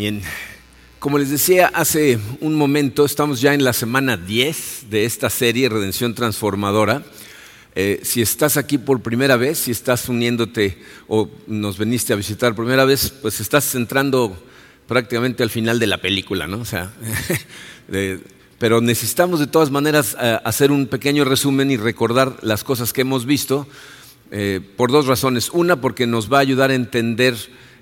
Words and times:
Bien, 0.00 0.22
como 0.98 1.18
les 1.18 1.28
decía 1.28 1.70
hace 1.74 2.18
un 2.40 2.54
momento, 2.54 3.04
estamos 3.04 3.42
ya 3.42 3.52
en 3.52 3.62
la 3.62 3.74
semana 3.74 4.16
10 4.16 4.86
de 4.88 5.04
esta 5.04 5.28
serie 5.28 5.68
Redención 5.68 6.14
Transformadora. 6.14 7.02
Eh, 7.74 8.00
si 8.02 8.22
estás 8.22 8.56
aquí 8.56 8.78
por 8.78 9.02
primera 9.02 9.36
vez, 9.36 9.58
si 9.58 9.72
estás 9.72 10.08
uniéndote 10.08 10.78
o 11.06 11.28
nos 11.46 11.76
veniste 11.76 12.14
a 12.14 12.16
visitar 12.16 12.54
por 12.54 12.64
primera 12.64 12.86
vez, 12.86 13.10
pues 13.20 13.40
estás 13.40 13.74
entrando 13.74 14.42
prácticamente 14.88 15.42
al 15.42 15.50
final 15.50 15.78
de 15.78 15.88
la 15.88 15.98
película, 15.98 16.46
¿no? 16.46 16.60
O 16.60 16.64
sea, 16.64 16.94
pero 18.58 18.80
necesitamos 18.80 19.38
de 19.38 19.48
todas 19.48 19.70
maneras 19.70 20.16
eh, 20.18 20.38
hacer 20.46 20.72
un 20.72 20.86
pequeño 20.86 21.26
resumen 21.26 21.70
y 21.70 21.76
recordar 21.76 22.38
las 22.40 22.64
cosas 22.64 22.94
que 22.94 23.02
hemos 23.02 23.26
visto 23.26 23.68
eh, 24.30 24.62
por 24.78 24.92
dos 24.92 25.06
razones. 25.06 25.50
Una, 25.50 25.78
porque 25.78 26.06
nos 26.06 26.32
va 26.32 26.38
a 26.38 26.40
ayudar 26.40 26.70
a 26.70 26.74
entender 26.74 27.36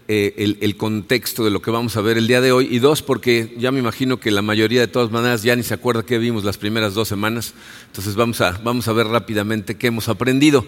eh, 0.09 0.57
el, 0.61 0.77
contexto 0.77 1.45
de 1.45 1.51
lo 1.51 1.61
que 1.61 1.71
vamos 1.71 1.97
a 1.97 2.01
ver 2.01 2.17
el 2.17 2.27
día 2.27 2.41
de 2.41 2.51
hoy. 2.51 2.67
Y 2.71 2.79
dos, 2.79 3.03
porque 3.03 3.55
ya 3.59 3.71
me 3.71 3.79
imagino 3.79 4.19
que 4.19 4.31
la 4.31 4.43
mayoría 4.43 4.81
de 4.81 4.89
todas 4.89 5.11
maneras 5.11 5.43
ya 5.43 5.55
ni 5.55 5.63
se 5.63 5.75
acuerda 5.75 6.03
qué 6.03 6.17
vimos 6.17 6.45
las 6.45 6.57
primeras 6.57 6.95
dos 6.95 7.09
semanas. 7.09 7.53
Entonces 7.87 8.15
vamos 8.15 8.41
a, 8.41 8.53
vamos 8.65 8.89
a 8.89 8.93
ver 8.95 9.07
rápidamente 9.07 9.77
qué 9.77 9.89
hemos 9.89 10.09
aprendido. 10.09 10.67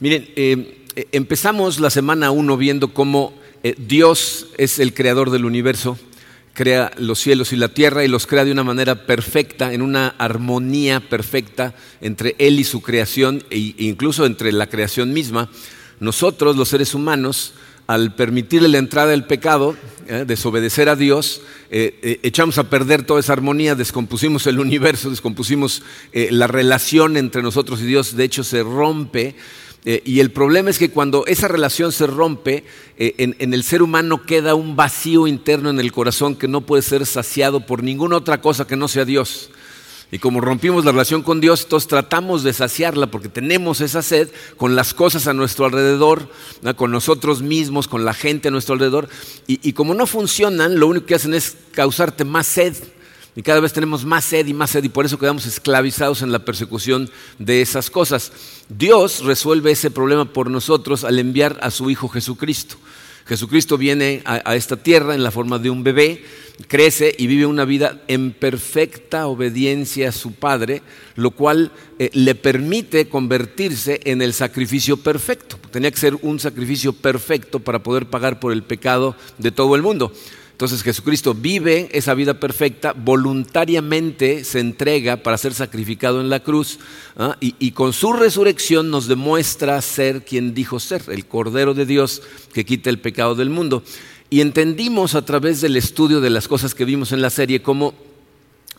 Miren, 0.00 0.28
eh, 0.36 0.82
eh, 0.96 1.06
empezamos 1.12 1.78
la 1.78 1.90
semana 1.90 2.32
uno 2.32 2.56
viendo 2.56 2.92
cómo 2.92 3.32
Dios 3.78 4.48
es 4.58 4.78
el 4.78 4.92
creador 4.92 5.30
del 5.30 5.46
universo 5.46 5.96
crea 6.54 6.92
los 6.96 7.18
cielos 7.18 7.52
y 7.52 7.56
la 7.56 7.68
tierra 7.68 8.04
y 8.04 8.08
los 8.08 8.26
crea 8.26 8.44
de 8.44 8.52
una 8.52 8.62
manera 8.62 9.06
perfecta, 9.06 9.72
en 9.72 9.82
una 9.82 10.08
armonía 10.18 11.00
perfecta 11.00 11.74
entre 12.00 12.36
Él 12.38 12.60
y 12.60 12.64
su 12.64 12.80
creación 12.80 13.42
e 13.50 13.74
incluso 13.78 14.24
entre 14.24 14.52
la 14.52 14.68
creación 14.68 15.12
misma. 15.12 15.50
Nosotros, 16.00 16.56
los 16.56 16.68
seres 16.68 16.94
humanos, 16.94 17.54
al 17.86 18.14
permitirle 18.14 18.68
la 18.68 18.78
entrada 18.78 19.10
del 19.10 19.24
pecado, 19.24 19.76
eh, 20.06 20.24
desobedecer 20.26 20.88
a 20.88 20.96
Dios, 20.96 21.42
eh, 21.70 21.98
eh, 22.02 22.20
echamos 22.22 22.58
a 22.58 22.70
perder 22.70 23.04
toda 23.04 23.20
esa 23.20 23.32
armonía, 23.32 23.74
descompusimos 23.74 24.46
el 24.46 24.58
universo, 24.58 25.10
descompusimos 25.10 25.82
la 26.12 26.46
relación 26.46 27.16
entre 27.16 27.42
nosotros 27.42 27.80
y 27.80 27.86
Dios, 27.86 28.16
de 28.16 28.24
hecho 28.24 28.44
se 28.44 28.62
rompe. 28.62 29.34
y 29.84 30.20
el 30.20 30.30
problema 30.30 30.70
es 30.70 30.78
que 30.78 30.90
cuando 30.90 31.26
esa 31.26 31.46
relación 31.46 31.92
se 31.92 32.06
rompe, 32.06 32.64
en, 32.96 33.52
el 33.52 33.62
ser 33.62 33.82
humano 33.82 34.24
queda 34.24 34.54
un 34.54 34.76
vacío 34.76 35.26
interno 35.26 35.68
en 35.68 35.78
el 35.78 35.92
corazón 35.92 36.36
que 36.36 36.48
no 36.48 36.62
puede 36.62 36.82
ser 36.82 37.04
saciado 37.04 37.66
por 37.66 37.82
ninguna 37.82 38.16
otra 38.16 38.40
cosa 38.40 38.66
que 38.66 38.76
no 38.76 38.88
sea 38.88 39.04
Dios. 39.04 39.50
Y 40.14 40.20
como 40.20 40.40
rompimos 40.40 40.84
la 40.84 40.92
relación 40.92 41.24
con 41.24 41.40
Dios, 41.40 41.64
entonces 41.64 41.88
tratamos 41.88 42.44
de 42.44 42.52
saciarla 42.52 43.08
porque 43.08 43.28
tenemos 43.28 43.80
esa 43.80 44.00
sed 44.00 44.28
con 44.56 44.76
las 44.76 44.94
cosas 44.94 45.26
a 45.26 45.32
nuestro 45.32 45.64
alrededor, 45.64 46.30
con 46.76 46.92
nosotros 46.92 47.42
mismos, 47.42 47.88
con 47.88 48.04
la 48.04 48.14
gente 48.14 48.46
a 48.46 48.52
nuestro 48.52 48.74
alrededor. 48.74 49.08
Y, 49.48 49.72
como 49.72 49.92
no 49.92 50.06
funcionan, 50.06 50.78
lo 50.78 50.86
único 50.86 51.06
que 51.06 51.16
hacen 51.16 51.34
es 51.34 51.56
causarte 51.72 52.24
más 52.24 52.46
sed. 52.46 52.76
Y 53.34 53.42
cada 53.42 53.58
vez 53.58 53.72
tenemos 53.72 54.04
más 54.04 54.24
sed 54.24 54.46
y 54.46 54.54
más 54.54 54.70
sed 54.70 54.84
y 54.84 54.88
por 54.88 55.04
eso 55.04 55.18
quedamos 55.18 55.46
esclavizados 55.46 56.22
en 56.22 56.30
la 56.30 56.44
persecución 56.44 57.10
de 57.40 57.60
esas 57.60 57.90
cosas. 57.90 58.30
Dios 58.68 59.24
resuelve 59.24 59.72
ese 59.72 59.90
problema 59.90 60.26
por 60.26 60.48
nosotros 60.48 61.02
al 61.02 61.18
enviar 61.18 61.58
a 61.60 61.72
su 61.72 61.90
Hijo 61.90 62.08
Jesucristo. 62.08 62.76
Jesucristo 63.26 63.78
viene 63.78 64.22
a, 64.26 64.54
esta 64.54 64.76
tierra 64.76 65.14
en 65.14 65.22
la 65.22 65.30
forma 65.30 65.58
de 65.58 65.70
un 65.70 65.82
bebé, 65.82 66.24
crece 66.68 67.14
y 67.18 67.26
vive 67.26 67.46
una 67.46 67.64
vida 67.64 68.02
en 68.08 68.32
perfecta 68.32 69.26
obediencia 69.26 70.08
a 70.08 70.12
su 70.12 70.32
Padre, 70.32 70.82
lo 71.16 71.32
cual 71.32 71.72
eh, 71.98 72.10
le 72.12 72.34
permite 72.34 73.08
convertirse 73.08 74.00
en 74.04 74.22
el 74.22 74.32
sacrificio 74.32 74.96
perfecto. 74.96 75.58
Tenía 75.70 75.90
que 75.90 75.98
ser 75.98 76.16
un 76.22 76.38
sacrificio 76.38 76.92
perfecto 76.92 77.60
para 77.60 77.82
poder 77.82 78.06
pagar 78.06 78.40
por 78.40 78.52
el 78.52 78.62
pecado 78.62 79.16
de 79.38 79.50
todo 79.50 79.74
el 79.74 79.82
mundo. 79.82 80.12
Entonces 80.54 80.84
Jesucristo 80.84 81.34
vive 81.34 81.88
esa 81.90 82.14
vida 82.14 82.38
perfecta, 82.38 82.92
voluntariamente 82.92 84.44
se 84.44 84.60
entrega 84.60 85.16
para 85.16 85.36
ser 85.36 85.52
sacrificado 85.52 86.20
en 86.20 86.30
la 86.30 86.44
cruz 86.44 86.78
¿ah? 87.16 87.36
y, 87.40 87.72
con 87.72 87.92
su 87.92 88.12
resurrección 88.12 88.88
nos 88.88 89.08
demuestra 89.08 89.82
ser 89.82 90.24
quien 90.24 90.54
dijo 90.54 90.78
ser, 90.78 91.02
el 91.08 91.26
Cordero 91.26 91.74
de 91.74 91.86
Dios 91.86 92.22
que 92.52 92.64
quita 92.64 92.88
el 92.88 93.00
pecado 93.00 93.34
del 93.34 93.50
mundo. 93.50 93.82
Y 94.34 94.40
entendimos 94.40 95.14
a 95.14 95.24
través 95.24 95.60
del 95.60 95.76
estudio 95.76 96.20
de 96.20 96.28
las 96.28 96.48
cosas 96.48 96.74
que 96.74 96.84
vimos 96.84 97.12
en 97.12 97.22
la 97.22 97.30
serie 97.30 97.62
cómo 97.62 97.94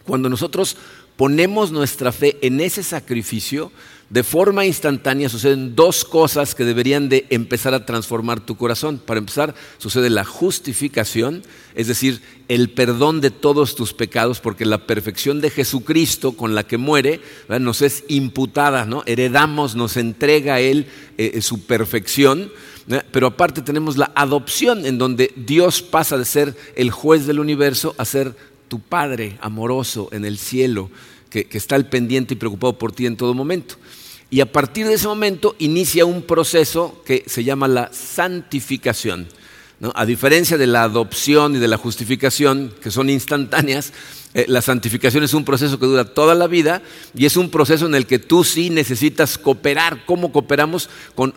cuando 0.04 0.28
nosotros 0.28 0.76
ponemos 1.16 1.72
nuestra 1.72 2.12
fe 2.12 2.38
en 2.42 2.60
ese 2.60 2.84
sacrificio, 2.84 3.72
de 4.10 4.24
forma 4.24 4.66
instantánea 4.66 5.30
suceden 5.30 5.74
dos 5.74 6.04
cosas 6.04 6.56
que 6.56 6.66
deberían 6.66 7.08
de 7.08 7.26
empezar 7.30 7.74
a 7.74 7.86
transformar 7.86 8.42
tu 8.42 8.58
corazón. 8.58 9.00
Para 9.00 9.20
empezar, 9.20 9.56
sucede 9.78 10.10
la 10.10 10.26
justificación, 10.26 11.42
es 11.74 11.88
decir, 11.88 12.22
el 12.50 12.70
perdón 12.72 13.22
de 13.22 13.32
todos 13.32 13.76
tus 13.76 13.94
pecados, 13.94 14.42
porque 14.42 14.66
la 14.66 14.86
perfección 14.86 15.40
de 15.40 15.52
Jesucristo 15.52 16.34
con 16.34 16.54
la 16.54 16.68
que 16.68 16.78
muere 16.78 17.22
nos 17.62 17.82
es 17.82 18.04
imputada, 18.10 18.86
heredamos, 19.06 19.78
nos 19.78 19.96
entrega 19.96 20.60
Él 20.60 20.88
eh, 21.18 21.32
eh, 21.36 21.42
su 21.42 21.66
perfección. 21.66 22.52
Pero 23.12 23.28
aparte 23.28 23.62
tenemos 23.62 23.98
la 23.98 24.12
adopción, 24.16 24.86
en 24.86 24.98
donde 24.98 25.34
Dios 25.36 25.82
pasa 25.82 26.18
de 26.18 26.26
ser 26.26 26.56
el 26.76 26.92
juez 26.92 27.26
del 27.26 27.40
universo 27.40 27.96
a 27.98 28.06
ser 28.06 28.36
tu 28.68 28.80
Padre 28.80 29.38
amoroso 29.42 30.10
en 30.12 30.24
el 30.24 30.38
cielo, 30.38 30.92
que, 31.30 31.46
que 31.46 31.58
está 31.58 31.76
al 31.76 31.90
pendiente 31.90 32.36
y 32.36 32.38
preocupado 32.38 32.78
por 32.78 32.92
ti 32.92 33.06
en 33.06 33.18
todo 33.18 33.34
momento. 33.34 33.76
Y 34.30 34.42
a 34.42 34.52
partir 34.52 34.88
de 34.88 34.94
ese 34.94 35.08
momento 35.08 35.56
inicia 35.60 36.06
un 36.06 36.22
proceso 36.22 37.02
que 37.06 37.24
se 37.28 37.44
llama 37.44 37.68
la 37.68 37.92
santificación. 37.92 39.28
A 39.94 40.06
diferencia 40.06 40.58
de 40.58 40.68
la 40.68 40.84
adopción 40.84 41.56
y 41.56 41.60
de 41.60 41.68
la 41.68 41.78
justificación, 41.78 42.74
que 42.82 42.92
son 42.92 43.10
instantáneas, 43.10 43.94
eh, 44.36 44.44
la 44.50 44.62
santificación 44.62 45.24
es 45.24 45.34
un 45.34 45.46
proceso 45.46 45.80
que 45.80 45.86
dura 45.86 46.14
toda 46.14 46.36
la 46.36 46.48
vida 46.48 46.82
y 47.16 47.26
es 47.26 47.38
un 47.38 47.50
proceso 47.50 47.86
en 47.86 47.96
el 47.96 48.06
que 48.06 48.20
tú 48.20 48.44
sí 48.44 48.70
necesitas 48.70 49.38
cooperar. 49.38 50.06
¿Cómo 50.06 50.34
cooperamos? 50.34 50.90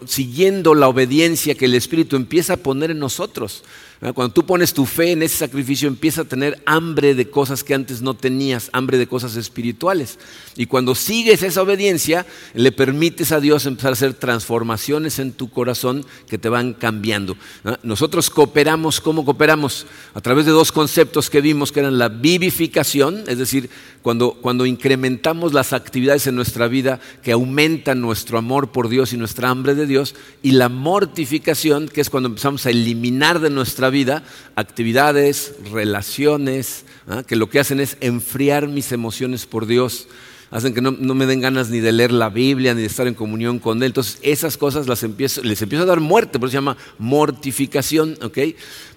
siguiendo 0.06 0.74
la 0.74 0.88
obediencia 0.88 1.54
que 1.54 1.66
el 1.66 1.76
Espíritu 1.76 2.16
empieza 2.16 2.54
a 2.54 2.56
poner 2.56 2.90
en 2.90 2.98
nosotros. 2.98 3.62
Cuando 4.00 4.30
tú 4.30 4.46
pones 4.46 4.74
tu 4.74 4.86
fe 4.86 5.10
en 5.10 5.24
ese 5.24 5.38
sacrificio, 5.38 5.88
empieza 5.88 6.20
a 6.20 6.24
tener 6.24 6.62
hambre 6.66 7.16
de 7.16 7.30
cosas 7.30 7.64
que 7.64 7.74
antes 7.74 8.00
no 8.00 8.14
tenías, 8.14 8.70
hambre 8.72 8.96
de 8.96 9.08
cosas 9.08 9.34
espirituales. 9.34 10.20
Y 10.54 10.66
cuando 10.66 10.94
sigues 10.94 11.42
esa 11.42 11.62
obediencia, 11.62 12.24
le 12.54 12.70
permites 12.70 13.32
a 13.32 13.40
Dios 13.40 13.66
empezar 13.66 13.90
a 13.90 13.92
hacer 13.94 14.14
transformaciones 14.14 15.18
en 15.18 15.32
tu 15.32 15.50
corazón 15.50 16.06
que 16.28 16.38
te 16.38 16.48
van 16.48 16.74
cambiando. 16.74 17.36
Nosotros 17.82 18.30
cooperamos, 18.30 19.00
¿cómo 19.00 19.24
cooperamos? 19.24 19.86
A 20.14 20.20
través 20.20 20.46
de 20.46 20.52
dos 20.52 20.70
conceptos 20.70 21.28
que 21.28 21.40
vimos 21.40 21.72
que 21.72 21.80
eran 21.80 21.98
la 21.98 22.08
vivificación, 22.08 22.87
es 22.94 23.38
decir, 23.38 23.68
cuando, 24.02 24.32
cuando 24.40 24.64
incrementamos 24.64 25.52
las 25.52 25.72
actividades 25.72 26.26
en 26.26 26.34
nuestra 26.34 26.68
vida 26.68 27.00
que 27.22 27.32
aumentan 27.32 28.00
nuestro 28.00 28.38
amor 28.38 28.72
por 28.72 28.88
Dios 28.88 29.12
y 29.12 29.16
nuestra 29.16 29.50
hambre 29.50 29.74
de 29.74 29.86
Dios, 29.86 30.14
y 30.42 30.52
la 30.52 30.68
mortificación, 30.68 31.88
que 31.88 32.00
es 32.00 32.10
cuando 32.10 32.28
empezamos 32.28 32.64
a 32.66 32.70
eliminar 32.70 33.40
de 33.40 33.50
nuestra 33.50 33.90
vida 33.90 34.22
actividades, 34.56 35.54
relaciones, 35.70 36.84
¿ah? 37.08 37.22
que 37.26 37.36
lo 37.36 37.50
que 37.50 37.60
hacen 37.60 37.80
es 37.80 37.96
enfriar 38.00 38.68
mis 38.68 38.92
emociones 38.92 39.46
por 39.46 39.66
Dios 39.66 40.08
hacen 40.50 40.74
que 40.74 40.80
no, 40.80 40.92
me 40.92 41.26
den 41.26 41.40
ganas 41.40 41.70
ni 41.70 41.80
de 41.80 41.92
leer 41.92 42.12
la 42.12 42.30
Biblia, 42.30 42.74
ni 42.74 42.80
de 42.80 42.86
estar 42.86 43.06
en 43.06 43.14
comunión 43.14 43.58
con 43.58 43.78
Él. 43.82 43.88
Entonces, 43.88 44.18
esas 44.22 44.56
cosas 44.56 44.86
las 44.86 45.02
empiezo, 45.02 45.42
les 45.42 45.60
empiezo 45.60 45.84
a 45.84 45.86
dar 45.86 46.00
muerte, 46.00 46.38
por 46.38 46.48
eso 46.48 46.52
se 46.52 46.56
llama 46.56 46.76
mortificación, 46.98 48.16
¿ok? 48.22 48.38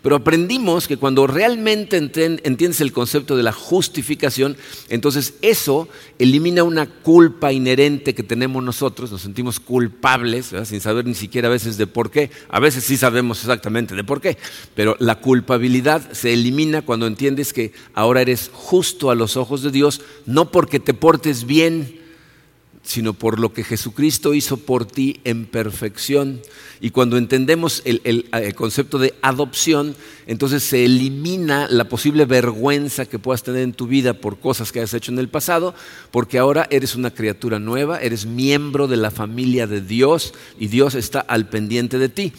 Pero 0.01 0.15
aprendimos 0.15 0.87
que 0.87 0.97
cuando 0.97 1.27
realmente 1.27 1.97
entiendes 1.97 2.81
el 2.81 2.91
concepto 2.91 3.37
de 3.37 3.43
la 3.43 3.51
justificación, 3.51 4.57
entonces 4.89 5.35
eso 5.41 5.87
elimina 6.17 6.63
una 6.63 6.87
culpa 6.87 7.53
inherente 7.53 8.15
que 8.15 8.23
tenemos 8.23 8.63
nosotros, 8.63 9.11
nos 9.11 9.21
sentimos 9.21 9.59
culpables, 9.59 10.53
sin 10.63 10.81
saber 10.81 11.05
ni 11.05 11.13
siquiera 11.13 11.49
a 11.49 11.51
veces 11.51 11.77
de 11.77 11.85
por 11.85 12.09
qué. 12.09 12.31
A 12.49 12.59
veces 12.59 12.83
sí 12.83 12.97
sabemos 12.97 13.41
exactamente 13.41 13.93
de 13.93 14.03
por 14.03 14.21
qué, 14.21 14.37
pero 14.73 14.95
la 14.99 15.19
culpabilidad 15.19 16.11
se 16.13 16.33
elimina 16.33 16.81
cuando 16.81 17.05
entiendes 17.05 17.53
que 17.53 17.71
ahora 17.93 18.21
eres 18.21 18.49
justo 18.51 19.11
a 19.11 19.15
los 19.15 19.37
ojos 19.37 19.61
de 19.61 19.69
Dios, 19.69 20.01
no 20.25 20.51
porque 20.51 20.79
te 20.79 20.95
portes 20.95 21.40
bien, 21.45 22.01
sino 22.83 23.13
por 23.13 23.39
lo 23.39 23.53
que 23.53 23.63
Jesucristo 23.63 24.33
hizo 24.33 24.57
por 24.57 24.85
ti 24.85 25.19
en 25.23 25.45
perfección. 25.45 26.41
Y 26.79 26.89
cuando 26.89 27.17
entendemos 27.17 27.83
el, 27.85 28.25
concepto 28.55 28.97
de 28.97 29.13
adopción, 29.21 29.95
entonces 30.25 30.63
se 30.63 30.85
elimina 30.85 31.67
la 31.69 31.87
posible 31.87 32.25
vergüenza 32.25 33.05
que 33.05 33.19
puedas 33.19 33.43
tener 33.43 33.61
en 33.61 33.73
tu 33.73 33.85
vida 33.85 34.13
por 34.13 34.39
cosas 34.39 34.71
que 34.71 34.81
has 34.81 34.93
hecho 34.93 35.11
en 35.11 35.19
el 35.19 35.29
pasado, 35.29 35.75
porque 36.09 36.39
ahora 36.39 36.67
eres 36.71 36.95
una 36.95 37.13
criatura 37.13 37.59
nueva, 37.59 37.99
eres 37.99 38.25
miembro 38.25 38.87
de 38.87 38.97
la 38.97 39.11
familia 39.11 39.67
de 39.67 39.81
Dios 39.81 40.33
y 40.59 40.67
Dios 40.67 40.95
está 40.95 41.19
al 41.19 41.49
pendiente 41.49 41.99
de 41.99 42.09
ti. 42.09 42.33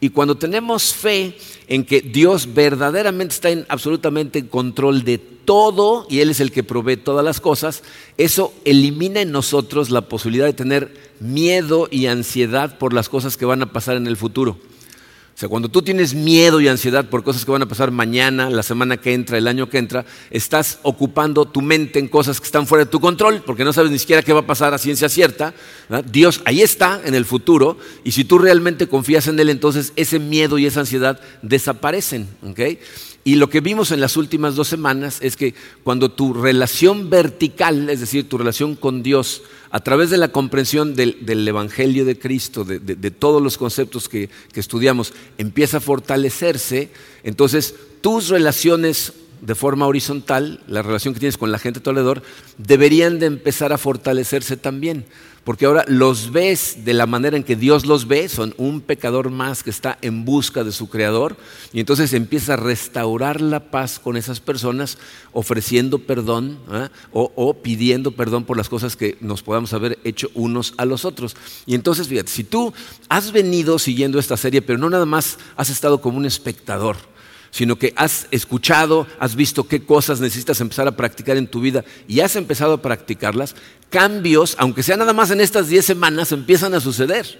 Y 0.00 0.10
cuando 0.10 0.36
tenemos 0.36 0.94
fe 0.94 1.36
en 1.66 1.84
que 1.84 2.00
Dios 2.00 2.54
verdaderamente 2.54 3.34
está 3.34 3.50
en, 3.50 3.66
absolutamente 3.68 4.38
en 4.38 4.46
control 4.46 5.02
de 5.02 5.18
todo 5.48 6.06
y 6.10 6.20
Él 6.20 6.28
es 6.28 6.40
el 6.40 6.52
que 6.52 6.62
provee 6.62 6.98
todas 6.98 7.24
las 7.24 7.40
cosas, 7.40 7.82
eso 8.18 8.52
elimina 8.66 9.22
en 9.22 9.32
nosotros 9.32 9.88
la 9.88 10.02
posibilidad 10.02 10.44
de 10.44 10.52
tener 10.52 10.94
miedo 11.20 11.88
y 11.90 12.04
ansiedad 12.04 12.76
por 12.76 12.92
las 12.92 13.08
cosas 13.08 13.38
que 13.38 13.46
van 13.46 13.62
a 13.62 13.72
pasar 13.72 13.96
en 13.96 14.06
el 14.06 14.18
futuro. 14.18 14.58
O 14.60 15.40
sea, 15.40 15.48
cuando 15.48 15.70
tú 15.70 15.80
tienes 15.80 16.12
miedo 16.12 16.60
y 16.60 16.68
ansiedad 16.68 17.08
por 17.08 17.24
cosas 17.24 17.46
que 17.46 17.50
van 17.50 17.62
a 17.62 17.68
pasar 17.68 17.92
mañana, 17.92 18.50
la 18.50 18.62
semana 18.62 18.98
que 18.98 19.14
entra, 19.14 19.38
el 19.38 19.48
año 19.48 19.70
que 19.70 19.78
entra, 19.78 20.04
estás 20.30 20.80
ocupando 20.82 21.46
tu 21.46 21.62
mente 21.62 21.98
en 21.98 22.08
cosas 22.08 22.40
que 22.40 22.46
están 22.46 22.66
fuera 22.66 22.84
de 22.84 22.90
tu 22.90 23.00
control, 23.00 23.42
porque 23.46 23.64
no 23.64 23.72
sabes 23.72 23.90
ni 23.90 23.98
siquiera 23.98 24.22
qué 24.22 24.34
va 24.34 24.40
a 24.40 24.46
pasar 24.46 24.74
a 24.74 24.78
ciencia 24.78 25.08
cierta. 25.08 25.54
Dios 26.12 26.42
ahí 26.44 26.60
está 26.60 27.00
en 27.06 27.14
el 27.14 27.24
futuro, 27.24 27.78
y 28.04 28.10
si 28.10 28.24
tú 28.24 28.38
realmente 28.38 28.86
confías 28.86 29.28
en 29.28 29.40
Él, 29.40 29.48
entonces 29.48 29.94
ese 29.96 30.18
miedo 30.18 30.58
y 30.58 30.66
esa 30.66 30.80
ansiedad 30.80 31.18
desaparecen. 31.40 32.28
Y 33.28 33.34
lo 33.34 33.50
que 33.50 33.60
vimos 33.60 33.90
en 33.90 34.00
las 34.00 34.16
últimas 34.16 34.54
dos 34.54 34.68
semanas 34.68 35.18
es 35.20 35.36
que 35.36 35.52
cuando 35.84 36.10
tu 36.10 36.32
relación 36.32 37.10
vertical, 37.10 37.90
es 37.90 38.00
decir, 38.00 38.26
tu 38.26 38.38
relación 38.38 38.74
con 38.74 39.02
Dios, 39.02 39.42
a 39.70 39.80
través 39.80 40.08
de 40.08 40.16
la 40.16 40.28
comprensión 40.28 40.94
del, 40.94 41.46
Evangelio 41.46 42.06
de 42.06 42.18
Cristo, 42.18 42.64
de, 42.64 43.10
todos 43.10 43.42
los 43.42 43.58
conceptos 43.58 44.08
que, 44.08 44.30
que 44.50 44.60
estudiamos, 44.60 45.12
empieza 45.36 45.76
a 45.76 45.80
fortalecerse, 45.80 46.88
entonces 47.22 47.74
tus 48.00 48.28
relaciones 48.28 49.12
de 49.42 49.54
forma 49.54 49.86
horizontal, 49.86 50.62
la 50.66 50.80
relación 50.80 51.12
que 51.12 51.20
tienes 51.20 51.36
con 51.36 51.52
la 51.52 51.58
gente 51.58 51.80
a 51.80 51.82
tu 51.82 51.90
alrededor, 51.90 52.22
deberían 52.56 53.18
de 53.18 53.26
empezar 53.26 53.74
a 53.74 53.78
fortalecerse 53.78 54.56
también 54.56 55.04
porque 55.48 55.64
ahora 55.64 55.86
los 55.88 56.30
ves 56.30 56.84
de 56.84 56.92
la 56.92 57.06
manera 57.06 57.34
en 57.34 57.42
que 57.42 57.56
Dios 57.56 57.86
los 57.86 58.06
ve, 58.06 58.28
son 58.28 58.52
un 58.58 58.82
pecador 58.82 59.30
más 59.30 59.62
que 59.62 59.70
está 59.70 59.96
en 60.02 60.26
busca 60.26 60.62
de 60.62 60.72
su 60.72 60.90
Creador, 60.90 61.38
y 61.72 61.80
entonces 61.80 62.12
empieza 62.12 62.52
a 62.52 62.56
restaurar 62.56 63.40
la 63.40 63.70
paz 63.70 63.98
con 63.98 64.18
esas 64.18 64.40
personas, 64.40 64.98
ofreciendo 65.32 66.00
perdón 66.00 66.58
¿ah? 66.68 66.90
o, 67.12 67.32
o, 67.34 67.54
pidiendo 67.54 68.10
perdón 68.10 68.44
por 68.44 68.58
las 68.58 68.68
cosas 68.68 68.94
que 68.94 69.16
nos 69.22 69.42
podamos 69.42 69.72
haber 69.72 69.98
hecho 70.04 70.30
unos 70.34 70.74
a 70.76 70.84
los 70.84 71.06
otros. 71.06 71.34
Y 71.64 71.74
entonces, 71.74 72.08
fíjate, 72.08 72.30
si 72.30 72.44
tú 72.44 72.74
has 73.08 73.32
venido 73.32 73.78
siguiendo 73.78 74.18
esta 74.18 74.36
serie, 74.36 74.60
pero 74.60 74.78
no 74.78 74.90
nada 74.90 75.06
más 75.06 75.38
has 75.56 75.70
estado 75.70 76.02
como 76.02 76.18
un 76.18 76.26
espectador, 76.26 76.98
sino 77.50 77.76
que 77.76 77.92
has 77.96 78.26
escuchado, 78.30 79.06
has 79.18 79.36
visto 79.36 79.66
qué 79.66 79.84
cosas 79.84 80.20
necesitas 80.20 80.60
empezar 80.60 80.88
a 80.88 80.96
practicar 80.96 81.36
en 81.36 81.46
tu 81.46 81.60
vida 81.60 81.84
y 82.06 82.20
has 82.20 82.36
empezado 82.36 82.74
a 82.74 82.82
practicarlas, 82.82 83.54
cambios, 83.90 84.56
aunque 84.58 84.82
sea 84.82 84.96
nada 84.96 85.12
más 85.12 85.30
en 85.30 85.40
estas 85.40 85.68
10 85.68 85.84
semanas, 85.84 86.32
empiezan 86.32 86.74
a 86.74 86.80
suceder. 86.80 87.38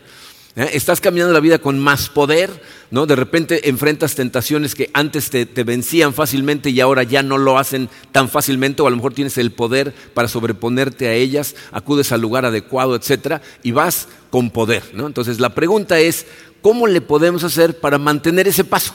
¿Eh? 0.56 0.70
Estás 0.72 1.00
caminando 1.00 1.32
la 1.32 1.40
vida 1.40 1.58
con 1.58 1.78
más 1.78 2.08
poder, 2.08 2.50
¿no? 2.90 3.06
De 3.06 3.14
repente 3.14 3.68
enfrentas 3.68 4.14
tentaciones 4.14 4.74
que 4.74 4.90
antes 4.92 5.30
te, 5.30 5.44
vencían 5.62 6.14
fácilmente 6.14 6.70
y 6.70 6.80
ahora 6.80 7.04
ya 7.04 7.22
no 7.22 7.38
lo 7.38 7.58
hacen 7.58 7.88
tan 8.10 8.28
fácilmente, 8.28 8.82
o 8.82 8.86
a 8.86 8.90
lo 8.90 8.96
mejor 8.96 9.14
tienes 9.14 9.38
el 9.38 9.52
poder 9.52 9.94
para 10.14 10.26
sobreponerte 10.26 11.06
a 11.06 11.12
ellas, 11.12 11.54
acudes 11.70 12.10
al 12.12 12.22
lugar 12.22 12.44
adecuado, 12.44 12.96
etcétera, 12.96 13.40
y 13.62 13.70
vas 13.70 14.08
con 14.30 14.50
poder, 14.50 14.82
¿no? 14.94 15.06
Entonces 15.06 15.38
la 15.38 15.54
pregunta 15.54 16.00
es, 16.00 16.26
¿cómo 16.60 16.86
le 16.86 17.02
podemos 17.02 17.44
hacer 17.44 17.78
para 17.78 17.98
mantener 17.98 18.48
ese 18.48 18.64
paso? 18.64 18.94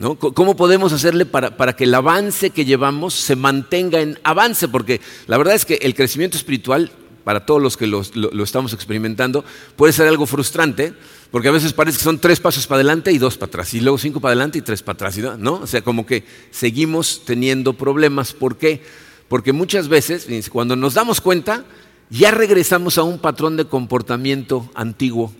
¿Cómo 0.00 0.56
podemos 0.56 0.94
hacerle 0.94 1.26
para, 1.26 1.76
que 1.76 1.84
el 1.84 1.94
avance 1.94 2.48
que 2.48 2.64
llevamos 2.64 3.12
se 3.12 3.36
mantenga 3.36 4.00
en 4.00 4.18
avance? 4.22 4.66
Porque 4.66 5.02
la 5.26 5.36
verdad 5.36 5.54
es 5.54 5.66
que 5.66 5.74
el 5.82 5.94
crecimiento 5.94 6.38
espiritual, 6.38 6.90
para 7.24 7.44
todos 7.44 7.60
los 7.60 7.76
que 7.76 7.86
lo, 7.86 8.00
estamos 8.42 8.72
experimentando, 8.72 9.44
puede 9.76 9.92
ser 9.92 10.08
algo 10.08 10.24
frustrante, 10.24 10.94
porque 11.30 11.48
a 11.48 11.52
veces 11.52 11.74
parece 11.74 11.98
que 11.98 12.04
son 12.04 12.18
tres 12.18 12.40
pasos 12.40 12.66
para 12.66 12.76
adelante 12.76 13.12
y 13.12 13.18
dos 13.18 13.36
para 13.36 13.48
atrás, 13.48 13.74
y 13.74 13.80
luego 13.80 13.98
cinco 13.98 14.18
para 14.18 14.32
adelante 14.32 14.58
y 14.58 14.62
tres 14.62 14.82
para 14.82 14.94
atrás, 14.94 15.18
¿no? 15.38 15.54
O 15.56 15.66
sea, 15.66 15.82
como 15.82 16.06
que 16.06 16.24
seguimos 16.50 17.22
teniendo 17.26 17.74
problemas. 17.74 18.32
¿Por 18.32 18.56
qué? 18.56 18.82
Porque 19.28 19.52
muchas 19.52 19.88
veces, 19.88 20.26
cuando 20.48 20.74
nos 20.74 20.94
damos 20.94 21.20
cuenta, 21.20 21.66
ya 22.08 22.30
regresamos 22.30 22.96
a 22.96 23.02
un 23.02 23.18
patrón 23.18 23.58
de 23.58 23.66
comportamiento 23.66 24.70
antiguo, 24.74 25.34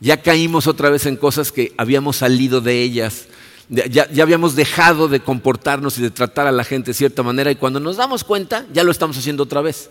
ya 0.00 0.20
caímos 0.20 0.66
otra 0.66 0.90
vez 0.90 1.06
en 1.06 1.16
cosas 1.16 1.52
que 1.52 1.72
habíamos 1.78 2.16
salido 2.16 2.60
de 2.60 2.82
ellas 2.82 3.28
ya, 3.68 4.08
habíamos 4.22 4.56
dejado 4.56 5.08
de 5.08 5.20
comportarnos 5.20 5.98
y 5.98 6.02
de 6.02 6.10
tratar 6.10 6.46
a 6.46 6.52
la 6.52 6.64
gente 6.64 6.90
de 6.90 6.94
cierta 6.94 7.22
manera 7.22 7.50
y 7.50 7.56
cuando 7.56 7.80
nos 7.80 7.96
damos 7.96 8.24
cuenta 8.24 8.66
ya 8.72 8.84
lo 8.84 8.90
estamos 8.90 9.16
haciendo 9.16 9.42
otra 9.42 9.60
vez. 9.60 9.90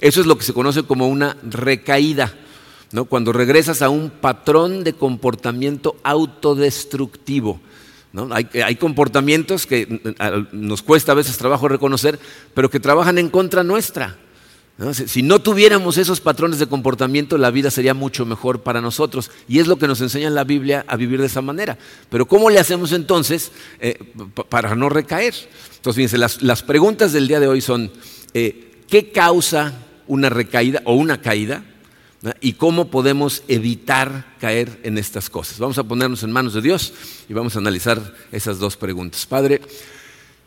Eso 0.00 0.20
es 0.20 0.26
lo 0.26 0.36
que 0.36 0.44
se 0.44 0.52
conoce 0.52 0.82
como 0.82 1.08
una 1.08 1.36
recaída. 1.42 2.34
¿no? 2.92 3.06
Cuando 3.06 3.32
regresas 3.32 3.82
a 3.82 3.88
un 3.88 4.10
patrón 4.10 4.84
de 4.84 4.92
comportamiento 4.92 5.96
autodestructivo. 6.02 7.60
¿no? 8.12 8.28
Hay, 8.32 8.48
hay, 8.64 8.76
comportamientos 8.76 9.66
que 9.66 10.00
nos 10.52 10.82
cuesta 10.82 11.12
a 11.12 11.16
veces 11.16 11.36
trabajo 11.36 11.66
reconocer, 11.66 12.20
pero 12.54 12.70
que 12.70 12.78
trabajan 12.78 13.18
en 13.18 13.30
contra 13.30 13.64
nuestra. 13.64 14.16
Si 15.06 15.22
no 15.22 15.40
tuviéramos 15.40 15.98
esos 15.98 16.20
patrones 16.20 16.58
de 16.58 16.66
comportamiento, 16.66 17.38
la 17.38 17.52
vida 17.52 17.70
sería 17.70 17.94
mucho 17.94 18.26
mejor 18.26 18.62
para 18.62 18.80
nosotros. 18.80 19.30
Y 19.46 19.60
es 19.60 19.68
lo 19.68 19.76
que 19.76 19.86
nos 19.86 20.00
enseña 20.00 20.26
en 20.26 20.34
la 20.34 20.42
Biblia 20.42 20.84
a 20.88 20.96
vivir 20.96 21.20
de 21.20 21.26
esa 21.26 21.40
manera. 21.40 21.78
Pero 22.10 22.26
¿cómo 22.26 22.50
le 22.50 22.58
hacemos 22.58 22.90
entonces 22.90 23.52
eh, 23.78 23.96
para 24.48 24.74
no 24.74 24.88
recaer? 24.88 25.34
Entonces, 25.76 26.10
fíjense, 26.10 26.44
las, 26.44 26.62
preguntas 26.62 27.12
del 27.12 27.28
día 27.28 27.38
de 27.38 27.46
hoy 27.46 27.60
son, 27.60 27.92
eh, 28.32 28.82
¿qué 28.88 29.12
causa 29.12 29.74
una 30.08 30.28
recaída 30.28 30.82
o 30.84 30.94
una 30.94 31.22
caída? 31.22 31.62
¿Y 32.40 32.54
cómo 32.54 32.90
podemos 32.90 33.42
evitar 33.46 34.34
caer 34.40 34.80
en 34.82 34.98
estas 34.98 35.30
cosas? 35.30 35.58
Vamos 35.58 35.78
a 35.78 35.84
ponernos 35.84 36.22
en 36.24 36.32
manos 36.32 36.54
de 36.54 36.62
Dios 36.62 36.94
y 37.28 37.34
vamos 37.34 37.54
a 37.54 37.58
analizar 37.60 38.14
esas 38.32 38.58
dos 38.58 38.76
preguntas. 38.76 39.26
Padre, 39.26 39.60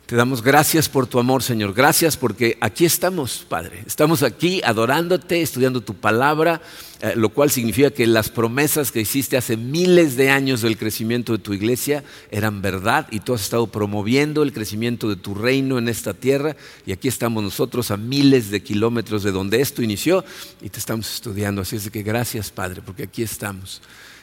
te 0.08 0.16
damos 0.16 0.42
gracias 0.42 0.88
por 0.88 1.06
tu 1.06 1.20
amor, 1.20 1.44
Señor. 1.44 1.74
Gracias 1.74 2.16
porque 2.16 2.58
aquí 2.62 2.86
estamos, 2.86 3.46
Padre. 3.50 3.84
Estamos 3.86 4.24
aquí 4.24 4.62
adorándote, 4.64 5.42
estudiando 5.42 5.82
tu 5.82 5.96
palabra, 5.96 6.62
eh, 7.02 7.12
lo 7.18 7.28
cual 7.28 7.52
significa 7.52 7.92
que 7.92 8.08
las 8.08 8.30
promesas 8.30 8.94
que 8.94 9.02
hiciste 9.02 9.36
hace 9.36 9.58
miles 9.58 10.16
de 10.16 10.30
años 10.30 10.62
del 10.62 10.78
crecimiento 10.78 11.34
de 11.34 11.40
tu 11.40 11.54
iglesia 11.54 12.06
eran 12.32 12.62
verdad 12.62 13.08
y 13.12 13.20
tú 13.20 13.34
has 13.34 13.42
estado 13.42 13.68
promoviendo 13.68 14.44
el 14.44 14.54
crecimiento 14.54 15.10
de 15.10 15.18
tu 15.18 15.36
reino 15.36 15.78
en 15.78 15.90
esta 15.90 16.14
tierra. 16.14 16.56
Y 16.86 16.94
aquí 16.94 17.10
estamos 17.10 17.44
nosotros 17.44 17.92
a 17.92 17.98
miles 17.98 18.50
de 18.50 18.64
kilómetros 18.64 19.24
de 19.24 19.34
donde 19.34 19.60
esto 19.60 19.84
inició 19.84 20.24
y 20.62 20.70
te 20.70 20.80
estamos 20.80 21.14
estudiando. 21.14 21.64
Así 21.64 21.76
es 21.76 21.90
que 21.90 22.02
gracias, 22.02 22.50
Padre, 22.50 22.82
porque 22.82 23.04
aquí 23.04 23.24
estamos. 23.24 23.82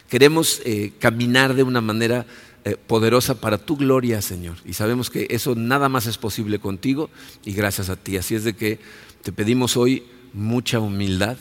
Queremos 0.09 0.63
eh, 0.65 0.93
caminar 0.99 1.53
de 1.53 1.63
una 1.63 1.83
manera 1.83 2.25
eh, 2.67 2.77
poderosa 2.79 3.35
para 3.41 3.59
tu 3.59 3.77
gloria, 3.77 4.23
Señor. 4.23 4.57
Y 4.65 4.73
sabemos 4.73 5.11
que 5.11 5.27
eso 5.29 5.55
nada 5.55 5.91
más 5.91 6.07
es 6.07 6.17
posible 6.17 6.59
contigo 6.59 7.11
y 7.45 7.53
gracias 7.53 7.91
a 7.91 7.97
ti. 7.97 8.17
Así 8.17 8.35
es 8.35 8.43
de 8.43 8.55
que 8.55 8.79
te 9.23 9.33
pedimos 9.33 9.77
hoy 9.77 10.05
mucha 10.33 10.81
humildad, 10.81 11.37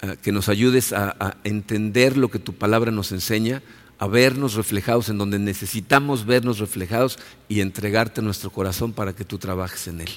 eh, 0.00 0.16
que 0.22 0.32
nos 0.32 0.48
ayudes 0.48 0.94
a, 0.94 1.36
entender 1.44 2.16
lo 2.16 2.30
que 2.30 2.38
tu 2.38 2.54
palabra 2.54 2.90
nos 2.90 3.12
enseña, 3.12 3.62
a 3.98 4.06
vernos 4.06 4.54
reflejados 4.54 5.10
en 5.10 5.18
donde 5.18 5.38
necesitamos 5.38 6.24
vernos 6.24 6.58
reflejados 6.58 7.18
y 7.50 7.60
entregarte 7.60 8.22
nuestro 8.22 8.48
corazón 8.48 8.94
para 8.94 9.14
que 9.14 9.26
tú 9.26 9.36
trabajes 9.36 9.86
en 9.86 10.00
él. 10.00 10.10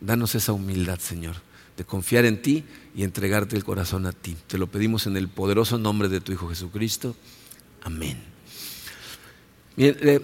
Danos 0.00 0.36
esa 0.36 0.52
humildad, 0.52 1.00
Señor, 1.00 1.34
de 1.76 1.84
confiar 1.84 2.24
en 2.24 2.40
ti 2.40 2.62
y 2.94 3.02
entregarte 3.02 3.56
el 3.56 3.64
corazón 3.64 4.06
a 4.06 4.12
ti. 4.12 4.36
Te 4.46 4.58
lo 4.58 4.68
pedimos 4.68 5.08
en 5.08 5.16
el 5.16 5.28
poderoso 5.28 5.76
nombre 5.76 6.08
de 6.08 6.20
tu 6.20 6.30
Hijo 6.30 6.48
Jesucristo. 6.48 7.16
Amén. 7.82 8.35
Eh, 9.76 10.20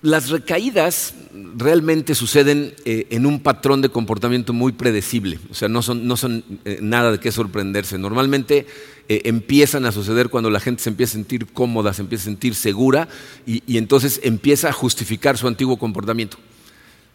las 0.00 0.30
recaídas 0.30 1.14
realmente 1.56 2.14
suceden 2.14 2.74
eh, 2.84 3.08
en 3.10 3.26
un 3.26 3.40
patrón 3.40 3.82
de 3.82 3.88
comportamiento 3.88 4.52
muy 4.52 4.72
predecible, 4.72 5.40
o 5.50 5.54
sea, 5.54 5.68
no 5.68 5.82
son, 5.82 6.44
eh, 6.64 6.78
nada 6.80 7.10
de 7.10 7.18
qué 7.18 7.32
sorprenderse. 7.32 7.98
Normalmente 7.98 8.66
empiezan 9.10 9.86
a 9.86 9.92
suceder 9.92 10.28
cuando 10.28 10.50
la 10.50 10.60
gente 10.60 10.82
se 10.82 10.90
empieza 10.90 11.12
a 11.12 11.14
sentir 11.14 11.46
cómoda, 11.46 11.94
se 11.94 12.02
empieza 12.02 12.24
a 12.24 12.26
sentir 12.26 12.54
segura 12.54 13.08
y, 13.46 13.78
entonces 13.78 14.20
empieza 14.22 14.68
a 14.68 14.72
justificar 14.72 15.38
su 15.38 15.48
antiguo 15.48 15.78
comportamiento. 15.78 16.36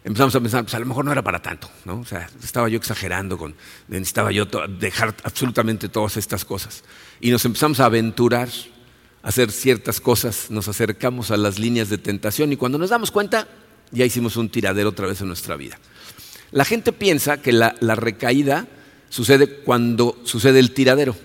Empezamos 0.02 0.34
a 0.34 0.40
pensar, 0.40 0.64
pues 0.64 0.74
a 0.74 0.80
lo 0.80 0.86
mejor 0.86 1.04
no 1.04 1.12
era 1.12 1.22
para 1.22 1.40
tanto, 1.40 1.70
¿no? 1.84 2.00
O 2.00 2.04
sea, 2.04 2.28
estaba 2.42 2.68
yo 2.68 2.76
exagerando 2.76 3.38
con, 3.38 3.54
necesitaba 3.88 4.32
yo 4.32 4.44
dejar 4.44 5.14
absolutamente 5.22 5.88
todas 5.88 6.16
estas 6.16 6.44
cosas. 6.44 6.82
Y 7.20 7.30
nos 7.30 7.44
empezamos 7.44 7.78
a 7.78 7.86
aventurar 7.86 8.48
hacer 9.24 9.50
ciertas 9.50 10.00
cosas, 10.00 10.50
nos 10.50 10.68
acercamos 10.68 11.30
a 11.30 11.38
las 11.38 11.58
líneas 11.58 11.88
de 11.88 11.96
tentación 11.96 12.52
y 12.52 12.56
cuando 12.56 12.76
nos 12.76 12.90
damos 12.90 13.10
cuenta, 13.10 13.48
ya 13.90 14.04
hicimos 14.04 14.36
un 14.36 14.50
tiradero 14.50 14.90
otra 14.90 15.06
vez 15.06 15.22
en 15.22 15.28
nuestra 15.28 15.56
vida. 15.56 15.78
La 16.52 16.66
gente 16.66 16.92
piensa 16.92 17.40
que 17.40 17.50
la, 17.50 17.74
recaída 17.80 18.68
sucede 19.08 19.48
cuando 19.48 20.20
sucede 20.24 20.58
el 20.58 20.72
tiradero, 20.72 21.16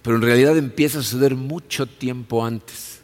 pero 0.00 0.16
en 0.16 0.22
realidad 0.22 0.56
empieza 0.56 1.00
a 1.00 1.02
suceder 1.02 1.34
mucho 1.34 1.86
tiempo 1.86 2.44
antes. 2.44 3.00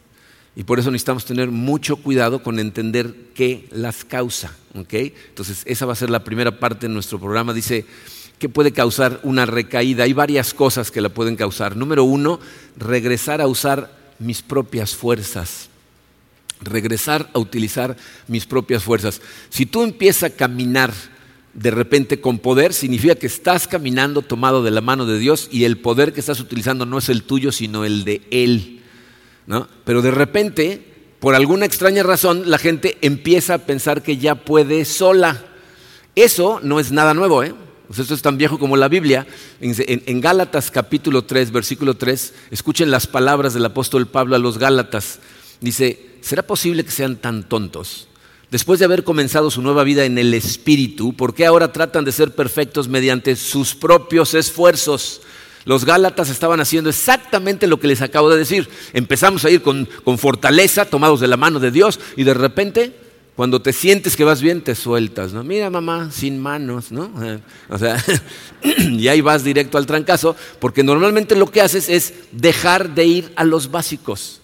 Y 0.57 0.65
por 0.65 0.79
eso 0.79 0.91
necesitamos 0.91 1.27
tener 1.27 1.51
mucho 1.51 1.97
cuidado 1.97 2.43
con 2.43 2.59
entender 2.59 3.15
qué 3.35 3.69
las 3.71 4.05
causa. 4.05 4.57
Entonces, 4.75 5.62
esa 5.67 5.87
va 5.87 5.93
a 5.93 5.97
ser 5.97 6.11
la 6.11 6.25
primera 6.25 6.59
parte 6.59 6.89
de 6.89 6.95
nuestro 6.95 7.19
programa. 7.19 7.53
Dice, 7.53 7.87
¿qué 8.39 8.49
puede 8.49 8.73
causar 8.73 9.21
una 9.23 9.47
recaída? 9.47 10.05
Hay 10.05 10.12
varias 10.12 10.53
cosas 10.53 10.91
que 10.91 11.01
la 11.01 11.11
pueden 11.11 11.37
causar. 11.37 11.77
Número 11.77 12.05
uno, 12.05 12.39
regresar 12.77 13.41
a 13.41 13.47
usar 13.47 14.02
mis 14.23 14.43
propias 14.43 14.95
fuerzas. 14.95 15.69
Regresar 16.61 17.29
a 17.35 17.38
utilizar 17.38 17.97
mis 18.29 18.47
propias 18.47 18.85
fuerzas. 18.85 19.21
Si 19.50 19.67
tú 19.67 19.83
empiezas 19.83 20.31
a 20.31 20.37
caminar 20.37 20.93
de 21.55 21.71
repente 21.71 22.21
con 22.21 22.38
poder, 22.38 22.73
significa 22.73 23.14
que 23.14 23.26
estás 23.26 23.69
caminando 23.69 24.23
tomado 24.23 24.62
de 24.62 24.71
la 24.71 24.81
mano 24.81 25.05
de 25.05 25.19
Dios 25.19 25.49
y 25.50 25.64
el 25.64 25.79
poder 25.79 26.12
que 26.12 26.21
estás 26.21 26.41
utilizando 26.41 26.87
no 26.87 26.99
es 26.99 27.09
el 27.09 27.25
tuyo, 27.25 27.52
sino 27.52 27.85
el 27.85 28.05
de 28.05 28.23
Él. 28.31 28.83
¿no? 29.47 29.69
Pero 29.85 30.02
de 30.02 30.11
repente, 30.11 30.83
por 31.21 31.35
alguna 31.35 31.67
extraña 31.67 32.02
razón, 32.02 32.50
la 32.50 32.59
gente 32.59 32.97
empieza 33.02 33.55
a 33.55 33.59
pensar 33.59 34.02
que 34.02 34.17
ya 34.17 34.37
puede 34.37 34.85
sola. 34.85 35.45
Eso 36.14 36.61
no 36.62 36.81
es 36.81 36.93
nada 36.93 37.14
nuevo, 37.14 37.43
¿eh? 37.43 37.55
Pues 37.93 38.01
esto 38.01 38.15
es 38.15 38.23
tan 38.23 38.39
viejo 38.39 38.59
como 38.59 38.79
la 38.79 38.89
Biblia. 38.89 39.27
En, 39.61 40.21
Gálatas 40.23 40.71
capítulo 40.71 41.25
3, 41.27 41.53
versículo 41.53 41.93
3, 41.93 42.33
escuchen 42.51 42.91
las 42.91 43.07
palabras 43.07 43.53
del 43.53 43.67
apóstol 43.67 44.07
Pablo 44.07 44.35
a 44.35 44.39
los 44.39 44.57
Gálatas. 44.57 45.19
Dice, 45.61 46.17
¿será 46.23 46.43
posible 46.43 46.87
que 46.87 46.91
sean 46.91 47.17
tan 47.17 47.47
tontos? 47.47 48.09
Después 48.51 48.79
de 48.79 48.87
haber 48.87 49.05
comenzado 49.05 49.51
su 49.51 49.61
nueva 49.61 49.85
vida 49.85 50.07
en 50.07 50.17
el 50.17 50.33
Espíritu, 50.33 51.13
¿por 51.13 51.35
qué 51.35 51.45
ahora 51.45 51.71
tratan 51.71 52.07
de 52.07 52.13
ser 52.13 52.35
perfectos 52.35 52.89
mediante 52.89 53.37
sus 53.37 53.75
propios 53.75 54.33
esfuerzos? 54.33 55.21
Los 55.67 55.85
Gálatas 55.85 56.31
estaban 56.31 56.61
haciendo 56.61 56.89
exactamente 56.89 57.67
lo 57.67 57.79
que 57.79 57.89
les 57.89 58.01
acabo 58.01 58.31
de 58.31 58.39
decir. 58.39 58.71
Empezamos 58.95 59.45
a 59.45 59.51
ir 59.51 59.61
con, 59.61 59.87
con 60.03 60.17
fortaleza, 60.17 60.87
tomados 60.87 61.21
de 61.21 61.29
la 61.29 61.37
mano 61.37 61.61
de 61.61 61.71
Dios, 61.71 62.01
y 62.17 62.25
de 62.25 62.33
repente 62.33 63.02
cuando 63.37 63.62
te 63.62 63.73
sientes 63.73 64.15
que 64.15 64.25
vas 64.25 64.43
bien, 64.43 64.62
te 64.62 64.75
sueltas, 64.75 65.33
¿no? 65.33 65.43
Mira, 65.43 65.71
mamá, 65.71 66.11
sin 66.11 66.39
manos, 66.39 66.93
¿no? 66.93 67.11
O 67.71 67.79
sea, 67.79 68.03
y 68.79 69.09
ahí 69.09 69.23
vas 69.23 69.43
directo 69.43 69.79
al 69.79 69.87
trancazo, 69.87 70.37
porque 70.59 70.83
normalmente 70.83 71.35
lo 71.35 71.51
que 71.51 71.62
haces 71.62 71.89
es 71.89 72.12
dejar 72.33 72.95
de 72.95 73.07
ir 73.07 73.33
a 73.37 73.45
los 73.45 73.71
básicos. 73.71 74.42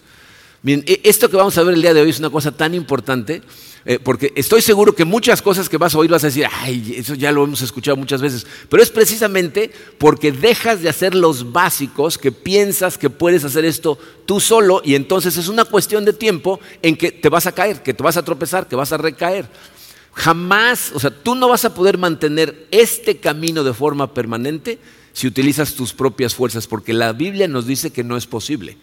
E, 0.65 1.01
esto 1.03 1.29
que 1.29 1.37
vamos 1.37 1.57
a 1.57 1.63
ver 1.63 1.75
el 1.75 1.81
día 1.81 1.93
de 1.93 2.01
hoy 2.01 2.09
es 2.09 2.19
una 2.19 2.29
cosa 2.29 2.51
tan 2.51 2.73
importante 2.73 3.41
eh, 3.85 3.97
porque 3.97 4.33
estoy 4.35 4.61
seguro 4.61 4.93
que 4.93 5.05
muchas 5.05 5.41
cosas 5.41 5.69
que 5.69 5.77
vas 5.77 5.95
a 5.95 5.97
oír 5.97 6.11
vas 6.11 6.23
a 6.23 6.27
decir, 6.27 6.45
ay, 6.51 6.95
eso 6.97 7.15
ya 7.15 7.31
lo 7.31 7.45
hemos 7.45 7.61
escuchado 7.61 7.95
muchas 7.95 8.21
veces, 8.21 8.45
pero 8.67 8.83
es 8.83 8.89
precisamente 8.89 9.71
porque 9.97 10.31
dejas 10.31 10.81
de 10.81 10.89
hacer 10.89 11.15
los 11.15 11.53
básicos 11.53 12.17
que 12.17 12.31
piensas 12.31 12.97
que 12.97 13.09
puedes 13.09 13.45
hacer 13.45 13.63
esto 13.63 13.97
tú 14.25 14.41
solo 14.41 14.81
y 14.83 14.95
entonces 14.95 15.37
es 15.37 15.47
una 15.47 15.63
cuestión 15.63 16.03
de 16.03 16.13
tiempo 16.13 16.59
en 16.81 16.97
que 16.97 17.11
te 17.11 17.29
vas 17.29 17.47
a 17.47 17.53
caer, 17.53 17.81
que 17.81 17.93
te 17.93 18.03
vas 18.03 18.17
a 18.17 18.25
tropezar, 18.25 18.67
que 18.67 18.75
vas 18.75 18.91
a 18.91 18.97
recaer. 18.97 19.47
Jamás, 20.13 20.91
o 20.93 20.99
sea, 20.99 21.11
tú 21.11 21.35
no 21.35 21.47
vas 21.47 21.63
a 21.63 21.73
poder 21.73 21.97
mantener 21.97 22.67
este 22.71 23.17
camino 23.17 23.63
de 23.63 23.73
forma 23.73 24.13
permanente 24.13 24.77
si 25.13 25.27
utilizas 25.27 25.75
tus 25.75 25.93
propias 25.93 26.35
fuerzas, 26.35 26.67
porque 26.67 26.93
la 26.93 27.13
Biblia 27.13 27.47
nos 27.47 27.65
dice 27.65 27.91
que 27.91 28.03
no 28.03 28.17
es 28.17 28.27
posible. 28.27 28.77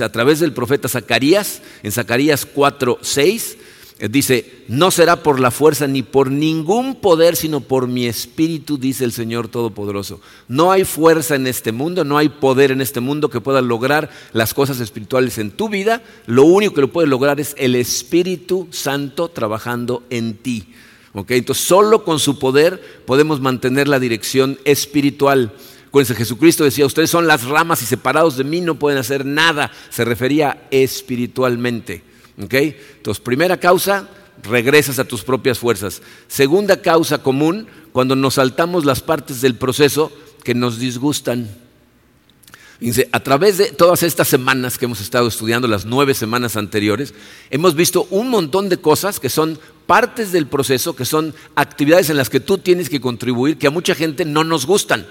A 0.00 0.12
través 0.12 0.38
del 0.38 0.52
profeta 0.52 0.88
Zacarías, 0.88 1.60
en 1.82 1.90
Zacarías 1.90 2.46
4, 2.46 2.98
6, 3.00 3.56
eh, 3.98 4.08
dice, 4.08 4.64
no 4.68 4.90
será 4.90 5.22
por 5.22 5.38
la 5.38 5.50
fuerza 5.50 5.86
ni 5.86 6.02
por 6.02 6.30
ningún 6.30 6.96
poder, 6.96 7.36
sino 7.36 7.60
por 7.60 7.86
mi 7.86 8.06
espíritu, 8.06 8.78
dice 8.78 9.04
el 9.04 9.12
Señor 9.12 9.48
Todopoderoso. 9.48 10.20
No 10.48 10.72
hay 10.72 10.84
fuerza 10.84 11.34
en 11.34 11.46
este 11.46 11.72
mundo, 11.72 12.04
no 12.04 12.18
hay 12.18 12.28
poder 12.28 12.70
en 12.70 12.80
este 12.80 13.00
mundo 13.00 13.28
que 13.28 13.40
pueda 13.40 13.60
lograr 13.60 14.10
las 14.32 14.54
cosas 14.54 14.80
espirituales 14.80 15.38
en 15.38 15.50
tu 15.50 15.68
vida. 15.68 16.02
Lo 16.26 16.44
único 16.44 16.74
que 16.74 16.80
lo 16.80 16.92
puede 16.92 17.08
lograr 17.08 17.38
es 17.38 17.54
el 17.58 17.74
Espíritu 17.74 18.68
Santo 18.70 19.28
trabajando 19.28 20.02
en 20.10 20.34
ti. 20.34 20.66
Entonces, 21.14 21.64
solo 21.64 22.04
con 22.04 22.18
su 22.18 22.38
poder 22.38 23.02
podemos 23.04 23.40
mantener 23.40 23.86
la 23.86 24.00
dirección 24.00 24.58
espiritual. 24.64 25.52
Acuérdense, 25.92 26.14
Jesucristo 26.14 26.64
decía, 26.64 26.86
ustedes 26.86 27.10
son 27.10 27.26
las 27.26 27.44
ramas 27.44 27.82
y 27.82 27.84
separados 27.84 28.38
de 28.38 28.44
mí 28.44 28.62
no 28.62 28.78
pueden 28.78 28.98
hacer 28.98 29.26
nada. 29.26 29.70
Se 29.90 30.06
refería 30.06 30.66
espiritualmente. 30.70 32.02
Entonces, 32.38 33.22
primera 33.22 33.60
causa, 33.60 34.08
regresas 34.42 34.98
a 34.98 35.04
tus 35.04 35.22
propias 35.22 35.58
fuerzas. 35.58 36.00
Segunda 36.28 36.80
causa 36.80 37.18
común, 37.18 37.66
cuando 37.92 38.16
nos 38.16 38.36
saltamos 38.36 38.86
las 38.86 39.02
partes 39.02 39.42
del 39.42 39.56
proceso 39.56 40.10
que 40.42 40.54
nos 40.54 40.78
disgustan. 40.78 41.46
a 43.12 43.20
través 43.20 43.58
de 43.58 43.66
todas 43.72 44.02
estas 44.02 44.28
semanas 44.28 44.78
que 44.78 44.86
hemos 44.86 45.02
estado 45.02 45.28
estudiando, 45.28 45.68
las 45.68 45.84
nueve 45.84 46.14
semanas 46.14 46.56
anteriores, 46.56 47.12
hemos 47.50 47.74
visto 47.74 48.06
un 48.08 48.30
montón 48.30 48.70
de 48.70 48.78
cosas 48.78 49.20
que 49.20 49.28
son 49.28 49.58
partes 49.86 50.32
del 50.32 50.46
proceso, 50.46 50.96
que 50.96 51.04
son 51.04 51.34
actividades 51.54 52.08
en 52.08 52.16
las 52.16 52.30
que 52.30 52.40
tú 52.40 52.56
tienes 52.56 52.88
que 52.88 53.02
contribuir, 53.02 53.58
que 53.58 53.66
a 53.66 53.70
mucha 53.70 53.94
gente 53.94 54.24
no 54.24 54.42
nos 54.42 54.64
gustan. 54.64 55.06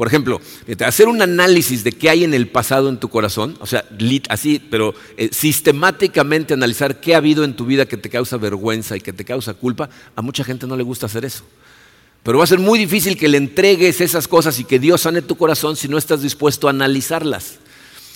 Por 0.00 0.06
ejemplo, 0.06 0.40
hacer 0.86 1.08
un 1.08 1.20
análisis 1.20 1.84
de 1.84 1.92
qué 1.92 2.08
hay 2.08 2.24
en 2.24 2.32
el 2.32 2.48
pasado 2.48 2.88
en 2.88 2.96
tu 2.96 3.10
corazón, 3.10 3.58
o 3.60 3.66
sea, 3.66 3.84
así, 4.30 4.58
pero 4.58 4.94
eh, 5.18 5.28
sistemáticamente 5.30 6.54
analizar 6.54 7.00
qué 7.00 7.12
ha 7.12 7.18
habido 7.18 7.44
en 7.44 7.52
tu 7.52 7.66
vida 7.66 7.84
que 7.84 7.98
te 7.98 8.08
causa 8.08 8.38
vergüenza 8.38 8.96
y 8.96 9.02
que 9.02 9.12
te 9.12 9.26
causa 9.26 9.52
culpa, 9.52 9.90
a 10.16 10.22
mucha 10.22 10.42
gente 10.42 10.66
no 10.66 10.74
le 10.74 10.84
gusta 10.84 11.04
hacer 11.04 11.26
eso. 11.26 11.44
Pero 12.22 12.38
va 12.38 12.44
a 12.44 12.46
ser 12.46 12.60
muy 12.60 12.78
difícil 12.78 13.18
que 13.18 13.28
le 13.28 13.36
entregues 13.36 14.00
esas 14.00 14.26
cosas 14.26 14.58
y 14.58 14.64
que 14.64 14.78
Dios 14.78 15.02
sane 15.02 15.20
tu 15.20 15.36
corazón 15.36 15.76
si 15.76 15.86
no 15.86 15.98
estás 15.98 16.22
dispuesto 16.22 16.66
a 16.66 16.70
analizarlas. 16.70 17.58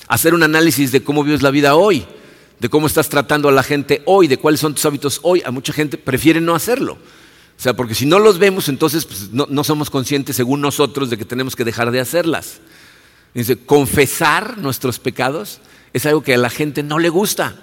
Hacer 0.09 0.33
un 0.33 0.43
análisis 0.43 0.91
de 0.91 1.03
cómo 1.03 1.23
vives 1.23 1.43
la 1.43 1.51
vida 1.51 1.75
hoy, 1.75 2.07
de 2.61 2.71
cómo 2.71 2.87
estás 2.87 3.11
tratando 3.11 3.51
a 3.51 3.53
la 3.53 3.63
gente 3.63 4.01
hoy, 4.07 4.27
de 4.27 4.39
cuáles 4.39 4.61
son 4.61 4.75
tus 4.75 4.87
hábitos 4.87 5.21
hoy. 5.23 5.43
A 5.45 5.51
mucha 5.51 5.75
gente 5.75 5.99
prefiere 5.99 6.41
no 6.41 6.55
hacerlo. 6.55 6.97
O 7.57 7.63
sea, 7.65 7.75
porque 7.75 7.95
si 7.95 8.07
no 8.07 8.19
los 8.19 8.39
vemos, 8.39 8.69
entonces 8.69 9.05
pues, 9.07 9.31
no, 9.33 9.65
somos 9.65 9.91
conscientes, 9.91 10.37
según 10.37 10.61
nosotros, 10.61 11.11
de 11.11 11.17
que 11.17 11.25
tenemos 11.25 11.57
que 11.57 11.65
dejar 11.65 11.91
de 11.91 12.01
hacerlas. 12.01 12.61
Dice, 13.33 13.57
confesar 13.57 14.59
nuestros 14.59 14.99
pecados 14.99 15.61
es 15.93 16.07
algo 16.07 16.23
que 16.23 16.35
a 16.35 16.39
la 16.39 16.51
gente 16.51 16.83
no 16.83 16.99
le 16.99 17.09
gusta. 17.09 17.57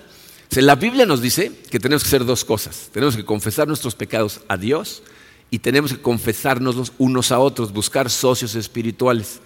la 0.56 0.76
Biblia 0.76 1.06
nos 1.06 1.22
dice 1.22 1.52
que 1.70 1.80
tenemos 1.80 2.04
que 2.04 2.08
hacer 2.08 2.26
dos 2.26 2.46
cosas. 2.46 2.90
Tenemos 2.92 3.16
que 3.16 3.26
confesar 3.26 3.68
nuestros 3.68 3.96
pecados 3.96 4.42
a 4.48 4.58
Dios 4.58 5.04
y 5.50 5.60
tenemos 5.60 5.92
que 5.92 6.02
confesarnos 6.02 6.94
unos 6.98 7.32
a 7.32 7.40
otros, 7.40 7.74
buscar 7.74 8.10
socios 8.10 8.56
espirituales. 8.56 9.40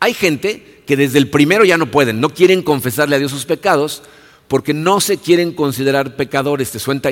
Hay 0.00 0.14
gente 0.14 0.82
que 0.86 0.96
desde 0.96 1.18
el 1.18 1.28
primero 1.28 1.64
ya 1.64 1.76
no 1.76 1.90
pueden, 1.90 2.20
no 2.20 2.30
quieren 2.30 2.62
confesarle 2.62 3.16
a 3.16 3.18
Dios 3.18 3.30
sus 3.30 3.44
pecados 3.44 4.02
porque 4.48 4.74
no 4.74 5.00
se 5.00 5.18
quieren 5.18 5.52
considerar 5.52 6.16
pecadores. 6.16 6.70
Te 6.70 6.78
suena, 6.78 7.02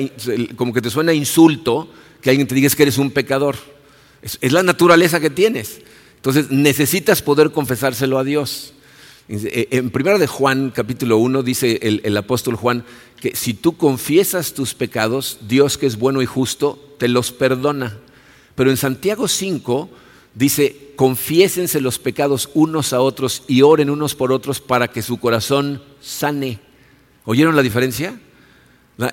como 0.57 0.73
que 0.73 0.81
te 0.81 0.89
suena 0.89 1.13
insulto 1.13 1.89
que 2.21 2.29
alguien 2.29 2.47
te 2.47 2.55
diga 2.55 2.69
que 2.69 2.83
eres 2.83 2.97
un 2.97 3.11
pecador. 3.11 3.55
Es, 4.21 4.51
la 4.51 4.63
naturaleza 4.63 5.19
que 5.19 5.29
tienes. 5.29 5.81
Entonces 6.15 6.51
necesitas 6.51 7.21
poder 7.21 7.51
confesárselo 7.51 8.17
a 8.17 8.23
Dios. 8.23 8.73
Eh, 9.29 9.67
en 9.71 9.91
1 9.93 10.19
de 10.19 10.27
Juan, 10.27 10.71
capítulo 10.75 11.17
1, 11.17 11.43
dice 11.43 11.79
el, 11.81 12.01
el, 12.03 12.17
apóstol 12.17 12.55
Juan 12.55 12.83
que 13.21 13.35
si 13.35 13.53
tú 13.53 13.77
confiesas 13.77 14.53
tus 14.53 14.73
pecados, 14.73 15.39
Dios 15.47 15.77
que 15.77 15.85
es 15.85 15.97
bueno 15.97 16.21
y 16.21 16.25
justo, 16.25 16.95
te 16.97 17.07
los 17.07 17.31
perdona. 17.31 17.97
Pero 18.55 18.71
en 18.71 18.77
Santiago 18.77 19.27
5 19.27 19.89
dice, 20.33 20.93
confiésense 20.95 21.79
los 21.79 21.99
pecados 21.99 22.49
unos 22.53 22.91
a 22.93 23.01
otros 23.01 23.43
y 23.47 23.61
oren 23.61 23.89
unos 23.89 24.15
por 24.15 24.31
otros 24.31 24.59
para 24.59 24.89
que 24.89 25.01
su 25.01 25.17
corazón 25.17 25.81
sane. 26.01 26.59
¿Oyeron 27.25 27.55
la 27.55 27.61
diferencia? 27.61 28.19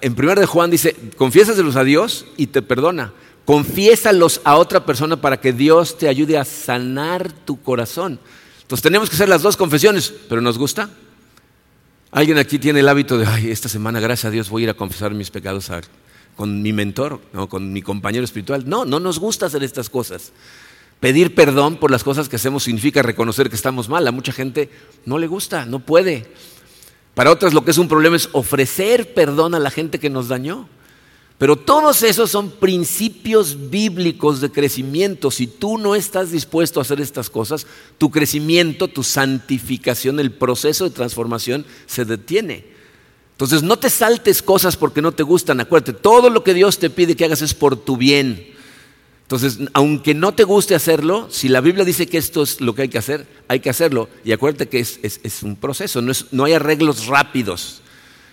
En 0.00 0.14
primer 0.16 0.40
de 0.40 0.46
Juan 0.46 0.70
dice, 0.70 0.96
confiésaselos 1.16 1.76
a 1.76 1.84
Dios 1.84 2.26
y 2.36 2.48
te 2.48 2.60
perdona. 2.60 3.12
Confiésalos 3.44 4.40
a 4.42 4.56
otra 4.56 4.84
persona 4.84 5.20
para 5.20 5.40
que 5.40 5.52
Dios 5.52 5.96
te 5.96 6.08
ayude 6.08 6.36
a 6.36 6.44
sanar 6.44 7.30
tu 7.30 7.62
corazón. 7.62 8.18
Entonces 8.62 8.82
tenemos 8.82 9.08
que 9.08 9.14
hacer 9.14 9.28
las 9.28 9.42
dos 9.42 9.56
confesiones, 9.56 10.12
pero 10.28 10.40
¿nos 10.40 10.58
gusta? 10.58 10.90
¿Alguien 12.10 12.38
aquí 12.38 12.58
tiene 12.58 12.80
el 12.80 12.88
hábito 12.88 13.16
de, 13.16 13.26
ay, 13.26 13.50
esta 13.50 13.68
semana, 13.68 14.00
gracias 14.00 14.24
a 14.24 14.30
Dios, 14.30 14.50
voy 14.50 14.62
a 14.62 14.64
ir 14.64 14.70
a 14.70 14.74
confesar 14.74 15.14
mis 15.14 15.30
pecados 15.30 15.70
con 16.34 16.62
mi 16.62 16.72
mentor, 16.72 17.20
¿no? 17.32 17.48
con 17.48 17.72
mi 17.72 17.82
compañero 17.82 18.24
espiritual? 18.24 18.68
No, 18.68 18.84
no 18.84 18.98
nos 18.98 19.20
gusta 19.20 19.46
hacer 19.46 19.62
estas 19.62 19.88
cosas. 19.88 20.32
Pedir 20.98 21.34
perdón 21.34 21.76
por 21.76 21.90
las 21.90 22.02
cosas 22.02 22.28
que 22.28 22.36
hacemos 22.36 22.64
significa 22.64 23.02
reconocer 23.02 23.50
que 23.50 23.56
estamos 23.56 23.88
mal. 23.88 24.08
A 24.08 24.12
mucha 24.12 24.32
gente 24.32 24.70
no 25.04 25.18
le 25.18 25.26
gusta, 25.26 25.66
no 25.66 25.78
puede. 25.78 26.26
Para 27.16 27.32
otras 27.32 27.54
lo 27.54 27.64
que 27.64 27.70
es 27.70 27.78
un 27.78 27.88
problema 27.88 28.14
es 28.14 28.28
ofrecer 28.32 29.14
perdón 29.14 29.54
a 29.54 29.58
la 29.58 29.70
gente 29.70 29.98
que 29.98 30.10
nos 30.10 30.28
dañó. 30.28 30.68
Pero 31.38 31.56
todos 31.56 32.02
esos 32.02 32.30
son 32.30 32.50
principios 32.50 33.70
bíblicos 33.70 34.42
de 34.42 34.52
crecimiento. 34.52 35.30
Si 35.30 35.46
tú 35.46 35.78
no 35.78 35.94
estás 35.94 36.30
dispuesto 36.30 36.78
a 36.78 36.82
hacer 36.82 37.00
estas 37.00 37.30
cosas, 37.30 37.66
tu 37.96 38.10
crecimiento, 38.10 38.88
tu 38.88 39.02
santificación, 39.02 40.20
el 40.20 40.30
proceso 40.30 40.84
de 40.84 40.90
transformación 40.90 41.64
se 41.86 42.04
detiene. 42.04 42.66
Entonces 43.32 43.62
no 43.62 43.78
te 43.78 43.88
saltes 43.88 44.42
cosas 44.42 44.76
porque 44.76 45.00
no 45.00 45.12
te 45.12 45.22
gustan. 45.22 45.58
Acuérdate, 45.60 45.94
todo 45.94 46.28
lo 46.28 46.44
que 46.44 46.52
Dios 46.52 46.78
te 46.78 46.90
pide 46.90 47.16
que 47.16 47.24
hagas 47.24 47.40
es 47.40 47.54
por 47.54 47.76
tu 47.76 47.96
bien. 47.96 48.54
Entonces, 49.26 49.58
aunque 49.72 50.14
no 50.14 50.34
te 50.34 50.44
guste 50.44 50.76
hacerlo, 50.76 51.26
si 51.32 51.48
la 51.48 51.60
Biblia 51.60 51.84
dice 51.84 52.06
que 52.06 52.16
esto 52.16 52.44
es 52.44 52.60
lo 52.60 52.76
que 52.76 52.82
hay 52.82 52.88
que 52.88 52.98
hacer, 52.98 53.26
hay 53.48 53.58
que 53.58 53.68
hacerlo. 53.68 54.08
Y 54.24 54.30
acuérdate 54.30 54.68
que 54.68 54.78
es, 54.78 55.42
un 55.42 55.56
proceso, 55.56 56.00
no, 56.00 56.44
hay 56.44 56.52
arreglos 56.52 57.06
rápidos. 57.06 57.82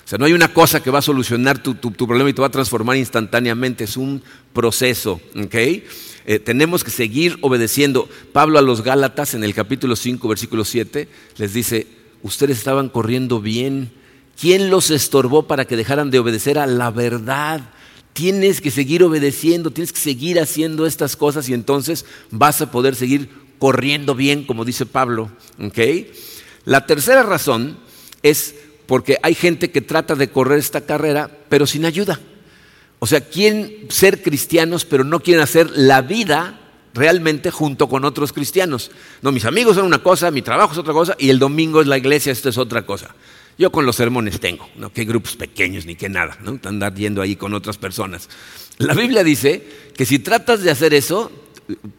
O 0.05 0.07
sea, 0.07 0.19
no 0.19 0.25
hay 0.25 0.33
una 0.33 0.53
cosa 0.53 0.83
que 0.83 0.91
va 0.91 0.99
a 0.99 1.01
solucionar 1.01 1.63
tu, 1.63 1.75
problema 1.93 2.29
y 2.29 2.33
te 2.33 2.41
va 2.41 2.47
a 2.47 2.51
transformar 2.51 2.95
instantáneamente, 2.97 3.85
es 3.85 3.97
un 3.97 4.21
proceso. 4.53 5.19
Eh, 5.33 6.37
tenemos 6.37 6.83
que 6.83 6.91
seguir 6.91 7.39
obedeciendo. 7.41 8.07
Pablo 8.31 8.59
a 8.59 8.61
los 8.61 8.83
Gálatas 8.83 9.33
en 9.33 9.43
el 9.43 9.55
capítulo 9.55 9.95
5, 9.95 10.27
versículo 10.27 10.63
7, 10.63 11.07
les 11.37 11.53
dice, 11.55 11.87
ustedes 12.21 12.59
estaban 12.59 12.89
corriendo 12.89 13.41
bien. 13.41 13.91
¿Quién 14.39 14.69
los 14.69 14.91
estorbó 14.91 15.47
para 15.47 15.65
que 15.65 15.75
dejaran 15.75 16.11
de 16.11 16.19
obedecer 16.19 16.59
a 16.59 16.67
la 16.67 16.91
verdad? 16.91 17.72
Tienes 18.13 18.61
que 18.61 18.71
seguir 18.71 19.03
obedeciendo, 19.03 19.71
tienes 19.71 19.91
que 19.91 19.99
seguir 19.99 20.39
haciendo 20.39 20.85
estas 20.85 21.15
cosas 21.15 21.49
y 21.49 21.53
entonces 21.53 22.05
vas 22.31 22.61
a 22.61 22.71
poder 22.71 22.95
seguir 22.95 23.29
corriendo 23.59 24.15
bien, 24.15 24.45
como 24.45 24.65
dice 24.65 24.85
Pablo. 24.85 25.31
La 26.65 26.85
tercera 26.85 27.23
razón 27.23 27.77
es 28.21 28.55
porque 28.85 29.17
hay 29.23 29.35
gente 29.35 29.71
que 29.71 29.81
trata 29.81 30.15
de 30.15 30.29
correr 30.29 30.59
esta 30.59 30.81
carrera, 30.81 31.29
pero 31.49 31.65
sin 31.65 31.85
ayuda. 31.85 32.19
O 32.99 33.07
sea, 33.07 33.21
quieren 33.21 33.87
ser 33.89 34.21
cristianos, 34.21 34.85
pero 34.85 35.03
no 35.03 35.19
quieren 35.19 35.43
hacer 35.43 35.69
la 35.71 36.01
vida 36.01 36.59
realmente 36.93 37.51
junto 37.51 37.89
con 37.89 38.05
otros 38.05 38.31
cristianos. 38.31 38.91
No, 39.21 39.31
mis 39.31 39.45
amigos 39.45 39.75
son 39.75 39.85
una 39.85 40.03
cosa, 40.03 40.31
mi 40.31 40.41
trabajo 40.41 40.73
es 40.73 40.77
otra 40.77 40.93
cosa, 40.93 41.15
y 41.17 41.29
el 41.29 41.39
domingo 41.39 41.81
es 41.81 41.87
la 41.87 41.97
iglesia, 41.97 42.31
esto 42.31 42.49
es 42.49 42.57
otra 42.57 42.85
cosa. 42.85 43.13
Yo 43.57 43.71
con 43.71 43.85
los 43.85 43.95
sermones 43.95 44.39
tengo, 44.39 44.67
no 44.75 44.91
qué 44.91 45.05
grupos 45.05 45.35
pequeños 45.35 45.85
ni 45.85 45.95
qué 45.95 46.09
nada, 46.09 46.37
¿no? 46.43 46.59
Andar 46.63 46.95
yendo 46.95 47.21
ahí 47.21 47.35
con 47.35 47.53
otras 47.53 47.77
personas. 47.77 48.29
La 48.77 48.93
Biblia 48.93 49.23
dice 49.23 49.65
que 49.95 50.05
si 50.05 50.19
tratas 50.19 50.63
de 50.63 50.71
hacer 50.71 50.93
eso, 50.93 51.31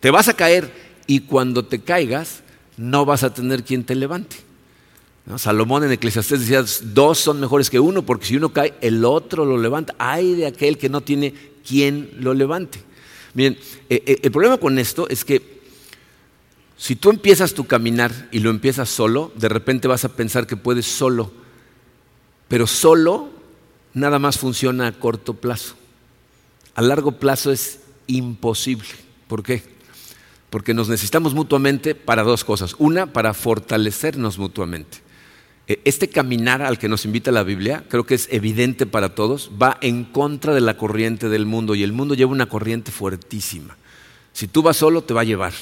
te 0.00 0.10
vas 0.10 0.28
a 0.28 0.34
caer 0.34 0.72
y 1.06 1.20
cuando 1.20 1.64
te 1.64 1.80
caigas 1.80 2.42
no 2.76 3.04
vas 3.04 3.22
a 3.22 3.32
tener 3.32 3.62
quien 3.62 3.84
te 3.84 3.94
levante. 3.94 4.36
Salomón 5.36 5.84
en 5.84 5.92
Eclesiastés 5.92 6.40
decía, 6.40 6.64
dos 6.92 7.18
son 7.18 7.40
mejores 7.40 7.70
que 7.70 7.80
uno, 7.80 8.04
porque 8.04 8.26
si 8.26 8.36
uno 8.36 8.52
cae, 8.52 8.74
el 8.82 9.04
otro 9.04 9.46
lo 9.46 9.56
levanta. 9.56 9.94
Hay 9.98 10.34
de 10.34 10.46
aquel 10.46 10.76
que 10.76 10.90
no 10.90 11.00
tiene 11.00 11.32
quien 11.66 12.10
lo 12.18 12.34
levante. 12.34 12.80
Miren, 13.32 13.56
eh, 13.88 14.02
eh, 14.04 14.18
el 14.22 14.30
problema 14.30 14.58
con 14.58 14.78
esto 14.78 15.08
es 15.08 15.24
que 15.24 15.54
si 16.76 16.96
tú 16.96 17.08
empiezas 17.10 17.54
tu 17.54 17.66
caminar 17.66 18.28
y 18.32 18.40
lo 18.40 18.50
empiezas 18.50 18.90
solo, 18.90 19.32
de 19.36 19.48
repente 19.48 19.88
vas 19.88 20.04
a 20.04 20.10
pensar 20.10 20.46
que 20.46 20.56
puedes 20.56 20.84
solo, 20.84 21.32
pero 22.54 22.68
solo 22.68 23.30
nada 23.94 24.20
más 24.20 24.38
funciona 24.38 24.86
a 24.86 24.92
corto 24.92 25.34
plazo. 25.34 25.74
A 26.76 26.82
largo 26.82 27.18
plazo 27.18 27.50
es 27.50 27.80
imposible. 28.06 28.86
¿Por 29.26 29.42
qué? 29.42 29.64
Porque 30.50 30.72
nos 30.72 30.88
necesitamos 30.88 31.34
mutuamente 31.34 31.96
para 31.96 32.22
dos 32.22 32.44
cosas. 32.44 32.76
Una, 32.78 33.12
para 33.12 33.34
fortalecernos 33.34 34.38
mutuamente. 34.38 34.98
Eh, 35.66 35.80
este 35.84 36.08
caminar 36.08 36.62
al 36.62 36.78
que 36.78 36.88
nos 36.88 37.04
invita 37.04 37.32
la 37.32 37.42
Biblia, 37.42 37.86
creo 37.88 38.06
que 38.06 38.14
es 38.14 38.28
evidente 38.30 38.86
para 38.86 39.16
todos, 39.16 39.50
va 39.60 39.76
en 39.80 40.04
contra 40.04 40.54
de 40.54 40.60
la 40.60 40.76
corriente 40.76 41.28
del 41.28 41.46
mundo 41.46 41.74
y 41.74 41.82
el 41.82 41.92
mundo 41.92 42.14
lleva 42.14 42.30
una 42.30 42.48
corriente 42.48 42.92
fuertísima. 42.92 43.76
Si 44.32 44.46
tú 44.46 44.62
vas 44.62 44.76
solo, 44.76 45.02
te 45.02 45.12
va 45.12 45.22
a 45.22 45.24
llevar. 45.24 45.54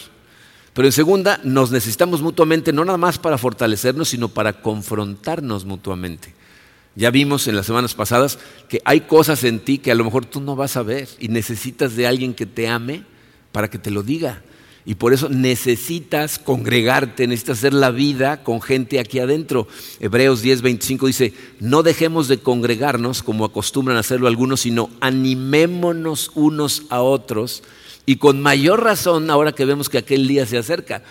Pero 0.74 0.86
en 0.86 0.92
segunda, 0.92 1.40
nos 1.42 1.70
necesitamos 1.70 2.20
mutuamente, 2.20 2.70
no 2.70 2.84
nada 2.84 2.98
más 2.98 3.16
para 3.16 3.38
fortalecernos, 3.38 4.10
sino 4.10 4.28
para 4.28 4.60
confrontarnos 4.60 5.64
mutuamente. 5.64 6.41
Ya 6.94 7.10
vimos 7.10 7.48
en 7.48 7.56
las 7.56 7.66
semanas 7.66 7.94
pasadas 7.94 8.38
que 8.68 8.80
hay 8.84 9.02
cosas 9.02 9.44
en 9.44 9.60
ti 9.60 9.78
que 9.78 9.90
a 9.90 9.94
lo 9.94 10.04
mejor 10.04 10.26
tú 10.26 10.40
no 10.40 10.56
vas 10.56 10.76
a 10.76 10.82
ver 10.82 11.08
y 11.18 11.28
necesitas 11.28 11.96
de 11.96 12.06
alguien 12.06 12.34
que 12.34 12.46
te 12.46 12.68
ame 12.68 13.04
para 13.50 13.70
que 13.70 13.78
te 13.78 13.90
lo 13.90 14.02
diga. 14.02 14.42
Y 14.84 14.96
por 14.96 15.12
eso 15.12 15.28
necesitas 15.28 16.40
congregarte, 16.40 17.26
necesitas 17.28 17.58
hacer 17.58 17.72
la 17.72 17.92
vida 17.92 18.42
con 18.42 18.60
gente 18.60 18.98
aquí 18.98 19.20
adentro. 19.20 19.68
Hebreos 20.00 20.42
10, 20.42 20.62
25 20.62 21.06
dice, 21.06 21.34
no 21.60 21.84
dejemos 21.84 22.26
de 22.26 22.38
congregarnos 22.38 23.22
como 23.22 23.44
acostumbran 23.44 23.96
hacerlo 23.96 24.26
algunos, 24.26 24.62
sino 24.62 24.90
animémonos 25.00 26.32
unos 26.34 26.82
a 26.90 27.00
otros. 27.00 27.62
Y 28.06 28.16
con 28.16 28.40
mayor 28.40 28.82
razón 28.82 29.30
ahora 29.30 29.52
que 29.52 29.64
vemos 29.64 29.88
que 29.88 29.98
aquel 29.98 30.26
día 30.26 30.46
se 30.46 30.58
acerca. 30.58 31.04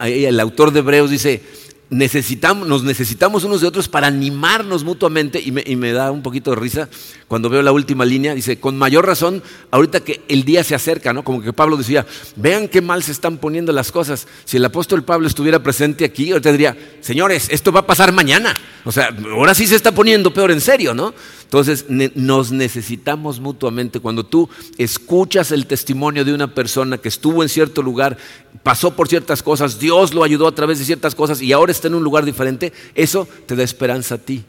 El 0.00 0.38
autor 0.38 0.72
de 0.72 0.80
Hebreos 0.80 1.10
dice, 1.10 1.42
necesitamos, 1.90 2.68
nos 2.68 2.82
necesitamos 2.82 3.44
unos 3.44 3.60
de 3.60 3.66
otros 3.66 3.88
para 3.88 4.06
animarnos 4.06 4.84
mutuamente 4.84 5.40
y 5.40 5.50
me, 5.52 5.92
da 5.92 6.10
un 6.10 6.22
poquito 6.22 6.50
de 6.50 6.56
risa 6.56 6.88
cuando 7.28 7.48
veo 7.48 7.62
la 7.62 7.72
última 7.72 8.04
línea, 8.04 8.34
dice, 8.34 8.58
con 8.58 8.76
mayor 8.76 9.06
razón, 9.06 9.42
ahorita 9.70 10.00
que 10.00 10.22
el 10.28 10.44
día 10.44 10.64
se 10.64 10.74
acerca, 10.74 11.12
¿no? 11.12 11.24
Como 11.24 11.42
que 11.42 11.52
Pablo 11.52 11.76
decía, 11.76 12.06
vean 12.36 12.68
qué 12.68 12.80
mal 12.80 13.02
se 13.02 13.12
están 13.12 13.38
poniendo 13.38 13.72
las 13.72 13.92
cosas. 13.92 14.26
Si 14.44 14.56
el 14.56 14.64
apóstol 14.64 15.02
Pablo 15.02 15.26
estuviera 15.26 15.62
presente 15.62 16.04
aquí, 16.04 16.30
ahorita 16.30 16.52
diría, 16.52 16.76
señores, 17.00 17.48
esto 17.50 17.72
va 17.72 17.80
a 17.80 17.86
pasar 17.86 18.12
mañana. 18.12 18.54
O 18.84 18.92
sea, 18.92 19.14
ahora 19.30 19.54
sí 19.54 19.66
se 19.66 19.76
está 19.76 19.92
poniendo 19.92 20.32
peor 20.32 20.50
en 20.50 20.60
serio, 20.60 20.94
¿no? 20.94 21.14
Entonces, 21.48 21.86
nos 21.88 22.52
necesitamos 22.52 23.40
mutuamente. 23.40 24.00
Cuando 24.00 24.22
tú 24.22 24.50
escuchas 24.76 25.50
el 25.50 25.66
testimonio 25.66 26.22
de 26.22 26.34
una 26.34 26.54
persona 26.54 26.98
que 26.98 27.08
estuvo 27.08 27.42
en 27.42 27.48
cierto 27.48 27.80
lugar, 27.80 28.18
pasó 28.62 28.94
por 28.94 29.08
ciertas 29.08 29.42
cosas, 29.42 29.78
Dios 29.78 30.12
lo 30.12 30.24
ayudó 30.24 30.46
a 30.46 30.54
través 30.54 30.78
de 30.78 30.84
ciertas 30.84 31.14
cosas 31.14 31.40
y 31.40 31.54
ahora 31.54 31.72
está 31.72 31.88
en 31.88 31.94
un 31.94 32.04
lugar 32.04 32.26
diferente, 32.26 32.74
eso 32.94 33.26
te 33.46 33.56
da 33.56 33.62
esperanza 33.62 34.16
a 34.16 34.18
ti. 34.18 34.44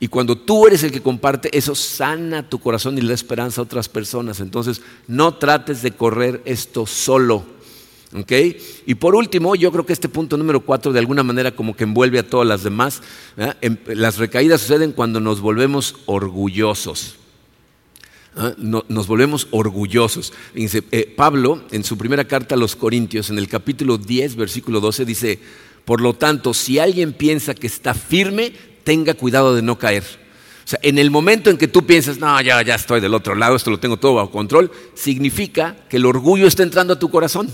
Y 0.00 0.08
cuando 0.08 0.36
tú 0.36 0.66
eres 0.66 0.82
el 0.82 0.90
que 0.90 1.00
comparte, 1.00 1.56
eso 1.56 1.76
sana 1.76 2.48
tu 2.48 2.58
corazón 2.58 2.98
y 2.98 3.00
le 3.00 3.08
da 3.08 3.14
esperanza 3.14 3.60
a 3.60 3.64
otras 3.64 3.88
personas. 3.88 4.40
Entonces, 4.40 4.82
no 5.06 5.34
trates 5.34 5.82
de 5.82 5.92
correr 5.92 6.42
esto 6.46 6.84
solo. 6.84 7.44
Y 8.86 8.94
por 8.94 9.16
último, 9.16 9.56
yo 9.56 9.72
creo 9.72 9.84
que 9.84 9.92
este 9.92 10.08
punto 10.08 10.36
número 10.36 10.60
cuatro 10.60 10.92
de 10.92 11.00
alguna 11.00 11.24
manera 11.24 11.56
como 11.56 11.74
que 11.74 11.82
envuelve 11.82 12.20
a 12.20 12.28
todas 12.28 12.46
las 12.46 12.62
demás. 12.62 13.02
Em, 13.60 13.76
las 13.86 14.18
recaídas 14.18 14.60
suceden 14.60 14.92
cuando 14.92 15.18
nos 15.18 15.40
volvemos 15.40 15.96
orgullosos. 16.06 17.16
nos 18.58 19.06
volvemos 19.06 19.48
orgullosos. 19.50 20.32
Eh, 20.54 21.14
Pablo, 21.16 21.64
en 21.70 21.84
su 21.84 21.96
primera 21.96 22.24
carta 22.24 22.54
a 22.54 22.58
los 22.58 22.76
Corintios, 22.76 23.30
en 23.30 23.38
el 23.38 23.48
capítulo 23.48 23.96
10, 23.96 24.36
versículo 24.36 24.80
12, 24.80 25.04
dice, 25.04 25.38
por 25.84 26.00
lo 26.00 26.14
tanto, 26.14 26.54
si 26.54 26.78
alguien 26.78 27.12
piensa 27.12 27.54
que 27.54 27.66
está 27.66 27.94
firme, 27.94 28.52
tenga 28.84 29.14
cuidado 29.14 29.54
de 29.54 29.62
no 29.62 29.78
caer. 29.78 30.02
O 30.64 30.68
sea, 30.68 30.78
en 30.82 30.98
el 30.98 31.10
momento 31.10 31.50
en 31.50 31.58
que 31.58 31.68
tú 31.68 31.84
piensas, 31.84 32.18
no, 32.18 32.40
ya, 32.40 32.62
ya 32.62 32.74
estoy 32.76 33.00
del 33.00 33.14
otro 33.14 33.34
lado, 33.34 33.54
esto 33.54 33.70
lo 33.70 33.78
tengo 33.78 33.98
todo 33.98 34.14
bajo 34.14 34.30
control, 34.30 34.70
significa 34.94 35.76
que 35.88 35.98
el 35.98 36.06
orgullo 36.06 36.46
está 36.46 36.62
entrando 36.62 36.94
a 36.94 36.98
tu 36.98 37.10
corazón. 37.10 37.50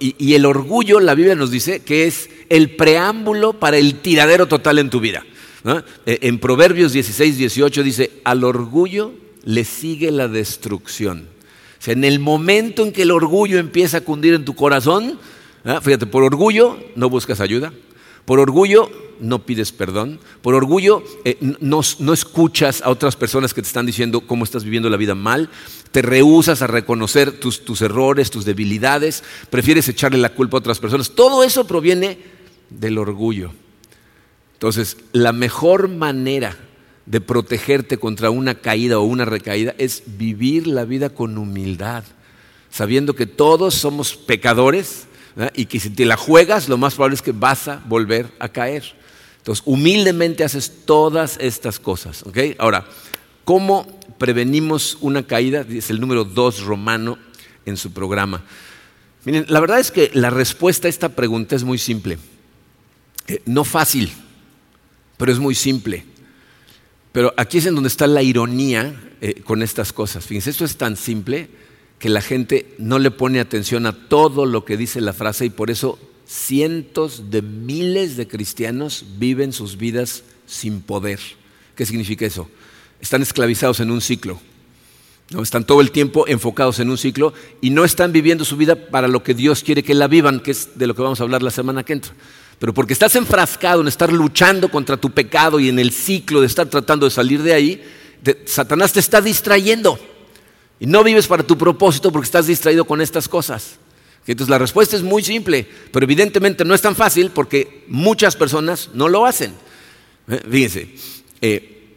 Y, 0.00 0.34
el 0.34 0.44
orgullo, 0.44 0.98
la 0.98 1.14
Biblia 1.14 1.36
nos 1.36 1.50
dice 1.50 1.80
que 1.80 2.06
es 2.06 2.28
el 2.48 2.74
preámbulo 2.74 3.52
para 3.52 3.76
el 3.76 4.00
tiradero 4.00 4.48
total 4.48 4.78
en 4.78 4.90
tu 4.90 5.00
vida. 5.00 5.24
E, 6.06 6.18
en 6.22 6.38
Proverbios 6.38 6.92
16, 6.92 7.38
18 7.38 7.82
dice, 7.82 8.10
al 8.24 8.42
orgullo 8.42 9.12
le 9.44 9.64
sigue 9.64 10.10
la 10.10 10.26
destrucción. 10.26 11.28
En 11.86 12.04
el 12.04 12.18
momento 12.18 12.84
en 12.84 12.92
que 12.92 13.02
el 13.02 13.12
orgullo 13.12 13.58
empieza 13.58 13.98
a 13.98 14.00
cundir 14.02 14.34
en 14.34 14.44
tu 14.44 14.54
corazón, 14.54 15.18
fíjate, 15.64 16.06
por 16.06 16.22
orgullo 16.22 16.78
no 16.96 17.08
buscas 17.08 17.40
ayuda, 17.40 17.72
por 18.24 18.40
orgullo 18.40 18.90
no 19.20 19.44
pides 19.44 19.72
perdón. 19.72 20.20
Por 20.42 20.54
orgullo 20.54 21.02
eh, 21.24 21.36
no, 21.40 21.80
escuchas 22.12 22.82
a 22.82 22.90
otras 22.90 23.16
personas 23.16 23.54
que 23.54 23.62
te 23.62 23.68
están 23.68 23.86
diciendo 23.86 24.20
cómo 24.20 24.44
estás 24.44 24.64
viviendo 24.64 24.90
la 24.90 24.96
vida 24.96 25.14
mal. 25.14 25.50
Te 25.90 26.02
rehusas 26.02 26.62
a 26.62 26.66
reconocer 26.66 27.32
tus, 27.40 27.64
tus 27.64 27.82
errores, 27.82 28.30
tus 28.30 28.44
debilidades. 28.44 29.24
Prefieres 29.50 29.88
echarle 29.88 30.18
la 30.18 30.34
culpa 30.34 30.56
a 30.56 30.60
otras 30.60 30.78
personas. 30.78 31.10
Todo 31.10 31.42
eso 31.42 31.66
proviene 31.66 32.18
del 32.70 32.98
orgullo. 32.98 33.52
Entonces, 34.54 34.96
la 35.12 35.32
mejor 35.32 35.88
manera 35.88 36.56
de 37.06 37.20
protegerte 37.20 37.96
contra 37.96 38.30
una 38.30 38.56
caída 38.56 38.98
o 38.98 39.04
una 39.04 39.24
recaída 39.24 39.74
es 39.78 40.02
vivir 40.18 40.66
la 40.66 40.84
vida 40.84 41.08
con 41.08 41.38
humildad, 41.38 42.04
sabiendo 42.70 43.14
que 43.14 43.26
todos 43.26 43.74
somos 43.74 44.14
pecadores 44.14 45.07
y 45.54 45.66
que 45.66 45.80
si 45.80 45.90
te 45.90 46.04
la 46.04 46.16
juegas, 46.16 46.68
lo 46.68 46.78
más 46.78 46.94
probable 46.94 47.14
es 47.14 47.22
que 47.22 47.32
vas 47.32 47.68
a 47.68 47.82
volver 47.86 48.32
a 48.38 48.48
caer. 48.48 48.84
Entonces, 49.38 49.62
humildemente 49.66 50.44
haces 50.44 50.84
todas 50.84 51.38
estas 51.40 51.78
cosas. 51.78 52.24
Ahora, 52.58 52.86
¿cómo 53.44 53.86
prevenimos 54.18 54.98
una 55.00 55.22
caída? 55.26 55.64
Es 55.68 55.90
el 55.90 56.00
número 56.00 56.24
dos 56.24 56.62
romano 56.62 57.18
en 57.64 57.76
su 57.76 57.92
programa. 57.92 58.44
Miren, 59.24 59.46
la 59.48 59.60
verdad 59.60 59.78
es 59.78 59.90
que 59.90 60.10
la 60.14 60.30
respuesta 60.30 60.88
a 60.88 60.90
esta 60.90 61.10
pregunta 61.10 61.56
es 61.56 61.64
muy 61.64 61.78
simple. 61.78 62.18
Eh, 63.26 63.42
no 63.46 63.64
fácil, 63.64 64.10
pero 65.16 65.32
es 65.32 65.38
muy 65.38 65.54
simple. 65.54 66.04
Pero 67.12 67.32
aquí 67.36 67.58
es 67.58 67.66
en 67.66 67.74
donde 67.74 67.88
está 67.88 68.06
la 68.06 68.22
ironía 68.22 68.94
eh, 69.20 69.42
con 69.42 69.62
estas 69.62 69.92
cosas. 69.92 70.24
Fíjense, 70.24 70.50
esto 70.50 70.64
es 70.64 70.76
tan 70.76 70.96
simple 70.96 71.48
que 71.98 72.08
la 72.08 72.20
gente 72.20 72.74
no 72.78 72.98
le 72.98 73.10
pone 73.10 73.40
atención 73.40 73.86
a 73.86 74.08
todo 74.08 74.46
lo 74.46 74.64
que 74.64 74.76
dice 74.76 75.00
la 75.00 75.12
frase 75.12 75.46
y 75.46 75.50
por 75.50 75.70
eso 75.70 75.98
cientos 76.26 77.30
de 77.30 77.42
miles 77.42 78.16
de 78.16 78.28
cristianos 78.28 79.04
viven 79.18 79.52
sus 79.52 79.78
vidas 79.78 80.22
sin 80.46 80.80
poder. 80.80 81.18
¿Qué 81.74 81.86
significa 81.86 82.26
eso? 82.26 82.48
Están 83.00 83.22
esclavizados 83.22 83.80
en 83.80 83.90
un 83.90 84.00
ciclo. 84.00 84.40
¿no? 85.30 85.42
Están 85.42 85.64
todo 85.64 85.80
el 85.80 85.90
tiempo 85.90 86.26
enfocados 86.26 86.80
en 86.80 86.90
un 86.90 86.98
ciclo 86.98 87.32
y 87.60 87.70
no 87.70 87.84
están 87.84 88.12
viviendo 88.12 88.44
su 88.44 88.56
vida 88.56 88.76
para 88.76 89.08
lo 89.08 89.22
que 89.22 89.34
Dios 89.34 89.62
quiere 89.62 89.82
que 89.82 89.94
la 89.94 90.06
vivan, 90.06 90.40
que 90.40 90.52
es 90.52 90.78
de 90.78 90.86
lo 90.86 90.94
que 90.94 91.02
vamos 91.02 91.20
a 91.20 91.24
hablar 91.24 91.42
la 91.42 91.50
semana 91.50 91.84
que 91.84 91.94
entra. 91.94 92.12
Pero 92.58 92.74
porque 92.74 92.92
estás 92.92 93.14
enfrascado 93.16 93.80
en 93.80 93.88
estar 93.88 94.12
luchando 94.12 94.70
contra 94.70 94.96
tu 94.96 95.10
pecado 95.10 95.60
y 95.60 95.68
en 95.68 95.78
el 95.78 95.92
ciclo 95.92 96.40
de 96.40 96.46
estar 96.46 96.66
tratando 96.66 97.06
de 97.06 97.10
salir 97.10 97.42
de 97.42 97.54
ahí, 97.54 97.82
Satanás 98.46 98.92
te 98.92 99.00
está 99.00 99.20
distrayendo. 99.20 99.98
Y 100.80 100.86
no 100.86 101.02
vives 101.02 101.26
para 101.26 101.42
tu 101.42 101.58
propósito 101.58 102.12
porque 102.12 102.26
estás 102.26 102.46
distraído 102.46 102.84
con 102.84 103.00
estas 103.00 103.28
cosas. 103.28 103.78
Entonces 104.26 104.50
la 104.50 104.58
respuesta 104.58 104.94
es 104.94 105.02
muy 105.02 105.22
simple, 105.22 105.66
pero 105.90 106.04
evidentemente 106.04 106.64
no 106.64 106.74
es 106.74 106.82
tan 106.82 106.94
fácil 106.94 107.30
porque 107.30 107.84
muchas 107.88 108.36
personas 108.36 108.90
no 108.92 109.08
lo 109.08 109.24
hacen. 109.24 109.54
Eh, 110.28 110.42
fíjense, 110.50 110.90
eh, 111.40 111.96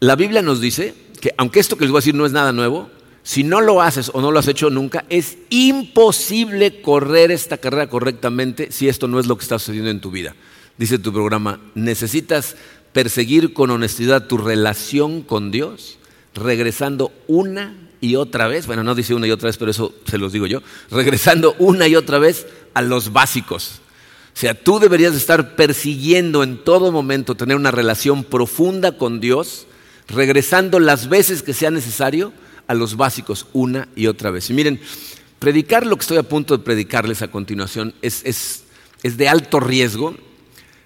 la 0.00 0.14
Biblia 0.14 0.42
nos 0.42 0.60
dice 0.60 0.94
que 1.20 1.32
aunque 1.38 1.60
esto 1.60 1.76
que 1.76 1.84
les 1.84 1.90
voy 1.90 1.98
a 1.98 2.02
decir 2.02 2.14
no 2.14 2.26
es 2.26 2.32
nada 2.32 2.52
nuevo, 2.52 2.90
si 3.22 3.42
no 3.42 3.62
lo 3.62 3.80
haces 3.80 4.10
o 4.12 4.20
no 4.20 4.30
lo 4.30 4.38
has 4.38 4.48
hecho 4.48 4.68
nunca, 4.68 5.06
es 5.08 5.38
imposible 5.48 6.82
correr 6.82 7.30
esta 7.30 7.56
carrera 7.56 7.88
correctamente 7.88 8.70
si 8.70 8.86
esto 8.86 9.08
no 9.08 9.18
es 9.18 9.26
lo 9.26 9.38
que 9.38 9.44
está 9.44 9.58
sucediendo 9.58 9.90
en 9.90 10.00
tu 10.00 10.10
vida. 10.10 10.36
Dice 10.76 10.98
tu 10.98 11.10
programa, 11.14 11.60
necesitas 11.74 12.56
perseguir 12.92 13.54
con 13.54 13.70
honestidad 13.70 14.26
tu 14.26 14.36
relación 14.36 15.22
con 15.22 15.50
Dios, 15.50 15.98
regresando 16.34 17.12
una 17.26 17.83
y 18.04 18.16
otra 18.16 18.48
vez, 18.48 18.66
bueno, 18.66 18.84
no 18.84 18.94
dice 18.94 19.14
una 19.14 19.26
y 19.26 19.30
otra 19.30 19.46
vez, 19.46 19.56
pero 19.56 19.70
eso 19.70 19.94
se 20.06 20.18
los 20.18 20.32
digo 20.32 20.46
yo, 20.46 20.60
regresando 20.90 21.56
una 21.58 21.88
y 21.88 21.96
otra 21.96 22.18
vez 22.18 22.46
a 22.74 22.82
los 22.82 23.14
básicos. 23.14 23.80
O 24.34 24.36
sea, 24.36 24.52
tú 24.52 24.78
deberías 24.78 25.14
estar 25.14 25.56
persiguiendo 25.56 26.42
en 26.42 26.62
todo 26.62 26.92
momento 26.92 27.34
tener 27.34 27.56
una 27.56 27.70
relación 27.70 28.22
profunda 28.22 28.98
con 28.98 29.20
Dios, 29.20 29.66
regresando 30.06 30.80
las 30.80 31.08
veces 31.08 31.42
que 31.42 31.54
sea 31.54 31.70
necesario 31.70 32.32
a 32.66 32.74
los 32.74 32.96
básicos 32.96 33.46
una 33.54 33.88
y 33.96 34.06
otra 34.06 34.30
vez. 34.30 34.50
Y 34.50 34.52
miren, 34.52 34.80
predicar 35.38 35.86
lo 35.86 35.96
que 35.96 36.02
estoy 36.02 36.18
a 36.18 36.24
punto 36.24 36.56
de 36.56 36.62
predicarles 36.62 37.22
a 37.22 37.28
continuación 37.28 37.94
es, 38.02 38.64
de 39.02 39.28
alto 39.28 39.60
riesgo 39.60 40.14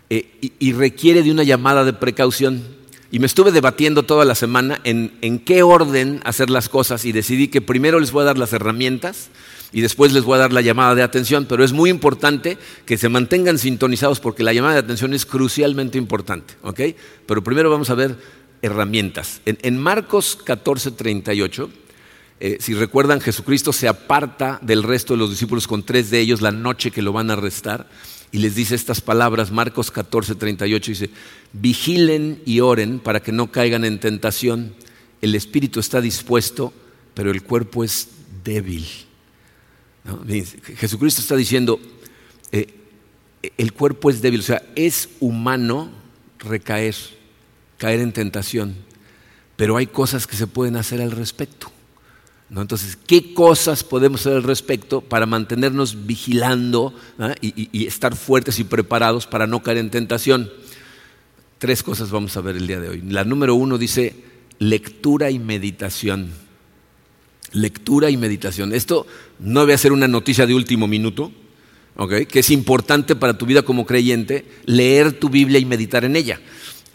eh, 0.08 0.52
y, 0.58 0.72
requiere 0.72 1.24
de 1.24 1.32
una 1.32 1.42
llamada 1.42 1.84
de 1.84 1.94
precaución. 1.94 2.62
Y 3.10 3.20
me 3.20 3.26
estuve 3.26 3.52
debatiendo 3.52 4.02
toda 4.02 4.24
la 4.26 4.34
semana 4.34 4.80
en, 4.84 5.16
en 5.22 5.38
qué 5.38 5.62
orden 5.62 6.20
hacer 6.24 6.50
las 6.50 6.68
cosas 6.68 7.06
y 7.06 7.12
decidí 7.12 7.48
que 7.48 7.62
primero 7.62 8.00
les 8.00 8.12
voy 8.12 8.22
a 8.22 8.26
dar 8.26 8.38
las 8.38 8.52
herramientas 8.52 9.30
y 9.72 9.80
después 9.80 10.12
les 10.12 10.24
voy 10.24 10.36
a 10.36 10.40
dar 10.40 10.52
la 10.52 10.60
llamada 10.60 10.94
de 10.94 11.02
atención, 11.02 11.46
pero 11.46 11.64
es 11.64 11.72
muy 11.72 11.90
importante 11.90 12.58
que 12.86 12.98
se 12.98 13.08
mantengan 13.08 13.58
sintonizados 13.58 14.20
porque 14.20 14.42
la 14.42 14.52
llamada 14.52 14.74
de 14.74 14.80
atención 14.80 15.12
es 15.14 15.26
crucialmente 15.26 15.98
importante, 15.98 16.54
¿ok? 16.62 16.80
Pero 17.26 17.42
primero 17.42 17.70
vamos 17.70 17.90
a 17.90 17.94
ver 17.94 18.16
herramientas. 18.62 19.40
En, 19.44 19.78
Marcos 19.78 20.38
14, 20.44 20.92
38, 20.92 21.70
eh, 22.40 22.56
si 22.60 22.74
recuerdan, 22.74 23.20
Jesucristo 23.20 23.72
se 23.72 23.88
aparta 23.88 24.58
del 24.62 24.82
resto 24.82 25.14
de 25.14 25.18
los 25.18 25.30
discípulos 25.30 25.66
con 25.66 25.82
tres 25.82 26.10
de 26.10 26.20
ellos 26.20 26.40
la 26.40 26.50
noche 26.50 26.90
que 26.90 27.02
lo 27.02 27.12
van 27.12 27.30
a 27.30 27.34
arrestar 27.34 27.88
y 28.30 28.38
les 28.38 28.54
dice 28.54 28.74
estas 28.74 29.00
palabras, 29.00 29.50
Marcos 29.50 29.90
14, 29.90 30.34
38, 30.34 30.90
dice, 30.90 31.10
vigilen 31.52 32.42
y 32.44 32.60
oren 32.60 32.98
para 33.00 33.20
que 33.20 33.32
no 33.32 33.50
caigan 33.50 33.84
en 33.84 34.00
tentación. 34.00 34.74
El 35.22 35.34
espíritu 35.34 35.80
está 35.80 36.00
dispuesto, 36.00 36.72
pero 37.14 37.30
el 37.30 37.42
cuerpo 37.42 37.84
es 37.84 38.08
débil. 38.44 38.86
Jesucristo 40.76 41.20
está 41.20 41.36
diciendo, 41.36 41.80
eh, 42.52 42.66
el 43.56 43.72
cuerpo 43.72 44.10
es 44.10 44.20
débil, 44.20 44.40
o 44.40 44.44
sea, 44.44 44.62
es 44.74 45.08
humano 45.20 45.90
recaer 46.38 46.94
caer 47.78 48.00
en 48.00 48.12
tentación, 48.12 48.74
pero 49.56 49.76
hay 49.76 49.86
cosas 49.86 50.26
que 50.26 50.36
se 50.36 50.46
pueden 50.46 50.76
hacer 50.76 51.00
al 51.00 51.12
respecto. 51.12 51.70
Entonces, 52.54 52.96
¿qué 53.06 53.34
cosas 53.34 53.84
podemos 53.84 54.22
hacer 54.22 54.34
al 54.34 54.42
respecto 54.42 55.02
para 55.02 55.26
mantenernos 55.26 56.06
vigilando 56.06 56.94
y, 57.42 57.86
estar 57.86 58.16
fuertes 58.16 58.58
y 58.58 58.64
preparados 58.64 59.26
para 59.26 59.46
no 59.46 59.62
caer 59.62 59.78
en 59.78 59.90
tentación? 59.90 60.50
Tres 61.58 61.82
cosas 61.82 62.10
vamos 62.10 62.36
a 62.36 62.40
ver 62.40 62.56
el 62.56 62.66
día 62.66 62.80
de 62.80 62.88
hoy. 62.88 63.02
La 63.06 63.24
número 63.24 63.54
uno 63.54 63.76
dice 63.76 64.14
lectura 64.58 65.30
y 65.30 65.38
meditación. 65.38 66.30
Lectura 67.52 68.10
y 68.10 68.16
meditación. 68.16 68.72
Esto 68.72 69.06
no 69.38 69.60
debe 69.60 69.76
ser 69.76 69.92
una 69.92 70.08
noticia 70.08 70.46
de 70.46 70.54
último 70.54 70.86
minuto, 70.86 71.32
que 72.30 72.38
es 72.38 72.50
importante 72.50 73.14
para 73.14 73.36
tu 73.36 73.44
vida 73.44 73.62
como 73.62 73.84
creyente, 73.84 74.46
leer 74.64 75.12
tu 75.12 75.28
Biblia 75.28 75.58
y 75.58 75.66
meditar 75.66 76.04
en 76.04 76.16
ella. 76.16 76.40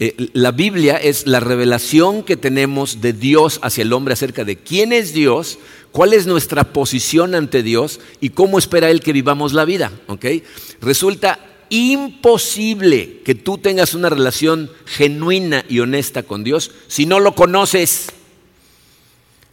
Eh, 0.00 0.30
la 0.32 0.50
Biblia 0.50 0.96
es 0.96 1.26
la 1.26 1.38
revelación 1.38 2.24
que 2.24 2.36
tenemos 2.36 3.00
de 3.00 3.12
Dios 3.12 3.60
hacia 3.62 3.82
el 3.82 3.92
hombre 3.92 4.14
acerca 4.14 4.44
de 4.44 4.56
quién 4.56 4.92
es 4.92 5.12
Dios, 5.14 5.58
cuál 5.92 6.12
es 6.12 6.26
nuestra 6.26 6.64
posición 6.72 7.34
ante 7.34 7.62
Dios 7.62 8.00
y 8.20 8.30
cómo 8.30 8.58
espera 8.58 8.90
Él 8.90 9.00
que 9.00 9.12
vivamos 9.12 9.52
la 9.52 9.64
vida. 9.64 9.92
Resulta 10.80 11.38
imposible 11.70 13.20
que 13.24 13.34
tú 13.34 13.58
tengas 13.58 13.94
una 13.94 14.10
relación 14.10 14.70
genuina 14.84 15.64
y 15.68 15.80
honesta 15.80 16.24
con 16.24 16.44
Dios 16.44 16.72
si 16.88 17.06
no 17.06 17.20
lo 17.20 17.34
conoces. 17.34 18.08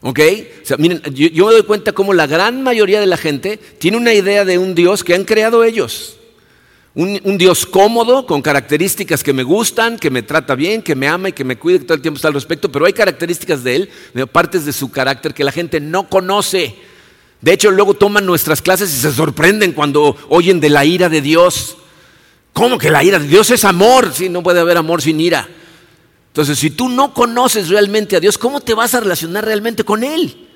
¿Ok? 0.02 0.20
miren, 0.80 1.02
yo 1.14 1.46
me 1.46 1.54
doy 1.54 1.64
cuenta 1.64 1.92
cómo 1.92 2.14
la 2.14 2.26
gran 2.26 2.64
mayoría 2.64 3.00
de 3.00 3.06
la 3.06 3.18
gente 3.18 3.58
tiene 3.58 3.98
una 3.98 4.14
idea 4.14 4.46
de 4.46 4.58
un 4.58 4.74
Dios 4.74 5.04
que 5.04 5.14
han 5.14 5.26
creado 5.26 5.64
ellos. 5.64 6.18
Un, 6.94 7.38
Dios 7.38 7.66
cómodo, 7.66 8.26
con 8.26 8.42
características 8.42 9.24
que 9.24 9.32
me 9.32 9.44
gustan, 9.44 9.98
que 9.98 10.10
me 10.10 10.24
trata 10.24 10.56
bien, 10.56 10.82
que 10.82 10.94
me 10.94 11.08
ama 11.08 11.30
y 11.30 11.34
que 11.34 11.46
me 11.46 11.58
cuida, 11.58 11.80
que 11.80 11.86
todo 11.86 11.96
el 11.96 12.02
tiempo 12.02 12.18
está 12.18 12.28
al 12.28 12.34
respecto, 12.34 12.70
pero 12.70 12.86
hay 12.86 12.92
características 12.92 13.64
de 13.64 13.76
Él, 13.78 13.90
partes 14.32 14.66
de 14.66 14.74
su 14.74 14.92
carácter 14.92 15.34
que 15.34 15.46
la 15.46 15.54
gente 15.54 15.80
no 15.80 16.10
conoce. 16.10 16.76
De 17.40 17.54
hecho, 17.54 17.72
luego 17.72 17.94
toman 17.94 18.26
nuestras 18.26 18.62
clases 18.62 18.94
y 18.94 18.98
se 19.00 19.14
sorprenden 19.14 19.72
cuando 19.72 20.18
oyen 20.28 20.60
de 20.60 20.70
la 20.70 20.84
ira 20.84 21.08
de 21.08 21.22
Dios. 21.22 21.78
¿Cómo 22.52 22.78
que 22.78 22.92
la 22.92 23.04
ira 23.04 23.20
de 23.20 23.28
Dios 23.28 23.50
es 23.52 23.64
amor? 23.64 24.12
Sí, 24.14 24.28
no 24.28 24.44
puede 24.44 24.60
haber 24.60 24.76
amor 24.76 25.02
sin 25.02 25.22
ira. 25.22 25.48
Entonces, 26.28 26.60
si 26.60 26.72
tú 26.72 26.90
no 26.90 27.14
conoces 27.14 27.70
realmente 27.70 28.18
a 28.18 28.20
Dios, 28.20 28.38
¿cómo 28.38 28.60
te 28.60 28.74
vas 28.74 28.94
a 28.96 29.00
relacionar 29.00 29.46
realmente 29.46 29.86
con 29.86 30.04
Él? 30.04 30.50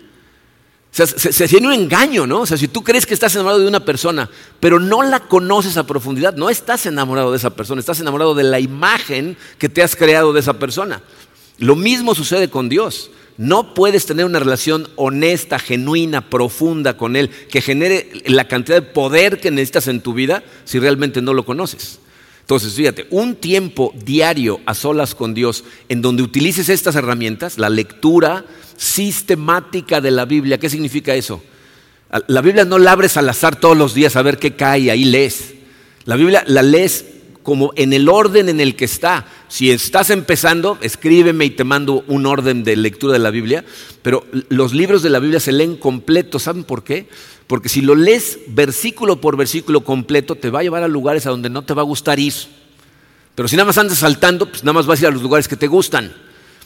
Sea, 0.96 1.08
se, 1.08 1.48
tiene 1.50 1.68
un 1.68 1.74
engaño, 1.74 2.26
¿no? 2.26 2.42
O 2.42 2.46
sea, 2.46 2.56
si 2.56 2.70
tú 2.70 2.82
crees 2.82 3.06
que 3.06 3.14
estás 3.14 3.36
enamorado 3.36 3.60
de 3.60 3.68
una 3.68 3.84
persona, 3.84 4.30
pero 4.62 4.80
no 4.80 5.04
la 5.04 5.20
conoces 5.20 5.76
a 5.76 5.86
profundidad, 5.86 6.36
no 6.36 6.50
estás 6.50 6.86
enamorado 6.86 7.32
de 7.32 7.38
esa 7.38 7.50
persona, 7.50 7.82
estás 7.82 8.00
enamorado 8.00 8.34
de 8.34 8.44
la 8.44 8.62
imagen 8.62 9.36
que 9.58 9.68
te 9.68 9.84
has 9.84 9.96
creado 9.98 10.32
de 10.32 10.40
esa 10.40 10.54
persona. 10.54 11.02
Lo 11.58 11.76
mismo 11.76 12.16
sucede 12.16 12.50
con 12.50 12.70
Dios. 12.70 13.12
No 13.38 13.74
puedes 13.74 14.06
tener 14.06 14.26
una 14.26 14.40
relación 14.40 14.88
honesta, 14.96 15.60
genuina, 15.60 16.30
profunda 16.30 16.96
con 16.96 17.18
Él, 17.18 17.30
que 17.30 17.60
genere 17.60 18.10
la 18.28 18.48
cantidad 18.48 18.78
de 18.78 18.88
poder 18.88 19.42
que 19.42 19.52
necesitas 19.52 19.90
en 19.90 20.00
tu 20.00 20.14
vida 20.14 20.44
si 20.64 20.80
realmente 20.80 21.22
no 21.22 21.34
lo 21.34 21.46
conoces. 21.46 22.00
Entonces, 22.40 22.74
fíjate, 22.74 23.08
un 23.10 23.36
tiempo 23.36 23.92
diario 24.06 24.62
a 24.66 24.76
solas 24.76 25.14
con 25.14 25.34
Dios 25.34 25.66
en 25.90 26.02
donde 26.02 26.24
utilices 26.24 26.70
estas 26.70 26.96
herramientas, 26.96 27.58
la 27.58 27.70
lectura, 27.70 28.46
sistemática 28.78 30.02
de 30.02 30.12
la 30.12 30.26
Biblia. 30.26 30.58
¿Qué 30.58 30.70
significa 30.70 31.16
eso? 31.16 31.42
La 32.28 32.42
Biblia 32.42 32.66
no 32.66 32.78
la 32.78 32.92
abres 32.92 33.18
al 33.18 33.28
azar 33.30 33.60
todos 33.60 33.76
los 33.76 33.94
días 33.94 34.16
a 34.16 34.22
ver 34.22 34.38
qué 34.38 34.56
cae 34.56 34.92
ahí 34.92 35.06
lees. 35.06 35.54
La 36.06 36.16
Biblia 36.16 36.44
la 36.48 36.62
lees 36.62 37.06
como 37.46 37.72
en 37.76 37.94
el 37.94 38.10
orden 38.10 38.50
en 38.50 38.60
el 38.60 38.76
que 38.76 38.86
está. 38.86 39.28
Si 39.50 39.70
estás 39.70 40.10
empezando, 40.10 40.80
escríbeme 40.82 41.46
y 41.46 41.52
te 41.52 41.64
mando 41.64 42.04
un 42.08 42.26
orden 42.26 42.64
de 42.64 42.76
lectura 42.76 43.14
de 43.14 43.20
la 43.20 43.30
Biblia, 43.30 43.64
pero 44.02 44.26
los 44.50 44.74
libros 44.74 45.04
de 45.04 45.12
la 45.12 45.20
Biblia 45.20 45.40
se 45.40 45.52
leen 45.52 45.76
completos. 45.76 46.44
¿Saben 46.44 46.64
por 46.64 46.84
qué? 46.84 47.08
Porque 47.46 47.70
si 47.70 47.82
lo 47.82 47.94
lees 47.94 48.40
versículo 48.48 49.22
por 49.22 49.38
versículo 49.38 49.84
completo, 49.84 50.36
te 50.36 50.50
va 50.50 50.60
a 50.60 50.64
llevar 50.64 50.84
a 50.84 50.88
lugares 50.88 51.28
a 51.28 51.30
donde 51.30 51.52
no 51.52 51.62
te 51.64 51.76
va 51.76 51.84
a 51.84 51.86
gustar 51.86 52.20
ir. 52.20 52.34
Pero 53.36 53.48
si 53.48 53.56
nada 53.56 53.68
más 53.68 53.78
andas 53.78 54.00
saltando, 54.00 54.50
pues 54.50 54.64
nada 54.64 54.74
más 54.74 54.88
vas 54.88 55.00
a 55.00 55.04
ir 55.04 55.08
a 55.10 55.12
los 55.12 55.22
lugares 55.22 55.48
que 55.48 55.56
te 55.56 55.68
gustan. 55.68 56.14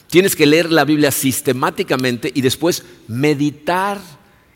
Tienes 0.09 0.35
que 0.35 0.47
leer 0.47 0.71
la 0.71 0.85
Biblia 0.85 1.11
sistemáticamente 1.11 2.31
y 2.33 2.41
después 2.41 2.83
meditar 3.07 3.99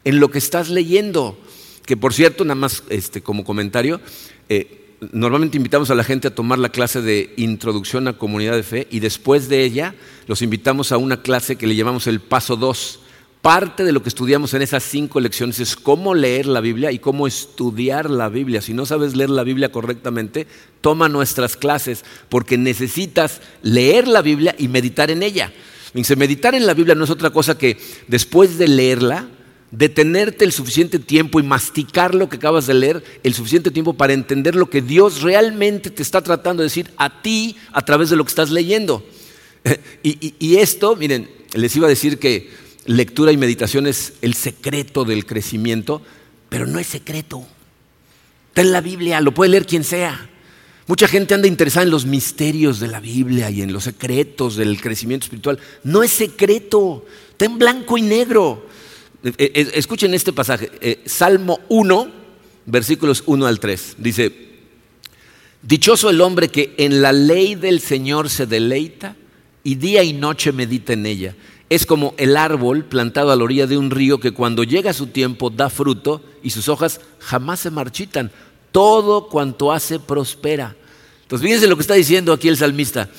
en 0.04 0.20
lo 0.20 0.32
que 0.32 0.40
estás 0.40 0.70
leyendo. 0.70 1.38
Que 1.86 1.96
por 1.96 2.14
cierto, 2.14 2.44
nada 2.44 2.56
más 2.56 2.84
este, 2.90 3.22
como 3.22 3.44
comentario, 3.44 4.02
eh, 4.50 4.96
normalmente 5.12 5.58
invitamos 5.58 5.92
a 5.92 5.96
la 5.96 6.04
gente 6.04 6.28
a 6.28 6.36
tomar 6.36 6.58
la 6.58 6.70
clase 6.70 7.02
de 7.02 7.34
introducción 7.38 8.08
a 8.08 8.18
comunidad 8.18 8.56
de 8.56 8.64
fe 8.64 8.88
y 8.90 9.00
después 9.00 9.48
de 9.48 9.64
ella 9.64 9.94
los 10.28 10.42
invitamos 10.42 10.92
a 10.92 10.98
una 10.98 11.22
clase 11.22 11.56
que 11.56 11.68
le 11.68 11.76
llamamos 11.76 12.08
el 12.08 12.20
paso 12.20 12.56
2 12.56 13.02
Parte 13.44 13.84
de 13.84 13.92
lo 13.92 14.02
que 14.02 14.08
estudiamos 14.08 14.54
en 14.54 14.62
esas 14.62 14.84
cinco 14.84 15.20
lecciones 15.20 15.60
es 15.60 15.76
cómo 15.76 16.16
leer 16.16 16.46
la 16.46 16.62
Biblia 16.62 16.94
y 16.94 17.00
cómo 17.00 17.28
estudiar 17.28 18.10
la 18.10 18.30
Biblia. 18.30 18.62
Si 18.62 18.74
no 18.74 18.86
sabes 18.86 19.18
leer 19.18 19.32
la 19.32 19.44
Biblia 19.44 19.70
correctamente, 19.70 20.48
toma 20.80 21.10
nuestras 21.10 21.58
clases 21.58 22.06
porque 22.30 22.58
necesitas 22.58 23.42
leer 23.62 24.08
la 24.08 24.22
Biblia 24.22 24.56
y 24.58 24.70
meditar 24.70 25.12
en 25.12 25.24
ella. 25.24 25.52
Dice, 25.94 26.16
meditar 26.16 26.56
en 26.56 26.66
la 26.66 26.74
Biblia 26.74 26.96
no 26.96 27.04
es 27.04 27.10
otra 27.10 27.32
cosa 27.32 27.58
que 27.58 27.78
después 28.08 28.58
de 28.58 28.70
leerla, 28.70 29.28
detenerte 29.72 30.46
el 30.46 30.54
suficiente 30.54 30.98
tiempo 30.98 31.42
y 31.42 31.44
masticar 31.44 32.16
lo 32.16 32.30
que 32.30 32.38
acabas 32.38 32.66
de 32.66 32.76
leer, 32.76 33.04
el 33.24 33.34
suficiente 33.34 33.72
tiempo 33.72 33.92
para 33.96 34.14
entender 34.14 34.56
lo 34.56 34.70
que 34.70 34.82
Dios 34.82 35.22
realmente 35.22 35.90
te 35.90 36.02
está 36.02 36.22
tratando 36.22 36.64
de 36.64 36.68
decir 36.68 36.92
a 36.96 37.22
ti 37.22 37.58
a 37.74 37.82
través 37.82 38.10
de 38.10 38.16
lo 38.16 38.24
que 38.24 38.30
estás 38.30 38.52
leyendo. 38.52 39.06
y, 40.02 40.34
y 40.40 40.56
esto, 40.60 40.96
miren, 40.96 41.30
les 41.54 41.76
iba 41.76 41.88
a 41.88 41.90
decir 41.90 42.20
que 42.20 42.63
lectura 42.86 43.32
y 43.32 43.38
meditación 43.38 43.88
es 43.88 44.14
el 44.22 44.34
secreto 44.34 45.06
del 45.06 45.26
crecimiento, 45.26 46.02
pero 46.50 46.68
no 46.68 46.80
es 46.80 46.88
secreto. 46.88 47.46
Está 48.50 48.62
en 48.62 48.72
la 48.72 48.82
Biblia, 48.82 49.22
lo 49.22 49.34
puede 49.34 49.52
leer 49.52 49.66
quien 49.66 49.84
sea. 49.84 50.30
Mucha 50.86 51.08
gente 51.08 51.34
anda 51.34 51.48
interesada 51.48 51.86
en 51.86 51.92
los 51.92 52.06
misterios 52.06 52.80
de 52.80 52.88
la 52.88 53.00
Biblia 53.00 53.50
y 53.50 53.62
en 53.62 53.72
los 53.72 53.86
secretos 53.86 54.58
del 54.58 54.82
crecimiento 54.82 55.26
espiritual. 55.26 55.60
No 55.84 56.04
es 56.04 56.12
secreto, 56.12 57.06
está 57.32 57.46
en 57.46 57.58
blanco 57.58 57.98
y 57.98 58.02
negro. 58.02 58.68
Eh, 59.24 59.34
eh, 59.38 59.72
escuchen 59.76 60.14
este 60.14 60.34
pasaje, 60.34 60.70
eh, 60.82 61.02
Salmo 61.06 61.62
1, 61.70 62.12
versículos 62.66 63.24
1 63.26 63.46
al 63.46 63.60
3. 63.62 63.96
Dice, 63.98 64.32
dichoso 65.62 66.10
el 66.10 66.20
hombre 66.20 66.50
que 66.50 66.76
en 66.78 67.02
la 67.02 67.14
ley 67.14 67.56
del 67.56 67.80
Señor 67.80 68.30
se 68.30 68.46
deleita 68.46 69.16
y 69.64 69.76
día 69.76 70.04
y 70.04 70.12
noche 70.12 70.52
medita 70.52 70.92
en 70.92 71.06
ella 71.06 71.36
es 71.74 71.86
como 71.86 72.14
el 72.18 72.38
árbol 72.38 72.86
plantado 72.86 73.32
a 73.32 73.36
la 73.36 73.44
orilla 73.44 73.68
de 73.68 73.78
un 73.78 73.90
río 73.90 74.20
que 74.20 74.32
cuando 74.32 74.64
llega 74.64 74.94
su 74.94 75.08
tiempo 75.08 75.50
da 75.50 75.70
fruto 75.70 76.22
y 76.44 76.52
sus 76.52 76.70
hojas 76.70 77.02
jamás 77.20 77.62
se 77.62 77.72
marchitan. 77.72 78.32
Todo 78.72 79.28
cuanto 79.28 79.72
hace 79.72 80.00
prospera. 80.00 80.76
Entonces, 81.24 81.46
fíjense 81.46 81.68
lo 81.68 81.76
que 81.76 81.82
está 81.82 81.96
diciendo 81.96 82.34
aquí 82.34 82.48
el 82.48 82.58
salmista. 82.58 83.10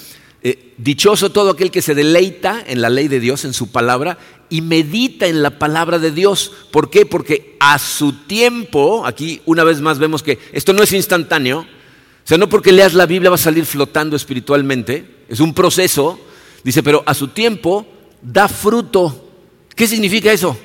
Eh, 0.42 0.74
dichoso 0.76 1.30
todo 1.30 1.50
aquel 1.50 1.70
que 1.70 1.82
se 1.82 1.94
deleita 1.94 2.62
en 2.66 2.80
la 2.82 2.90
ley 2.90 3.08
de 3.08 3.18
Dios, 3.18 3.44
en 3.44 3.54
su 3.54 3.72
palabra, 3.72 4.18
y 4.50 4.60
medita 4.60 5.26
en 5.26 5.42
la 5.42 5.58
palabra 5.58 5.98
de 5.98 6.10
Dios. 6.10 6.52
¿Por 6.70 6.90
qué? 6.90 7.06
Porque 7.06 7.56
a 7.60 7.78
su 7.78 8.12
tiempo, 8.12 9.06
aquí 9.06 9.40
una 9.46 9.64
vez 9.64 9.80
más 9.80 9.98
vemos 9.98 10.22
que 10.22 10.38
esto 10.52 10.72
no 10.72 10.82
es 10.82 10.92
instantáneo, 10.92 11.60
o 11.60 12.26
sea, 12.26 12.38
no 12.38 12.48
porque 12.48 12.72
leas 12.72 12.94
la 12.94 13.06
Biblia 13.06 13.30
va 13.30 13.36
a 13.36 13.38
salir 13.38 13.64
flotando 13.64 14.16
espiritualmente, 14.16 15.24
es 15.28 15.40
un 15.40 15.54
proceso, 15.54 16.20
dice, 16.62 16.82
pero 16.82 17.02
a 17.06 17.14
su 17.14 17.28
tiempo 17.28 17.86
da 18.24 18.48
fruto. 18.48 19.28
¿Qué 19.76 19.86
significa 19.86 20.32
eso? 20.32 20.56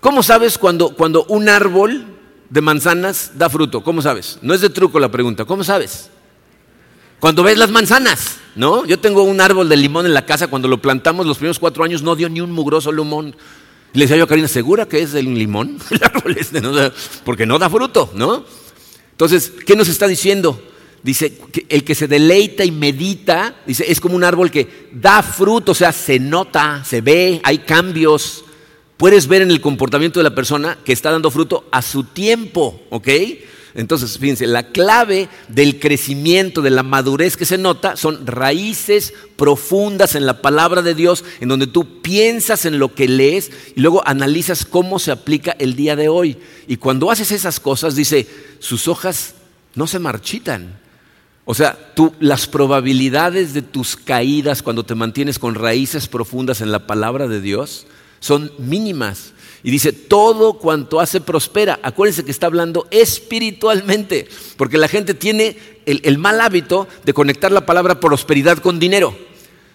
¿Cómo 0.00 0.22
sabes 0.22 0.58
cuando, 0.58 0.94
cuando 0.94 1.24
un 1.24 1.48
árbol 1.48 2.04
de 2.48 2.60
manzanas 2.60 3.32
da 3.36 3.48
fruto? 3.48 3.82
¿Cómo 3.82 4.02
sabes? 4.02 4.38
No 4.42 4.54
es 4.54 4.60
de 4.60 4.70
truco 4.70 5.00
la 5.00 5.10
pregunta, 5.10 5.44
¿cómo 5.44 5.64
sabes? 5.64 6.10
Cuando 7.18 7.42
ves 7.42 7.58
las 7.58 7.70
manzanas, 7.70 8.38
¿no? 8.54 8.84
Yo 8.84 8.98
tengo 8.98 9.22
un 9.22 9.40
árbol 9.40 9.68
de 9.68 9.76
limón 9.76 10.06
en 10.06 10.14
la 10.14 10.26
casa, 10.26 10.48
cuando 10.48 10.68
lo 10.68 10.80
plantamos 10.80 11.26
los 11.26 11.36
primeros 11.36 11.58
cuatro 11.58 11.84
años 11.84 12.02
no 12.02 12.16
dio 12.16 12.28
ni 12.28 12.40
un 12.40 12.50
mugroso 12.50 12.92
limón. 12.92 13.36
Le 13.92 14.04
decía 14.04 14.16
yo 14.16 14.24
a 14.24 14.26
Karina, 14.26 14.48
¿segura 14.48 14.86
que 14.86 15.02
es 15.02 15.14
el 15.14 15.34
limón? 15.34 15.78
El 15.90 16.02
árbol 16.02 16.36
este, 16.38 16.60
¿no? 16.60 16.72
Porque 17.24 17.44
no 17.44 17.58
da 17.58 17.68
fruto, 17.68 18.10
¿no? 18.14 18.44
Entonces, 19.12 19.52
¿qué 19.66 19.76
nos 19.76 19.88
está 19.88 20.06
diciendo? 20.06 20.60
Dice, 21.02 21.32
que 21.52 21.64
el 21.68 21.82
que 21.82 21.94
se 21.94 22.08
deleita 22.08 22.64
y 22.64 22.70
medita, 22.70 23.56
dice, 23.66 23.90
es 23.90 24.00
como 24.00 24.16
un 24.16 24.24
árbol 24.24 24.50
que 24.50 24.88
da 24.92 25.22
fruto, 25.22 25.72
o 25.72 25.74
sea, 25.74 25.92
se 25.92 26.18
nota, 26.18 26.84
se 26.84 27.00
ve, 27.00 27.40
hay 27.42 27.58
cambios. 27.58 28.44
Puedes 28.98 29.26
ver 29.26 29.40
en 29.40 29.50
el 29.50 29.62
comportamiento 29.62 30.20
de 30.20 30.24
la 30.24 30.34
persona 30.34 30.76
que 30.84 30.92
está 30.92 31.10
dando 31.10 31.30
fruto 31.30 31.66
a 31.72 31.80
su 31.80 32.04
tiempo, 32.04 32.82
¿ok? 32.90 33.08
Entonces, 33.74 34.18
fíjense, 34.18 34.46
la 34.46 34.64
clave 34.64 35.28
del 35.48 35.78
crecimiento, 35.78 36.60
de 36.60 36.70
la 36.70 36.82
madurez 36.82 37.36
que 37.36 37.46
se 37.46 37.56
nota, 37.56 37.96
son 37.96 38.26
raíces 38.26 39.14
profundas 39.36 40.16
en 40.16 40.26
la 40.26 40.42
palabra 40.42 40.82
de 40.82 40.94
Dios, 40.94 41.24
en 41.40 41.48
donde 41.48 41.66
tú 41.66 42.02
piensas 42.02 42.64
en 42.64 42.78
lo 42.78 42.94
que 42.94 43.08
lees 43.08 43.50
y 43.76 43.80
luego 43.80 44.06
analizas 44.06 44.64
cómo 44.64 44.98
se 44.98 45.12
aplica 45.12 45.56
el 45.58 45.76
día 45.76 45.96
de 45.96 46.08
hoy. 46.08 46.36
Y 46.66 46.76
cuando 46.76 47.10
haces 47.10 47.30
esas 47.32 47.60
cosas, 47.60 47.94
dice, 47.94 48.26
sus 48.58 48.88
hojas 48.88 49.34
no 49.74 49.86
se 49.86 49.98
marchitan. 49.98 50.80
O 51.50 51.54
sea, 51.54 51.76
tú, 51.96 52.14
las 52.20 52.46
probabilidades 52.46 53.54
de 53.54 53.62
tus 53.62 53.96
caídas 53.96 54.62
cuando 54.62 54.84
te 54.84 54.94
mantienes 54.94 55.40
con 55.40 55.56
raíces 55.56 56.06
profundas 56.06 56.60
en 56.60 56.70
la 56.70 56.86
palabra 56.86 57.26
de 57.26 57.40
Dios 57.40 57.88
son 58.20 58.52
mínimas. 58.58 59.32
Y 59.64 59.72
dice, 59.72 59.92
todo 59.92 60.58
cuanto 60.58 61.00
hace 61.00 61.20
prospera. 61.20 61.80
Acuérdense 61.82 62.24
que 62.24 62.30
está 62.30 62.46
hablando 62.46 62.86
espiritualmente, 62.92 64.28
porque 64.56 64.78
la 64.78 64.86
gente 64.86 65.12
tiene 65.12 65.56
el, 65.86 66.00
el, 66.04 66.18
mal 66.18 66.40
hábito 66.40 66.86
de 67.04 67.14
conectar 67.14 67.50
la 67.50 67.66
palabra 67.66 67.98
prosperidad 67.98 68.58
con 68.58 68.78
dinero. 68.78 69.18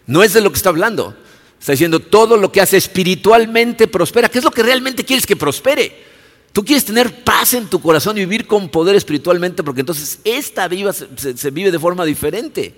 No 0.08 0.24
es 0.24 0.32
de 0.32 0.40
lo 0.40 0.52
que 0.52 0.58
está 0.58 0.70
hablando. 0.70 1.14
Está 1.60 1.74
diciendo, 1.74 2.00
todo 2.00 2.38
lo 2.38 2.54
que 2.54 2.62
hace 2.62 2.78
espiritualmente 2.78 3.90
prospera. 3.90 4.30
¿Qué 4.30 4.38
es 4.38 4.46
lo 4.46 4.52
que 4.52 4.64
realmente 4.64 5.04
quieres 5.04 5.26
que 5.26 5.36
prospere? 5.36 6.14
Tú 6.56 6.63
quieres 6.63 6.86
tener 6.86 7.26
paz 7.26 7.54
en 7.54 7.68
tu 7.68 7.82
corazón 7.82 8.15
y 8.15 8.22
vivir 8.22 8.48
con 8.48 8.70
poder 8.70 8.96
espiritualmente, 8.96 9.62
porque 9.62 9.82
entonces 9.82 10.22
esta 10.24 10.70
vida 10.70 10.94
se, 10.94 11.52
vive 11.52 11.70
de 11.70 11.78
forma 11.78 12.06
diferente. 12.06 12.74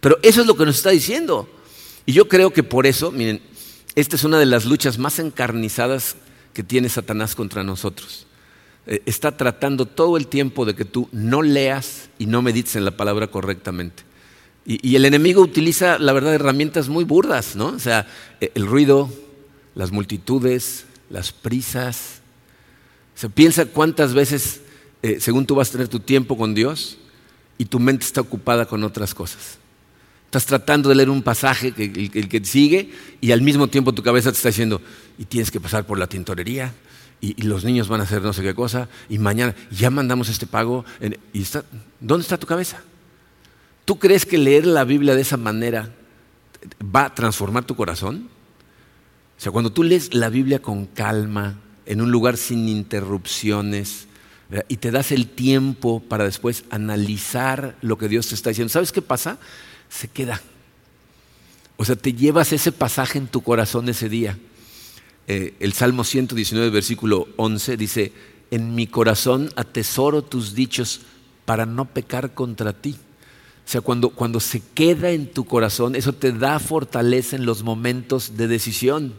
Pero 0.00 0.18
eso 0.22 0.42
es 0.42 0.46
lo 0.46 0.54
que 0.54 0.66
nos 0.66 0.76
está 0.76 0.90
diciendo. 0.90 1.48
Y 2.04 2.12
yo 2.12 2.28
creo 2.28 2.52
que 2.52 2.62
por 2.62 2.86
eso, 2.86 3.10
miren, 3.10 3.40
esta 3.94 4.16
es 4.16 4.24
una 4.24 4.38
de 4.38 4.44
las 4.44 4.66
luchas 4.66 4.98
más 4.98 5.18
encarnizadas 5.18 6.16
que 6.52 6.62
tiene 6.62 6.90
Satanás 6.90 7.34
contra 7.34 7.64
nosotros. 7.64 8.26
Eh, 8.86 9.00
está 9.06 9.34
tratando 9.34 9.86
todo 9.86 10.18
el 10.18 10.26
tiempo 10.26 10.66
de 10.66 10.74
que 10.74 10.84
tú 10.84 11.08
no 11.10 11.40
leas 11.40 12.10
y 12.18 12.26
no 12.26 12.42
medites 12.42 12.76
en 12.76 12.84
la 12.84 12.98
palabra 12.98 13.28
correctamente. 13.28 14.02
Y, 14.66 14.94
el 14.94 15.06
enemigo 15.06 15.40
utiliza, 15.40 15.98
la 15.98 16.12
verdad, 16.12 16.34
herramientas 16.34 16.90
muy 16.90 17.04
burdas, 17.04 17.56
¿no? 17.56 17.68
O 17.68 17.78
sea, 17.78 18.06
eh, 18.42 18.52
el 18.54 18.66
ruido, 18.66 19.08
las 19.74 19.90
multitudes, 19.90 20.84
las 21.08 21.32
prisas. 21.32 22.15
Se 23.16 23.28
piensa 23.28 23.66
cuántas 23.66 24.14
veces, 24.14 24.60
eh, 25.02 25.18
según 25.18 25.44
tú 25.44 25.56
vas 25.56 25.70
a 25.70 25.72
tener 25.72 25.88
tu 25.88 25.98
tiempo 25.98 26.36
con 26.36 26.54
Dios, 26.54 26.98
y 27.58 27.64
tu 27.64 27.80
mente 27.80 28.04
está 28.04 28.20
ocupada 28.20 28.66
con 28.66 28.84
otras 28.84 29.14
cosas. 29.14 29.58
Estás 30.26 30.46
tratando 30.46 30.88
de 30.88 30.94
leer 30.94 31.10
un 31.10 31.22
pasaje, 31.22 31.72
que, 31.72 31.84
el, 31.84 32.10
el, 32.14 32.28
que 32.28 32.44
sigue, 32.44 32.92
y 33.20 33.32
al 33.32 33.42
mismo 33.42 33.66
tiempo 33.66 33.92
tu 33.92 34.04
cabeza 34.04 34.30
te 34.30 34.36
está 34.36 34.50
diciendo, 34.50 34.80
y 35.18 35.24
tienes 35.24 35.50
que 35.50 35.58
pasar 35.58 35.84
por 35.84 35.98
la 35.98 36.06
tintorería, 36.06 36.72
y, 37.20 37.42
los 37.42 37.64
niños 37.64 37.88
van 37.88 38.00
a 38.00 38.04
hacer 38.04 38.22
no 38.22 38.32
sé 38.32 38.42
qué 38.42 38.54
cosa, 38.54 38.88
y 39.08 39.18
mañana 39.18 39.54
ya 39.70 39.90
mandamos 39.90 40.28
este 40.28 40.46
pago. 40.46 40.84
Y 41.32 41.42
está, 41.42 41.64
¿Dónde 42.00 42.22
está 42.22 42.38
tu 42.38 42.46
cabeza? 42.46 42.82
¿Tú 43.84 43.98
crees 43.98 44.26
que 44.26 44.38
leer 44.38 44.66
la 44.66 44.84
Biblia 44.84 45.14
de 45.14 45.22
esa 45.22 45.36
manera 45.36 45.90
va 46.82 47.06
a 47.06 47.14
transformar 47.14 47.64
tu 47.64 47.76
corazón? 47.76 48.28
O 49.38 49.40
sea, 49.40 49.52
cuando 49.52 49.72
tú 49.72 49.82
lees 49.82 50.14
la 50.14 50.28
Biblia 50.28 50.60
con 50.60 50.86
calma, 50.86 51.58
en 51.86 52.00
un 52.00 52.10
lugar 52.10 52.36
sin 52.36 52.68
interrupciones, 52.68 54.06
y 54.68 54.76
te 54.76 54.92
das 54.92 55.10
el 55.10 55.26
tiempo 55.26 56.00
para 56.00 56.24
después 56.24 56.64
analizar 56.70 57.76
lo 57.82 57.98
que 57.98 58.08
Dios 58.08 58.28
te 58.28 58.36
está 58.36 58.50
diciendo, 58.50 58.72
¿sabes 58.72 58.92
qué 58.92 59.02
pasa? 59.02 59.38
se 59.88 60.08
queda. 60.08 60.40
O 61.76 61.84
sea, 61.84 61.96
te 61.96 62.12
llevas 62.12 62.52
ese 62.52 62.72
pasaje 62.72 63.18
en 63.18 63.26
tu 63.26 63.42
corazón 63.42 63.88
ese 63.88 64.08
día. 64.08 64.38
Eh, 65.26 65.54
el 65.60 65.72
Salmo 65.72 66.04
119, 66.04 66.70
versículo 66.70 67.28
11 67.36 67.76
dice, 67.76 68.12
en 68.50 68.74
mi 68.74 68.86
corazón 68.86 69.50
atesoro 69.56 70.22
tus 70.22 70.54
dichos 70.54 71.00
para 71.44 71.66
no 71.66 71.84
pecar 71.84 72.34
contra 72.34 72.72
ti. 72.72 72.96
O 73.66 73.68
sea, 73.68 73.80
cuando, 73.80 74.10
cuando 74.10 74.38
se 74.40 74.62
queda 74.74 75.10
en 75.10 75.30
tu 75.32 75.44
corazón, 75.44 75.96
eso 75.96 76.12
te 76.12 76.32
da 76.32 76.58
fortaleza 76.60 77.36
en 77.36 77.44
los 77.44 77.64
momentos 77.64 78.36
de 78.36 78.46
decisión. 78.46 79.14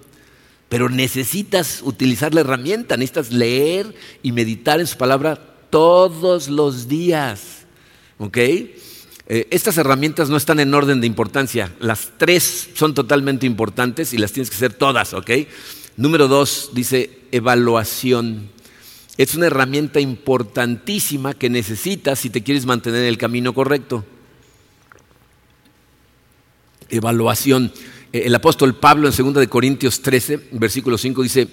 Pero 0.70 0.90
necesitas 0.90 1.82
utilizar 1.84 2.34
la 2.34 2.42
herramienta, 2.42 2.98
necesitas 2.98 3.32
leer 3.32 3.96
y 4.22 4.32
meditar 4.32 4.80
en 4.80 4.88
su 4.88 4.98
palabra 4.98 5.40
todos 5.70 6.50
los 6.50 6.88
días. 6.88 7.66
¿Ok? 8.18 8.38
Eh, 9.30 9.48
estas 9.52 9.78
herramientas 9.78 10.30
no 10.30 10.38
están 10.38 10.60
en 10.60 10.74
orden 10.74 11.02
de 11.02 11.08
importancia. 11.08 11.74
Las 11.80 12.12
tres 12.18 12.70
son 12.74 12.94
totalmente 12.94 13.46
importantes 13.46 14.14
y 14.14 14.18
las 14.18 14.32
tienes 14.32 14.50
que 14.50 14.56
hacer 14.56 14.74
todas, 14.74 15.14
¿ok? 15.14 15.32
Número 15.98 16.30
dos 16.30 16.72
dice 16.74 17.20
evaluación. 17.32 18.50
Es 19.18 19.36
una 19.36 19.48
herramienta 19.48 20.00
importantísima 20.00 21.34
que 21.34 21.50
necesitas 21.50 22.20
si 22.20 22.30
te 22.30 22.44
quieres 22.44 22.66
mantener 22.66 23.02
en 23.02 23.08
el 23.08 23.18
camino 23.18 23.54
correcto. 23.54 24.06
Evaluación. 26.90 27.74
Eh, 28.14 28.24
el 28.26 28.36
apóstol 28.36 28.76
Pablo 28.76 29.10
en 29.10 29.16
2 29.16 29.34
de 29.36 29.48
Corintios 29.48 30.02
13, 30.02 30.50
versículo 30.52 30.98
5 30.98 31.24
dice, 31.24 31.48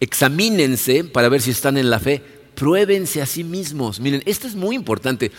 examínense 0.00 1.04
para 1.04 1.28
ver 1.28 1.40
si 1.40 1.50
están 1.50 1.76
en 1.76 1.90
la 1.90 2.00
fe, 2.00 2.22
pruébense 2.54 3.22
a 3.22 3.26
sí 3.26 3.44
mismos. 3.44 4.00
Miren, 4.00 4.22
esto 4.26 4.46
es 4.46 4.54
muy 4.54 4.74
importante. 4.74 5.30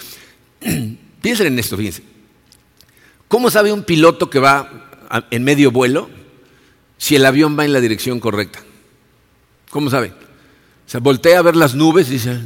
Piensen 1.21 1.47
en 1.47 1.59
esto, 1.59 1.77
fíjense. 1.77 2.03
¿Cómo 3.27 3.51
sabe 3.51 3.71
un 3.71 3.83
piloto 3.83 4.29
que 4.29 4.39
va 4.39 4.89
en 5.29 5.43
medio 5.43 5.71
vuelo 5.71 6.09
si 6.97 7.15
el 7.15 7.25
avión 7.25 7.57
va 7.57 7.65
en 7.65 7.73
la 7.73 7.81
dirección 7.81 8.19
correcta? 8.19 8.59
¿Cómo 9.69 9.89
sabe? 9.89 10.13
Se 10.87 10.97
voltea 10.97 11.37
a 11.37 11.43
ver 11.43 11.55
las 11.55 11.75
nubes 11.75 12.07
y 12.09 12.13
dice, 12.13 12.39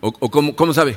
o, 0.00 0.14
o 0.18 0.30
¿cómo, 0.30 0.56
¿cómo, 0.56 0.72
sabe? 0.72 0.96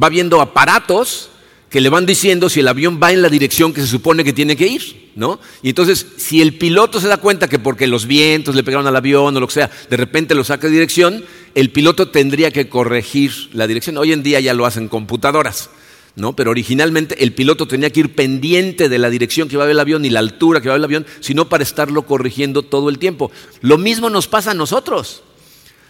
Va 0.00 0.08
viendo 0.08 0.40
aparatos 0.40 1.31
que 1.72 1.80
le 1.80 1.88
van 1.88 2.04
diciendo 2.04 2.50
si 2.50 2.60
el 2.60 2.68
avión 2.68 3.00
va 3.02 3.12
en 3.12 3.22
la 3.22 3.30
dirección 3.30 3.72
que 3.72 3.80
se 3.80 3.86
supone 3.86 4.24
que 4.24 4.34
tiene 4.34 4.56
que 4.56 4.66
ir, 4.66 5.10
¿no? 5.16 5.40
Y 5.62 5.70
entonces, 5.70 6.06
si 6.18 6.42
el 6.42 6.58
piloto 6.58 7.00
se 7.00 7.08
da 7.08 7.16
cuenta 7.16 7.48
que 7.48 7.58
porque 7.58 7.86
los 7.86 8.06
vientos 8.06 8.54
le 8.54 8.62
pegaron 8.62 8.86
al 8.86 8.94
avión 8.94 9.34
o 9.34 9.40
lo 9.40 9.46
que 9.46 9.54
sea, 9.54 9.70
de 9.88 9.96
repente 9.96 10.34
lo 10.34 10.44
saca 10.44 10.66
de 10.66 10.74
dirección, 10.74 11.24
el 11.54 11.70
piloto 11.70 12.10
tendría 12.10 12.50
que 12.50 12.68
corregir 12.68 13.32
la 13.54 13.66
dirección. 13.66 13.96
Hoy 13.96 14.12
en 14.12 14.22
día 14.22 14.38
ya 14.38 14.52
lo 14.52 14.66
hacen 14.66 14.88
computadoras, 14.88 15.70
¿no? 16.14 16.36
Pero 16.36 16.50
originalmente 16.50 17.24
el 17.24 17.32
piloto 17.32 17.66
tenía 17.66 17.88
que 17.88 18.00
ir 18.00 18.14
pendiente 18.14 18.90
de 18.90 18.98
la 18.98 19.08
dirección 19.08 19.48
que 19.48 19.56
va 19.56 19.70
el 19.70 19.80
avión 19.80 20.04
y 20.04 20.10
la 20.10 20.20
altura 20.20 20.60
que 20.60 20.68
va 20.68 20.76
el 20.76 20.84
avión, 20.84 21.06
sino 21.20 21.48
para 21.48 21.62
estarlo 21.62 22.02
corrigiendo 22.02 22.64
todo 22.64 22.90
el 22.90 22.98
tiempo. 22.98 23.30
Lo 23.62 23.78
mismo 23.78 24.10
nos 24.10 24.28
pasa 24.28 24.50
a 24.50 24.54
nosotros. 24.54 25.22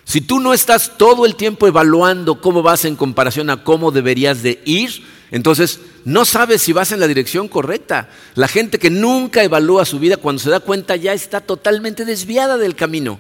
Si 0.04 0.20
tú 0.20 0.40
no 0.40 0.52
estás 0.52 0.98
todo 0.98 1.26
el 1.26 1.36
tiempo 1.36 1.66
evaluando 1.66 2.40
cómo 2.40 2.62
vas 2.62 2.84
en 2.84 2.96
comparación 2.96 3.50
a 3.50 3.64
cómo 3.64 3.90
deberías 3.90 4.42
de 4.42 4.60
ir, 4.64 5.02
entonces, 5.32 5.80
no 6.04 6.26
sabes 6.26 6.60
si 6.60 6.74
vas 6.74 6.92
en 6.92 7.00
la 7.00 7.08
dirección 7.08 7.48
correcta. 7.48 8.10
La 8.34 8.48
gente 8.48 8.78
que 8.78 8.90
nunca 8.90 9.42
evalúa 9.42 9.86
su 9.86 9.98
vida, 9.98 10.18
cuando 10.18 10.42
se 10.42 10.50
da 10.50 10.60
cuenta, 10.60 10.94
ya 10.94 11.14
está 11.14 11.40
totalmente 11.40 12.04
desviada 12.04 12.58
del 12.58 12.76
camino. 12.76 13.18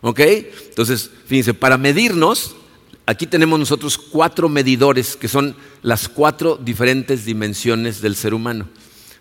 ¿Ok? 0.00 0.20
Entonces, 0.20 1.10
fíjense, 1.26 1.52
para 1.52 1.76
medirnos, 1.76 2.56
aquí 3.04 3.26
tenemos 3.26 3.58
nosotros 3.58 3.98
cuatro 3.98 4.48
medidores, 4.48 5.14
que 5.14 5.28
son 5.28 5.54
las 5.82 6.08
cuatro 6.08 6.56
diferentes 6.56 7.26
dimensiones 7.26 8.00
del 8.00 8.16
ser 8.16 8.32
humano. 8.32 8.66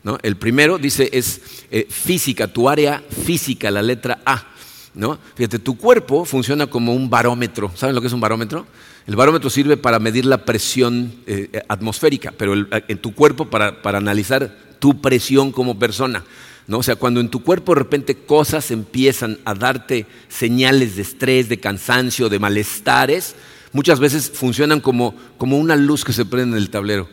¿no? 0.01 0.17
El 0.23 0.37
primero, 0.37 0.77
dice, 0.77 1.09
es 1.11 1.41
eh, 1.69 1.85
física, 1.89 2.47
tu 2.47 2.69
área 2.69 3.03
física, 3.25 3.69
la 3.71 3.81
letra 3.81 4.21
A. 4.25 4.47
¿no? 4.93 5.17
Fíjate, 5.35 5.59
tu 5.59 5.77
cuerpo 5.77 6.25
funciona 6.25 6.67
como 6.67 6.93
un 6.93 7.09
barómetro. 7.09 7.71
¿Saben 7.75 7.95
lo 7.95 8.01
que 8.01 8.07
es 8.07 8.13
un 8.13 8.19
barómetro? 8.19 8.65
El 9.07 9.15
barómetro 9.15 9.49
sirve 9.49 9.77
para 9.77 9.99
medir 9.99 10.25
la 10.25 10.45
presión 10.45 11.13
eh, 11.25 11.63
atmosférica, 11.67 12.33
pero 12.37 12.53
en 12.53 12.97
tu 12.99 13.13
cuerpo 13.13 13.49
para, 13.49 13.81
para 13.81 13.97
analizar 13.97 14.55
tu 14.79 15.01
presión 15.01 15.51
como 15.51 15.79
persona. 15.79 16.23
¿no? 16.67 16.79
O 16.79 16.83
sea, 16.83 16.95
cuando 16.95 17.19
en 17.19 17.29
tu 17.29 17.43
cuerpo 17.43 17.73
de 17.73 17.79
repente 17.79 18.15
cosas 18.15 18.71
empiezan 18.71 19.39
a 19.45 19.53
darte 19.53 20.05
señales 20.29 20.95
de 20.95 21.01
estrés, 21.01 21.49
de 21.49 21.59
cansancio, 21.59 22.29
de 22.29 22.39
malestares, 22.39 23.35
muchas 23.73 23.99
veces 23.99 24.31
funcionan 24.31 24.81
como, 24.81 25.15
como 25.37 25.57
una 25.57 25.75
luz 25.75 26.03
que 26.03 26.13
se 26.13 26.25
prende 26.25 26.57
en 26.57 26.63
el 26.63 26.69
tablero. 26.69 27.09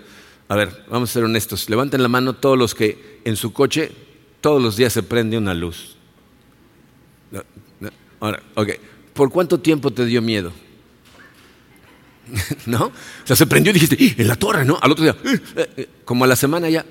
A 0.49 0.57
ver, 0.57 0.85
vamos 0.91 1.11
a 1.11 1.13
ser 1.13 1.25
honestos. 1.25 1.69
Levanten 1.69 2.03
la 2.03 2.09
mano 2.09 2.35
todos 2.35 2.59
los 2.59 2.75
que 2.75 3.21
en 3.25 3.37
su 3.37 3.53
coche 3.53 3.93
todos 4.41 4.63
los 4.63 4.77
días 4.77 4.93
se 4.93 5.03
prende 5.03 5.37
una 5.37 5.55
luz. 5.55 5.97
Ahora, 8.21 8.43
ok. 8.55 8.71
¿Por 9.15 9.31
cuánto 9.31 9.59
tiempo 9.61 9.91
te 9.91 10.05
dio 10.05 10.23
miedo? 10.23 10.53
¿No? 12.67 12.87
O 12.87 12.93
sea, 13.25 13.37
se 13.37 13.47
prendió 13.47 13.71
y 13.71 13.75
dijiste, 13.75 14.15
en 14.21 14.29
la 14.29 14.37
torre, 14.37 14.65
¿no? 14.65 14.79
Al 14.81 14.93
otro 14.93 15.05
día, 15.05 15.17
eh, 15.25 15.41
eh, 15.57 15.71
eh", 15.77 15.89
como 16.05 16.25
a 16.25 16.27
la 16.27 16.37
semana 16.37 16.69
ya, 16.69 16.85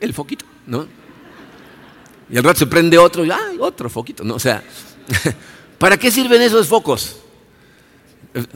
el 0.00 0.12
foquito, 0.14 0.44
¿no? 0.66 0.86
Y 2.30 2.36
al 2.36 2.44
rato 2.44 2.60
se 2.60 2.66
prende 2.66 2.98
otro 2.98 3.24
y, 3.24 3.30
¡ay, 3.30 3.58
otro 3.60 3.90
foquito! 3.90 4.24
¿no? 4.24 4.34
O 4.34 4.38
sea, 4.38 4.62
¿para 5.78 5.96
qué 5.96 6.10
sirven 6.10 6.40
esos 6.40 6.66
focos? 6.66 7.16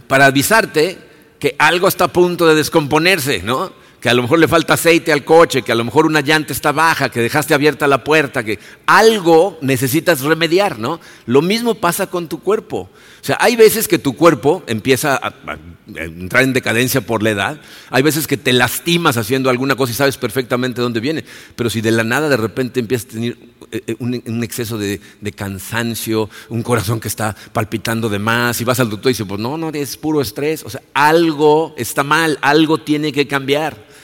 Para 0.07 0.27
avisarte 0.27 0.99
que 1.39 1.55
algo 1.59 1.87
está 1.89 2.05
a 2.05 2.13
punto 2.13 2.47
de 2.47 2.55
descomponerse, 2.55 3.43
¿no? 3.43 3.73
Que 4.07 4.11
a 4.11 4.15
lo 4.15 4.23
mejor 4.23 4.39
le 4.39 4.47
falta 4.47 4.75
aceite 4.75 5.11
al 5.11 5.25
coche, 5.25 5.63
que 5.63 5.73
a 5.73 5.75
lo 5.75 5.83
mejor 5.83 6.07
una 6.07 6.21
llanta 6.21 6.53
está 6.53 6.71
baja, 6.71 7.09
que 7.09 7.21
dejaste 7.21 7.55
abierta 7.55 7.89
la 7.89 8.05
puerta, 8.05 8.45
que 8.45 8.61
algo 8.87 9.59
necesitas 9.63 10.21
remediar, 10.21 10.79
¿no? 10.79 11.01
Lo 11.25 11.43
mismo 11.43 11.75
pasa 11.75 12.07
con 12.07 12.29
tu 12.29 12.41
cuerpo. 12.41 12.89
O 13.21 13.25
sea, 13.27 13.37
hay 13.41 13.57
veces 13.57 13.89
que 13.89 13.99
tu 13.99 14.15
cuerpo 14.15 14.63
empieza 14.69 15.17
a, 15.17 15.35
entrar 15.97 16.45
en 16.45 16.53
decadencia 16.53 17.01
por 17.01 17.25
la 17.25 17.31
edad, 17.31 17.61
hay 17.91 18.05
veces 18.05 18.29
que 18.29 18.37
te 18.37 18.53
lastimas 18.53 19.17
haciendo 19.17 19.51
alguna 19.51 19.75
cosa 19.75 19.91
y 19.91 19.97
sabes 19.97 20.19
perfectamente 20.19 20.81
dónde 20.81 21.01
viene, 21.01 21.25
pero 21.57 21.69
si 21.69 21.81
de 21.81 21.91
la 21.91 22.05
nada 22.05 22.29
de 22.29 22.37
repente 22.37 22.79
empiezas 22.79 23.09
a 23.09 23.13
tener 23.13 23.37
eh, 23.73 23.83
eh, 23.89 23.97
un, 23.99 24.45
exceso 24.45 24.79
de, 24.79 25.01
de, 25.21 25.33
cansancio, 25.33 26.31
un 26.49 26.63
corazón 26.63 27.01
que 27.01 27.09
está 27.09 27.35
palpitando 27.53 28.09
de 28.09 28.21
más, 28.21 28.61
y 28.61 28.65
vas 28.65 28.79
al 28.79 28.89
doctor 28.89 29.11
y 29.11 29.15
dices, 29.15 29.27
pues 29.29 29.41
no, 29.41 29.59
no, 29.59 29.71
es 29.71 29.97
puro 29.97 30.21
estrés, 30.21 30.63
o 30.63 30.71
sea, 30.71 30.83
algo 30.95 31.75
está 31.77 32.05
mal, 32.05 32.39
algo 32.41 32.79
tiene 32.79 33.11
que 33.11 33.27
cambiar. 33.27 33.96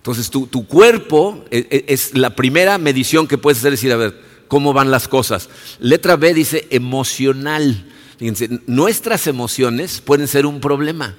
Entonces 0.00 0.30
tu, 0.30 0.48
cuerpo 0.66 1.44
e, 1.50 1.66
e, 1.70 1.84
es, 1.92 2.16
la 2.16 2.34
primera 2.34 2.78
medición 2.78 3.28
que 3.28 3.36
puedes 3.36 3.58
hacer, 3.58 3.72
decir, 3.72 3.92
a 3.92 3.96
ver, 3.96 4.18
¿cómo 4.48 4.72
van 4.72 4.90
las 4.90 5.08
cosas? 5.08 5.50
Letra 5.78 6.16
B 6.16 6.32
dice 6.32 6.66
emocional. 6.70 7.84
Fíjense, 8.18 8.48
nuestras 8.66 9.26
emociones 9.26 10.00
pueden 10.00 10.26
ser 10.26 10.46
un 10.46 10.60
problema. 10.60 11.16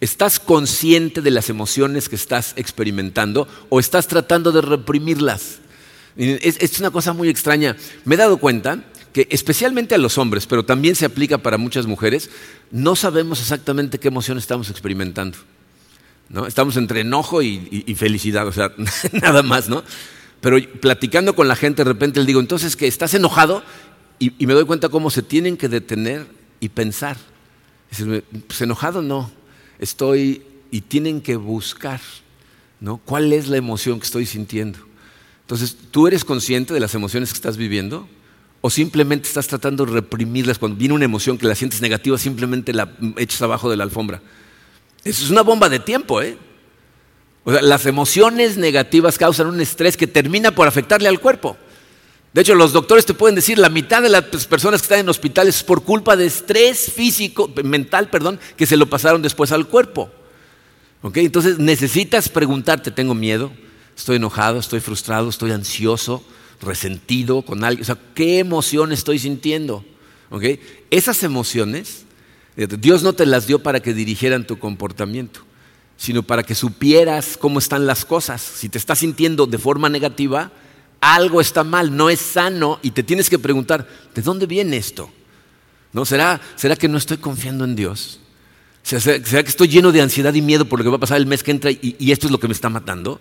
¿Estás 0.00 0.40
consciente 0.40 1.20
de 1.20 1.30
las 1.30 1.50
emociones 1.50 2.08
que 2.08 2.16
estás 2.16 2.54
experimentando 2.56 3.46
o 3.68 3.78
estás 3.78 4.08
tratando 4.08 4.52
de 4.52 4.62
reprimirlas? 4.62 5.58
Es, 6.16 6.56
es 6.60 6.80
una 6.80 6.90
cosa 6.90 7.12
muy 7.12 7.28
extraña. 7.28 7.76
Me 8.06 8.14
he 8.14 8.18
dado 8.18 8.38
cuenta 8.38 8.84
que 9.12 9.28
especialmente 9.30 9.94
a 9.94 9.98
los 9.98 10.16
hombres, 10.16 10.46
pero 10.46 10.64
también 10.64 10.96
se 10.96 11.04
aplica 11.04 11.38
para 11.38 11.58
muchas 11.58 11.86
mujeres, 11.86 12.30
no 12.70 12.96
sabemos 12.96 13.40
exactamente 13.40 14.00
qué 14.00 14.08
emoción 14.08 14.38
estamos 14.38 14.70
experimentando. 14.70 15.36
Estamos 16.46 16.76
entre 16.76 17.00
enojo 17.00 17.42
y, 17.42 17.94
felicidad, 17.96 18.46
o 18.46 18.52
sea, 18.52 18.72
nada 19.12 19.42
más, 19.42 19.68
¿no? 19.68 19.84
Pero 20.40 20.58
platicando 20.80 21.34
con 21.34 21.48
la 21.48 21.56
gente, 21.56 21.84
de 21.84 21.90
repente 21.92 22.20
le 22.20 22.26
digo, 22.26 22.40
entonces, 22.40 22.76
que 22.76 22.86
¿Estás 22.86 23.14
enojado? 23.14 23.62
Y, 24.18 24.30
me 24.46 24.54
doy 24.54 24.64
cuenta 24.64 24.88
cómo 24.88 25.10
se 25.10 25.22
tienen 25.22 25.56
que 25.56 25.68
detener 25.68 26.26
y 26.60 26.68
pensar. 26.68 27.16
pues 28.46 28.60
enojado 28.60 29.00
no, 29.00 29.30
estoy, 29.78 30.42
y 30.70 30.80
tienen 30.82 31.20
que 31.20 31.36
buscar, 31.36 32.00
¿no? 32.80 32.98
¿Cuál 32.98 33.32
es 33.32 33.48
la 33.48 33.56
emoción 33.56 33.98
que 34.00 34.06
estoy 34.06 34.26
sintiendo? 34.26 34.78
Entonces, 35.42 35.76
¿tú 35.90 36.06
eres 36.08 36.24
consciente 36.24 36.74
de 36.74 36.80
las 36.80 36.94
emociones 36.94 37.30
que 37.30 37.36
estás 37.36 37.56
viviendo? 37.56 38.08
¿O 38.60 38.70
simplemente 38.70 39.28
estás 39.28 39.46
tratando 39.46 39.84
de 39.84 39.92
reprimirlas 39.92 40.58
cuando 40.58 40.78
viene 40.78 40.94
una 40.94 41.04
emoción 41.04 41.38
que 41.38 41.46
la 41.46 41.54
sientes 41.54 41.80
negativa, 41.82 42.16
simplemente 42.18 42.72
la 42.72 42.92
echas 43.18 43.42
abajo 43.42 43.70
de 43.70 43.76
la 43.76 43.84
alfombra? 43.84 44.22
Eso 45.04 45.24
es 45.24 45.30
una 45.30 45.42
bomba 45.42 45.68
de 45.68 45.78
tiempo, 45.78 46.22
¿eh? 46.22 46.38
O 47.44 47.52
sea, 47.52 47.60
las 47.60 47.84
emociones 47.84 48.56
negativas 48.56 49.18
causan 49.18 49.48
un 49.48 49.60
estrés 49.60 49.96
que 49.96 50.06
termina 50.06 50.54
por 50.54 50.66
afectarle 50.66 51.08
al 51.08 51.20
cuerpo. 51.20 51.58
De 52.32 52.40
hecho, 52.40 52.54
los 52.54 52.72
doctores 52.72 53.06
te 53.06 53.14
pueden 53.14 53.36
decir, 53.36 53.58
la 53.58 53.68
mitad 53.68 54.02
de 54.02 54.08
las 54.08 54.24
personas 54.46 54.80
que 54.80 54.86
están 54.86 54.98
en 54.98 55.08
hospitales 55.08 55.56
es 55.56 55.62
por 55.62 55.84
culpa 55.84 56.16
de 56.16 56.26
estrés 56.26 56.90
físico, 56.90 57.48
mental, 57.62 58.08
perdón, 58.08 58.40
que 58.56 58.66
se 58.66 58.76
lo 58.76 58.90
pasaron 58.90 59.22
después 59.22 59.52
al 59.52 59.68
cuerpo. 59.68 60.10
¿Ok? 61.02 61.18
Entonces 61.18 61.58
necesitas 61.58 62.28
preguntarte, 62.30 62.90
¿tengo 62.90 63.14
miedo? 63.14 63.52
¿Estoy 63.96 64.16
enojado? 64.16 64.58
¿Estoy 64.58 64.80
frustrado? 64.80 65.28
¿Estoy 65.28 65.52
ansioso? 65.52 66.24
¿Resentido 66.60 67.42
con 67.42 67.62
alguien? 67.62 67.82
O 67.82 67.84
sea, 67.84 67.98
¿qué 68.14 68.38
emoción 68.38 68.90
estoy 68.90 69.18
sintiendo? 69.18 69.84
¿Ok? 70.30 70.44
Esas 70.90 71.22
emociones 71.22 72.04
Dios 72.56 73.02
no 73.02 73.12
te 73.12 73.26
las 73.26 73.46
dio 73.46 73.62
para 73.62 73.80
que 73.80 73.94
dirigieran 73.94 74.46
tu 74.46 74.58
comportamiento, 74.58 75.40
sino 75.96 76.22
para 76.22 76.44
que 76.44 76.54
supieras 76.54 77.36
cómo 77.36 77.58
están 77.58 77.86
las 77.86 78.04
cosas. 78.04 78.40
Si 78.40 78.68
te 78.68 78.78
estás 78.78 79.00
sintiendo 79.00 79.46
de 79.46 79.58
forma 79.58 79.88
negativa, 79.88 80.52
algo 81.00 81.40
está 81.40 81.64
mal, 81.64 81.96
no 81.96 82.10
es 82.10 82.20
sano 82.20 82.78
y 82.82 82.92
te 82.92 83.02
tienes 83.02 83.28
que 83.28 83.38
preguntar, 83.38 83.88
¿de 84.14 84.22
dónde 84.22 84.46
viene 84.46 84.76
esto? 84.76 85.10
¿No? 85.92 86.04
¿Será, 86.04 86.40
¿Será 86.56 86.76
que 86.76 86.88
no 86.88 86.96
estoy 86.96 87.16
confiando 87.16 87.64
en 87.64 87.74
Dios? 87.74 88.20
¿Será, 88.82 89.20
que 89.20 89.48
estoy 89.48 89.68
lleno 89.68 89.92
de 89.92 90.02
ansiedad 90.02 90.34
y 90.34 90.42
miedo 90.42 90.66
por 90.66 90.78
lo 90.78 90.84
que 90.84 90.90
va 90.90 90.96
a 90.96 91.00
pasar 91.00 91.16
el 91.16 91.26
mes 91.26 91.42
que 91.42 91.50
entra 91.50 91.70
y, 91.70 92.12
esto 92.12 92.26
es 92.26 92.32
lo 92.32 92.38
que 92.38 92.48
me 92.48 92.54
está 92.54 92.68
matando? 92.68 93.20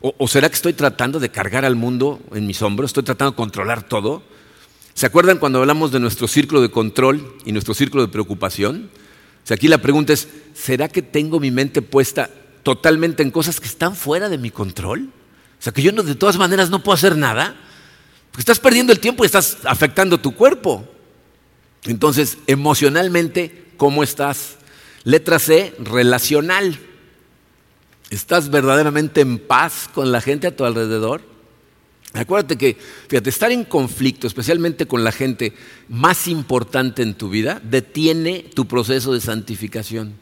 ¿O, 0.00 0.14
¿O 0.18 0.26
será 0.26 0.48
que 0.48 0.56
estoy 0.56 0.72
tratando 0.72 1.20
de 1.20 1.30
cargar 1.30 1.64
al 1.64 1.76
mundo 1.76 2.20
en 2.34 2.46
mis 2.46 2.60
hombros? 2.62 2.90
¿Estoy 2.90 3.04
tratando 3.04 3.32
de 3.32 3.36
controlar 3.36 3.82
todo? 3.84 4.22
¿Se 4.94 5.06
acuerdan 5.06 5.38
cuando 5.38 5.58
hablamos 5.58 5.90
de 5.90 6.00
nuestro 6.00 6.28
círculo 6.28 6.60
de 6.60 6.70
control 6.70 7.36
y 7.44 7.52
nuestro 7.52 7.74
círculo 7.74 8.02
de 8.02 8.12
preocupación? 8.12 8.90
O 9.48 9.52
aquí 9.52 9.68
la 9.68 9.78
pregunta 9.78 10.12
es, 10.12 10.28
¿será 10.54 10.88
que 10.88 11.02
tengo 11.02 11.40
mi 11.40 11.50
mente 11.50 11.82
puesta 11.82 12.30
totalmente 12.62 13.22
en 13.22 13.30
cosas 13.30 13.58
que 13.58 13.66
están 13.66 13.96
fuera 13.96 14.28
de 14.28 14.38
mi 14.38 14.50
control? 14.50 15.08
O 15.58 15.62
sea, 15.62 15.72
que 15.72 15.82
yo 15.82 15.92
de 15.92 16.14
todas 16.14 16.36
maneras 16.36 16.70
no 16.70 16.82
puedo 16.82 16.94
hacer 16.94 17.16
nada. 17.16 17.56
Porque 18.30 18.42
estás 18.42 18.58
perdiendo 18.60 18.92
el 18.92 19.00
tiempo 19.00 19.24
y 19.24 19.26
estás 19.26 19.58
afectando 19.64 20.18
tu 20.18 20.34
cuerpo. 20.34 20.88
Entonces, 21.84 22.38
emocionalmente, 22.46 23.72
¿cómo 23.76 24.02
estás? 24.02 24.56
Letra 25.04 25.38
C, 25.38 25.74
relacional. 25.78 26.78
¿Estás 28.10 28.50
verdaderamente 28.50 29.20
en 29.20 29.38
paz 29.38 29.88
con 29.92 30.12
la 30.12 30.20
gente 30.20 30.46
a 30.46 30.56
tu 30.56 30.64
alrededor? 30.64 31.31
Acuérdate 32.14 32.58
que, 32.58 32.76
fíjate, 33.08 33.30
estar 33.30 33.50
en 33.52 33.64
conflicto, 33.64 34.26
especialmente 34.26 34.86
con 34.86 35.02
la 35.02 35.12
gente 35.12 35.54
más 35.88 36.28
importante 36.28 37.02
en 37.02 37.14
tu 37.14 37.30
vida, 37.30 37.60
detiene 37.64 38.44
tu 38.54 38.66
proceso 38.66 39.14
de 39.14 39.20
santificación. 39.20 40.14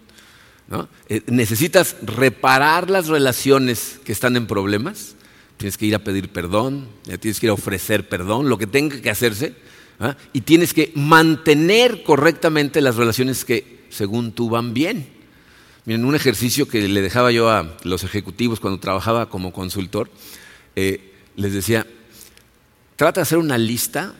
Eh, 1.08 1.22
necesitas 1.26 1.96
reparar 2.02 2.90
las 2.90 3.08
relaciones 3.08 3.98
que 4.04 4.12
están 4.12 4.36
en 4.36 4.46
problemas, 4.46 5.16
tienes 5.56 5.76
que 5.76 5.86
ir 5.86 5.96
a 5.96 6.04
pedir 6.04 6.28
perdón, 6.28 6.86
tienes 7.18 7.40
que 7.40 7.46
ir 7.46 7.50
a 7.50 7.54
ofrecer 7.54 8.08
perdón, 8.08 8.48
lo 8.48 8.56
que 8.56 8.68
tenga 8.68 9.00
que 9.00 9.10
hacerse, 9.10 9.54
¿ah? 9.98 10.16
y 10.32 10.42
tienes 10.42 10.72
que 10.72 10.92
mantener 10.94 12.04
correctamente 12.04 12.80
las 12.80 12.94
relaciones 12.94 13.44
que 13.44 13.80
según 13.90 14.30
tú 14.30 14.48
van 14.48 14.72
bien. 14.72 15.08
Miren, 15.86 16.04
un 16.04 16.14
ejercicio 16.14 16.68
que 16.68 16.86
le 16.86 17.02
dejaba 17.02 17.32
yo 17.32 17.50
a 17.50 17.76
los 17.82 18.04
ejecutivos 18.04 18.60
cuando 18.60 18.78
trabajaba 18.78 19.28
como 19.28 19.52
consultor, 19.52 20.08
eh, 20.76 21.09
les 21.40 21.54
decía, 21.54 21.86
trata 22.96 23.20
de 23.20 23.22
hacer 23.22 23.38
una 23.38 23.56
lista 23.56 24.14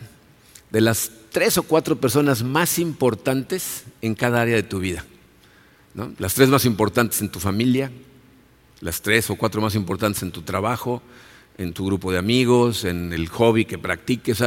de 0.71 0.81
las 0.81 1.11
tres 1.31 1.59
o 1.59 1.62
cuatro 1.62 2.01
personas 2.01 2.43
más 2.43 2.79
importantes 2.79 3.85
en 4.01 4.14
cada 4.14 4.41
área 4.41 4.57
de 4.57 4.62
tu 4.62 4.79
vida. 4.79 5.05
Las 6.18 6.35
tres 6.35 6.49
más 6.49 6.64
importantes 6.64 7.21
en 7.21 7.29
tu 7.29 7.41
familia, 7.41 7.91
las 8.81 9.03
tres 9.03 9.29
o 9.29 9.37
cuatro 9.37 9.61
más 9.61 9.75
importantes 9.75 10.23
en 10.23 10.33
tu 10.33 10.43
trabajo, 10.43 11.03
en 11.59 11.75
tu 11.75 11.85
grupo 11.85 12.11
de 12.11 12.18
amigos, 12.18 12.85
en 12.85 13.12
el 13.12 13.29
hobby 13.29 13.66
que 13.66 13.77
practiques. 13.77 14.43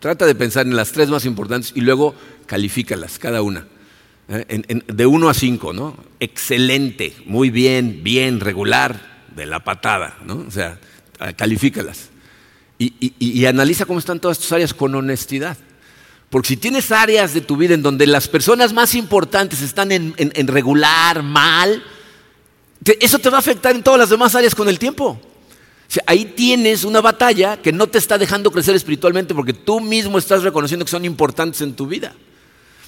trata 0.00 0.26
de 0.26 0.34
pensar 0.34 0.66
en 0.66 0.74
las 0.74 0.90
tres 0.90 1.08
más 1.10 1.24
importantes 1.24 1.72
y 1.76 1.82
luego 1.82 2.14
califícalas, 2.46 3.18
cada 3.18 3.42
una. 3.42 3.68
¿eh? 4.28 4.82
de 4.86 5.06
uno 5.06 5.28
a 5.28 5.34
cinco, 5.34 5.72
¿no? 5.72 5.96
Excelente, 6.18 7.14
muy 7.26 7.50
bien, 7.50 8.00
bien, 8.02 8.40
regular, 8.40 9.28
de 9.36 9.46
la 9.46 9.62
patada, 9.62 10.18
¿no? 10.24 10.44
O 10.46 10.50
sea, 10.50 10.80
califícalas. 11.36 12.10
Y, 12.78 13.44
analiza 13.44 13.84
cómo 13.84 13.98
están 13.98 14.20
todas 14.20 14.38
tus 14.38 14.50
áreas 14.52 14.72
con 14.72 14.94
honestidad. 14.94 15.58
Porque 16.30 16.48
si 16.48 16.56
tienes 16.56 16.90
áreas 16.90 17.34
de 17.34 17.42
tu 17.42 17.56
vida 17.56 17.74
en 17.74 17.82
donde 17.82 18.06
las 18.06 18.26
personas 18.26 18.72
más 18.72 18.94
importantes 18.94 19.60
están 19.60 19.92
en, 19.92 20.46
regular, 20.46 21.22
mal, 21.22 21.82
eso 23.00 23.18
te 23.18 23.28
va 23.28 23.36
a 23.36 23.40
afectar 23.40 23.76
en 23.76 23.82
todas 23.82 24.00
las 24.00 24.08
demás 24.08 24.34
áreas 24.34 24.54
con 24.54 24.68
el 24.68 24.78
tiempo. 24.78 25.20
ahí 26.06 26.24
tienes 26.24 26.84
una 26.84 27.02
batalla 27.02 27.60
que 27.60 27.72
no 27.72 27.86
te 27.86 27.98
está 27.98 28.16
dejando 28.16 28.50
crecer 28.50 28.74
espiritualmente 28.74 29.34
porque 29.34 29.52
tú 29.52 29.80
mismo 29.80 30.16
estás 30.16 30.42
reconociendo 30.42 30.86
que 30.86 30.90
son 30.90 31.04
importantes 31.04 31.60
en 31.60 31.74
tu 31.74 31.86
vida. 31.86 32.14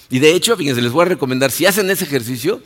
Y 0.09 0.21
de 0.21 0.35
hecho, 0.35 0.57
fíjense, 0.57 0.81
les 0.81 0.93
voy 0.93 1.03
a 1.05 1.09
recomendar, 1.09 1.51
si 1.51 1.67
hacen 1.67 1.91
ese 1.91 2.05
ejercicio, 2.05 2.63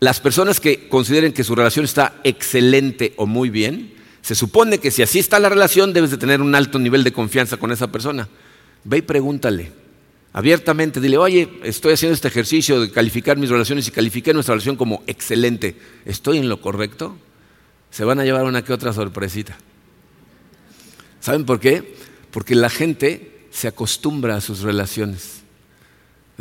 las 0.00 0.20
personas 0.20 0.60
que 0.60 0.88
consideren 0.88 1.32
que 1.32 1.44
su 1.44 1.54
relación 1.54 1.84
está 1.84 2.20
excelente 2.22 3.12
o 3.16 3.26
muy 3.26 3.50
bien, 3.50 3.95
se 4.26 4.34
supone 4.34 4.78
que 4.78 4.90
si 4.90 5.02
así 5.02 5.20
está 5.20 5.38
la 5.38 5.48
relación, 5.48 5.92
debes 5.92 6.10
de 6.10 6.16
tener 6.16 6.42
un 6.42 6.56
alto 6.56 6.80
nivel 6.80 7.04
de 7.04 7.12
confianza 7.12 7.58
con 7.58 7.70
esa 7.70 7.92
persona. 7.92 8.28
Ve 8.82 8.96
y 8.96 9.02
pregúntale 9.02 9.70
abiertamente, 10.32 11.00
dile, 11.00 11.16
oye, 11.16 11.48
estoy 11.62 11.92
haciendo 11.92 12.12
este 12.14 12.26
ejercicio 12.26 12.80
de 12.80 12.90
calificar 12.90 13.36
mis 13.36 13.50
relaciones 13.50 13.86
y 13.86 13.92
califiqué 13.92 14.34
nuestra 14.34 14.54
relación 14.56 14.74
como 14.74 15.04
excelente. 15.06 15.76
¿Estoy 16.04 16.38
en 16.38 16.48
lo 16.48 16.60
correcto? 16.60 17.16
Se 17.92 18.02
van 18.02 18.18
a 18.18 18.24
llevar 18.24 18.42
una 18.46 18.64
que 18.64 18.72
otra 18.72 18.92
sorpresita. 18.92 19.56
¿Saben 21.20 21.46
por 21.46 21.60
qué? 21.60 21.94
Porque 22.32 22.56
la 22.56 22.68
gente 22.68 23.46
se 23.52 23.68
acostumbra 23.68 24.34
a 24.34 24.40
sus 24.40 24.62
relaciones. 24.62 25.44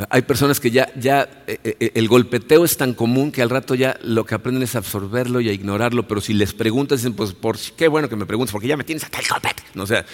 Hay 0.09 0.23
personas 0.23 0.59
que 0.59 0.71
ya, 0.71 0.91
ya 0.99 1.29
eh, 1.47 1.57
eh, 1.63 1.91
el 1.95 2.09
golpeteo 2.09 2.65
es 2.65 2.75
tan 2.75 2.93
común 2.93 3.31
que 3.31 3.41
al 3.41 3.49
rato 3.49 3.75
ya 3.75 3.97
lo 4.03 4.25
que 4.25 4.35
aprenden 4.35 4.63
es 4.63 4.75
absorberlo 4.75 5.39
y 5.39 5.47
a 5.47 5.53
ignorarlo, 5.53 6.05
pero 6.05 6.19
si 6.19 6.33
les 6.33 6.53
preguntas, 6.53 6.99
dicen, 6.99 7.13
pues 7.13 7.31
por, 7.31 7.57
qué 7.57 7.87
bueno 7.87 8.09
que 8.09 8.17
me 8.17 8.25
preguntes, 8.25 8.51
porque 8.51 8.67
ya 8.67 8.75
me 8.75 8.83
tienes 8.83 9.05
acá 9.05 9.19
el 9.19 9.27
golpete. 9.27 9.63
No, 9.73 9.87
sea, 9.87 10.05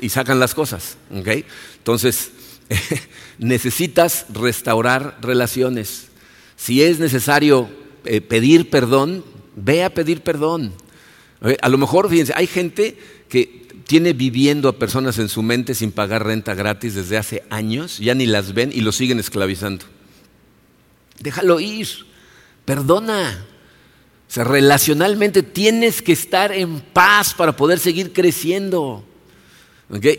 y 0.00 0.08
sacan 0.08 0.38
las 0.38 0.54
cosas. 0.54 0.98
Entonces, 1.10 2.30
necesitas 3.38 4.26
restaurar 4.32 5.18
relaciones. 5.20 6.08
Si 6.56 6.82
es 6.82 7.00
necesario 7.00 7.68
eh, 8.04 8.20
pedir 8.20 8.70
perdón, 8.70 9.24
ve 9.56 9.82
a 9.82 9.92
pedir 9.92 10.20
perdón. 10.22 10.72
A 11.60 11.68
lo 11.68 11.78
mejor, 11.78 12.08
fíjense, 12.08 12.32
hay 12.34 12.46
gente 12.46 12.96
que 13.28 13.68
tiene 13.86 14.14
viviendo 14.14 14.68
a 14.68 14.78
personas 14.78 15.18
en 15.18 15.28
su 15.28 15.42
mente 15.42 15.74
sin 15.74 15.92
pagar 15.92 16.24
renta 16.24 16.54
gratis 16.54 16.94
desde 16.94 17.18
hace 17.18 17.44
años, 17.50 17.98
ya 17.98 18.14
ni 18.14 18.26
las 18.26 18.54
ven 18.54 18.70
y 18.72 18.80
lo 18.80 18.92
siguen 18.92 19.18
esclavizando. 19.18 19.84
Déjalo 21.20 21.60
ir, 21.60 21.86
perdona. 22.64 23.44
O 24.26 24.32
sea, 24.34 24.44
relacionalmente 24.44 25.42
tienes 25.42 26.00
que 26.00 26.12
estar 26.12 26.50
en 26.50 26.80
paz 26.80 27.34
para 27.34 27.54
poder 27.54 27.78
seguir 27.78 28.12
creciendo. 28.12 29.04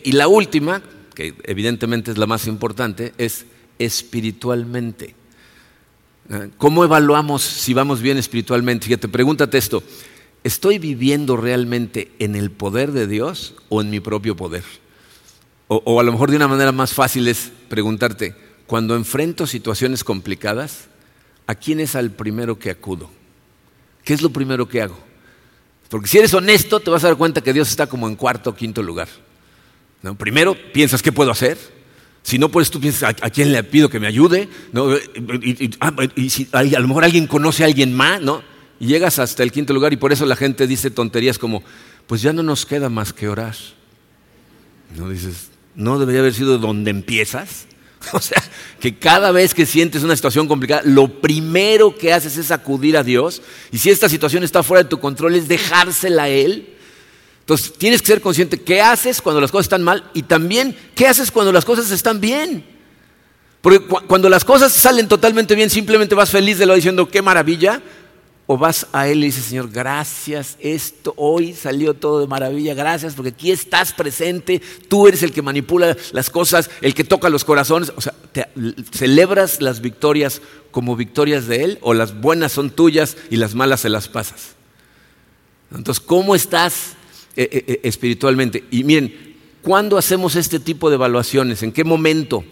Y 0.03 0.11
la 0.11 0.28
última, 0.28 0.84
que 1.15 1.34
evidentemente 1.43 2.11
es 2.11 2.17
la 2.19 2.28
más 2.28 2.45
importante, 2.45 3.13
es 3.17 3.45
espiritualmente. 3.80 5.15
¿Cómo 6.57 6.84
evaluamos 6.84 7.41
si 7.41 7.73
vamos 7.73 7.99
bien 8.01 8.17
espiritualmente? 8.17 8.86
Fíjate, 8.86 9.07
pregúntate 9.07 9.57
esto. 9.57 9.84
¿Estoy 10.46 10.78
viviendo 10.78 11.38
realmente 11.38 12.12
en 12.20 12.36
el 12.36 12.52
poder 12.52 12.91
de 12.91 13.08
Dios 13.08 13.56
o 13.68 13.82
en 13.82 13.89
mi 13.89 14.00
propio 14.00 14.36
poder? 14.36 14.64
O, 15.68 16.00
a 16.00 16.04
lo 16.04 16.12
mejor 16.12 16.30
de 16.30 16.36
una 16.36 16.48
manera 16.48 16.72
más 16.72 16.93
fácil 16.93 17.28
es 17.28 17.52
preguntarte, 17.68 18.36
cuando 18.68 18.96
enfrento 18.96 19.48
situaciones 19.48 20.04
complicadas, 20.04 20.86
¿a 21.48 21.56
quién 21.56 21.80
es 21.80 21.96
al 21.96 22.12
primero 22.12 22.60
que 22.60 22.70
acudo? 22.70 23.10
¿Qué 24.04 24.14
es 24.14 24.22
lo 24.22 24.30
primero 24.30 24.70
que 24.70 24.84
hago? 24.84 25.00
Porque 25.89 26.08
si 26.08 26.20
eres 26.20 26.36
honesto, 26.36 26.80
te 26.80 26.91
vas 26.91 27.04
a 27.04 27.08
dar 27.08 27.18
cuenta 27.18 27.41
que 27.41 27.52
Dios 27.52 27.68
está 27.68 27.88
como 27.88 28.08
en 28.08 28.16
cuarto 28.16 28.52
o 28.52 28.56
quinto 28.56 28.84
lugar. 28.84 29.08
Primero 30.20 30.56
piensas, 30.72 31.02
¿qué 31.02 31.12
puedo 31.12 31.32
hacer? 31.32 31.58
Si 32.22 32.38
no 32.38 32.50
puedes, 32.50 32.70
tú 32.70 32.80
piensas, 32.80 33.16
¿a, 33.20 33.30
quién 33.32 33.52
le 33.52 33.64
pido 33.64 33.89
que 33.89 34.00
me 34.00 34.06
ayude? 34.06 34.48
Y, 35.41 35.72
ah, 35.80 35.91
a 36.54 36.80
lo 36.82 36.88
mejor 36.88 37.04
alguien 37.04 37.26
conoce 37.26 37.64
a 37.64 37.66
alguien 37.66 37.96
más, 37.96 38.22
¿no? 38.22 38.54
Llegas 38.86 39.19
hasta 39.19 39.43
el 39.43 39.51
quinto 39.51 39.73
lugar 39.73 39.93
y 39.93 39.97
por 39.97 40.13
eso 40.13 40.25
la 40.25 40.36
gente 40.36 40.67
dice 40.67 40.91
tonterías 40.91 41.38
como, 41.38 41.63
pues 42.07 42.21
ya 42.21 42.33
no 42.33 42.43
nos 42.43 42.65
queda 42.65 42.89
más 42.89 43.13
que 43.13 43.27
orar. 43.27 43.55
No 44.95 45.09
dices, 45.09 45.49
¿no 45.75 45.99
debería 45.99 46.21
haber 46.21 46.33
sido 46.33 46.57
donde 46.57 46.91
empiezas? 46.91 47.67
O 48.13 48.21
sea, 48.21 48.41
que 48.79 48.99
cada 48.99 49.31
vez 49.31 49.55
que 49.55 49.65
sientes 49.65 50.03
una 50.03 50.15
situación 50.15 50.47
complicada, 50.47 50.83
lo 50.86 51.21
primero 51.21 51.95
que 51.95 52.13
haces 52.13 52.38
es 52.38 52.51
acudir 52.51 52.97
a 52.97 53.03
Dios. 53.03 53.41
Y 53.71 53.79
si 53.79 53.89
esta 53.89 54.07
situación 54.07 54.43
está 54.43 54.61
fuera 54.61 54.83
de 54.83 54.89
tu 54.89 54.99
control, 54.99 55.33
es 55.33 55.47
dejársela 55.47 56.23
a 56.23 56.29
Él. 56.29 56.75
Entonces, 57.39 57.73
tienes 57.73 58.01
que 58.01 58.07
ser 58.07 58.21
consciente 58.21 58.61
qué 58.61 58.79
haces 58.79 59.21
cuando 59.21 59.41
las 59.41 59.51
cosas 59.51 59.65
están 59.65 59.83
mal 59.83 60.09
y 60.13 60.21
también 60.21 60.77
qué 60.93 61.07
haces 61.07 61.31
cuando 61.31 61.51
las 61.51 61.65
cosas 61.65 61.89
están 61.89 62.19
bien. 62.19 62.63
Porque 63.61 63.79
cuando 63.79 64.29
las 64.29 64.45
cosas 64.45 64.71
salen 64.71 65.07
totalmente 65.07 65.55
bien, 65.55 65.71
simplemente 65.71 66.13
vas 66.13 66.29
feliz 66.29 66.59
de 66.59 66.67
lo 66.67 66.75
diciendo, 66.75 67.07
qué 67.07 67.23
maravilla. 67.23 67.81
O 68.48 68.58
vas 68.58 68.86
a 68.93 69.08
Él 69.08 69.24
y 69.24 69.28
dices, 69.28 69.46
Señor, 69.46 69.72
gracias, 69.72 70.56
esto 70.60 71.14
hoy 71.18 71.54
salió 71.54 71.96
todo 71.96 72.20
de 72.20 72.28
maravilla, 72.28 72.76
gracias, 72.76 73.16
porque 73.16 73.30
aquí 73.30 73.52
estás 73.52 73.91
presente, 73.91 74.62
tú 74.88 75.08
eres 75.08 75.24
el 75.24 75.32
que 75.32 75.41
manipula 75.41 75.98
las 76.12 76.30
cosas, 76.30 76.70
el 76.82 76.93
que 76.93 77.04
toca 77.04 77.30
los 77.30 77.43
corazones. 77.43 77.91
O 77.96 78.02
sea, 78.02 78.14
celebras 78.91 79.62
las 79.62 79.82
victorias 79.82 80.41
como 80.70 80.96
victorias 80.96 81.48
de 81.48 81.64
Él, 81.64 81.80
o 81.82 81.96
las 81.96 82.22
buenas 82.22 82.52
son 82.52 82.70
tuyas 82.70 83.18
y 83.32 83.38
las 83.38 83.56
malas 83.56 83.80
se 83.80 83.89
las 83.89 84.08
pasas. 84.08 84.56
Entonces, 85.74 86.04
¿cómo 86.04 86.36
estás 86.36 86.93
eh, 87.36 87.50
eh, 87.52 87.64
eh, 87.68 87.80
espiritualmente? 87.84 88.64
Y 88.70 88.84
miren, 88.84 89.38
¿cuándo 89.62 89.98
hacemos 89.98 90.36
este 90.36 90.60
tipo 90.60 90.89
de 90.89 90.96
evaluaciones? 90.96 91.64
¿En 91.64 91.72
qué 91.72 91.84
momento? 91.84 92.43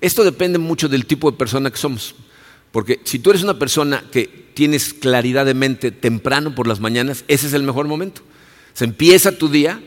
Esto 0.00 0.24
depende 0.24 0.58
mucho 0.58 0.88
del 0.88 1.06
tipo 1.06 1.30
de 1.30 1.36
persona 1.36 1.70
que 1.70 1.76
somos. 1.76 2.14
Porque 2.74 2.98
si 3.04 3.20
tú 3.20 3.30
eres 3.30 3.44
una 3.44 3.56
persona 3.56 4.02
que 4.10 4.26
tienes 4.26 4.94
claridad 4.94 5.46
de 5.46 5.54
mente 5.54 5.92
temprano 5.92 6.56
por 6.56 6.66
las 6.66 6.80
mañanas, 6.80 7.24
ese 7.28 7.46
es 7.46 7.52
el 7.52 7.62
mejor 7.62 7.86
momento. 7.86 8.22
Se 8.72 8.84
empieza 8.84 9.38
tu 9.38 9.48
día, 9.48 9.80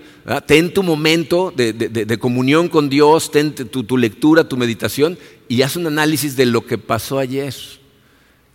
ten 0.46 0.74
tu 0.74 0.84
momento 0.84 1.52
de, 1.54 2.18
comunión 2.18 2.70
con 2.70 2.88
Dios, 2.88 3.30
ten 3.30 3.54
tu, 3.54 3.98
lectura, 3.98 4.48
tu 4.48 4.56
meditación 4.56 5.20
y 5.50 5.64
haz 5.64 5.76
un 5.76 5.86
análisis 5.86 6.38
de 6.38 6.46
lo 6.46 6.66
que 6.66 6.78
pasó 6.78 7.20
ayer. 7.20 7.54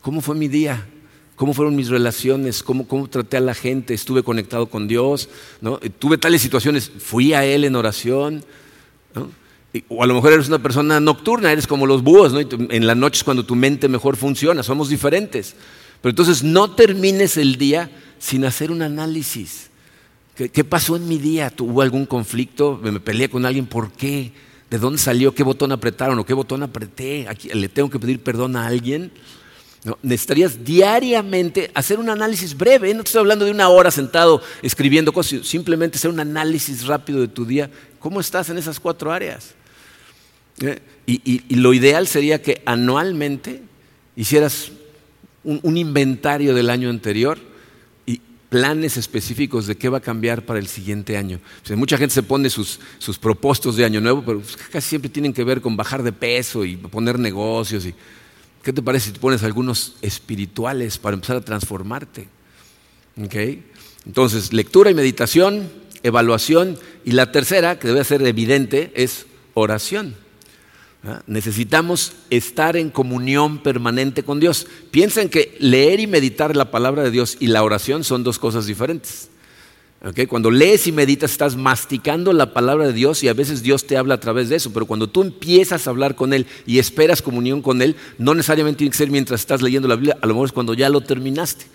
¿Cómo 0.00 0.22
fue 0.22 0.34
mi 0.34 0.48
día? 0.48 0.88
¿Cómo 1.36 1.52
fueron 1.52 1.76
mis 1.76 1.88
relaciones? 1.88 2.62
¿Cómo, 2.62 3.10
traté 3.10 3.36
a 3.36 3.40
la 3.40 3.52
gente? 3.52 3.92
¿Estuve 3.92 4.22
conectado 4.22 4.64
con 4.64 4.88
Dios? 4.88 5.28
¿Tuve 5.98 6.16
tales 6.16 6.40
situaciones? 6.40 6.90
¿Fui 7.00 7.34
a 7.34 7.44
Él 7.44 7.64
en 7.64 7.76
oración? 7.76 8.42
O 9.88 10.02
a 10.02 10.06
lo 10.06 10.14
mejor 10.14 10.32
eres 10.32 10.48
una 10.48 10.58
persona 10.58 11.00
nocturna, 11.00 11.50
eres 11.50 11.66
como 11.66 11.86
los 11.86 12.02
búhos, 12.02 12.34
en 12.34 12.86
las 12.86 12.96
noches 12.96 13.24
cuando 13.24 13.46
tu 13.46 13.54
mente 13.54 13.88
mejor 13.88 14.16
funciona, 14.16 14.62
somos 14.62 14.88
diferentes. 14.88 15.54
Pero 16.02 16.10
entonces 16.10 16.42
no 16.42 16.72
termines 16.72 17.36
el 17.36 17.56
día 17.56 17.90
sin 18.18 18.44
hacer 18.44 18.70
un 18.70 18.82
análisis. 18.82 19.70
¿Qué, 20.34 20.64
pasó 20.64 20.96
en 20.96 21.08
mi 21.08 21.18
día? 21.18 21.50
¿Tuvo 21.50 21.82
algún 21.82 22.06
conflicto? 22.06 22.80
¿Me 22.82 23.00
peleé 23.00 23.28
con 23.28 23.46
alguien? 23.46 23.66
¿Por 23.66 23.92
qué? 23.92 24.32
¿De 24.70 24.78
dónde 24.78 24.98
salió? 24.98 25.34
¿Qué 25.34 25.42
botón 25.42 25.72
apretaron? 25.72 26.18
¿O 26.18 26.26
qué 26.26 26.34
botón 26.34 26.62
apreté? 26.62 27.26
¿Le 27.52 27.68
tengo 27.68 27.88
que 27.88 27.98
pedir 27.98 28.22
perdón 28.22 28.56
a 28.56 28.66
alguien? 28.66 29.12
necesitarías 30.02 30.64
diariamente 30.64 31.70
hacer 31.74 31.98
un 31.98 32.08
análisis 32.08 32.56
breve. 32.56 32.94
No 32.94 33.02
te 33.02 33.08
estoy 33.08 33.20
hablando 33.20 33.44
de 33.44 33.50
una 33.50 33.68
hora 33.68 33.90
sentado 33.90 34.40
escribiendo 34.62 35.12
cosas, 35.12 35.46
simplemente 35.46 35.98
hacer 35.98 36.10
un 36.10 36.20
análisis 36.20 36.86
rápido 36.86 37.20
de 37.20 37.28
tu 37.28 37.44
día. 37.44 37.70
¿Cómo 37.98 38.20
estás 38.20 38.48
en 38.48 38.58
esas 38.58 38.78
cuatro 38.78 39.12
áreas? 39.12 39.54
¿Eh? 40.62 40.80
y 41.06 41.56
lo 41.56 41.74
ideal 41.74 42.06
sería 42.06 42.40
que 42.40 42.62
anualmente 42.64 43.62
hicieras 44.16 44.70
un, 45.44 45.76
inventario 45.76 46.54
del 46.54 46.70
año 46.70 46.90
anterior 46.90 47.38
y 48.06 48.20
planes 48.48 48.96
específicos 48.96 49.66
de 49.66 49.76
qué 49.76 49.88
va 49.88 49.98
a 49.98 50.02
cambiar 50.02 50.44
para 50.44 50.58
el 50.58 50.68
siguiente 50.68 51.16
año. 51.16 51.40
mucha 51.76 51.98
gente 51.98 52.14
se 52.14 52.22
pone 52.22 52.50
sus, 52.50 52.80
sus 52.98 53.18
propósitos 53.18 53.76
de 53.76 53.84
año 53.84 54.00
nuevo, 54.00 54.22
pero 54.24 54.42
casi 54.70 54.90
siempre 54.90 55.10
tienen 55.10 55.32
que 55.32 55.44
ver 55.44 55.60
con 55.60 55.76
bajar 55.76 56.02
de 56.02 56.12
peso 56.12 56.64
y 56.64 56.76
poner 56.76 57.18
negocios. 57.18 57.86
Y, 57.86 57.94
¿Qué 58.62 58.72
te 58.72 58.82
parece 58.82 59.06
si 59.06 59.12
te 59.12 59.20
pones 59.20 59.42
algunos 59.42 59.96
espirituales 60.02 60.98
para 60.98 61.14
empezar 61.14 61.36
a 61.36 61.40
transformarte? 61.40 62.28
Entonces, 64.06 64.52
lectura 64.52 64.90
y 64.90 64.94
meditación, 64.94 65.70
evaluación, 66.02 66.78
y 67.04 67.12
la 67.12 67.32
tercera, 67.32 67.78
que 67.78 67.88
debe 67.88 68.04
ser 68.04 68.22
evidente, 68.22 68.92
es 68.94 69.26
oración. 69.54 70.14
¿Ah? 71.04 71.22
Necesitamos 71.26 72.12
estar 72.30 72.76
en 72.76 72.90
comunión 72.90 73.58
permanente 73.58 74.22
con 74.22 74.38
Dios. 74.38 74.68
Piensen 74.90 75.28
que 75.28 75.56
leer 75.58 75.98
y 75.98 76.06
meditar 76.06 76.54
la 76.54 76.70
palabra 76.70 77.02
de 77.02 77.10
Dios 77.10 77.36
y 77.40 77.48
la 77.48 77.64
oración 77.64 78.04
son 78.04 78.22
dos 78.22 78.38
cosas 78.38 78.66
diferentes. 78.66 79.28
Cuando 80.28 80.50
lees 80.50 80.88
y 80.88 80.92
meditas 80.92 81.30
estás 81.30 81.54
masticando 81.54 82.32
la 82.32 82.52
palabra 82.52 82.88
de 82.88 82.92
Dios 82.92 83.22
y 83.22 83.28
a 83.28 83.34
veces 83.34 83.62
Dios 83.62 83.86
te 83.86 83.96
habla 83.96 84.14
a 84.14 84.20
través 84.20 84.48
de 84.48 84.56
eso, 84.56 84.72
pero 84.72 84.84
cuando 84.84 85.08
tú 85.08 85.22
empiezas 85.22 85.86
a 85.86 85.90
hablar 85.90 86.16
con 86.16 86.32
Él 86.32 86.46
y 86.66 86.80
esperas 86.80 87.22
comunión 87.22 87.62
con 87.62 87.82
Él, 87.82 87.94
no 88.18 88.34
necesariamente 88.34 88.78
tiene 88.78 88.90
que 88.90 88.98
ser 88.98 89.12
mientras 89.12 89.40
estás 89.40 89.62
leyendo 89.62 89.86
la 89.86 89.94
Biblia, 89.94 90.18
a 90.20 90.26
lo 90.26 90.34
mejor 90.34 90.46
es 90.46 90.52
cuando 90.52 90.74
ya 90.74 90.88
lo 90.88 91.02
terminaste. 91.02 91.66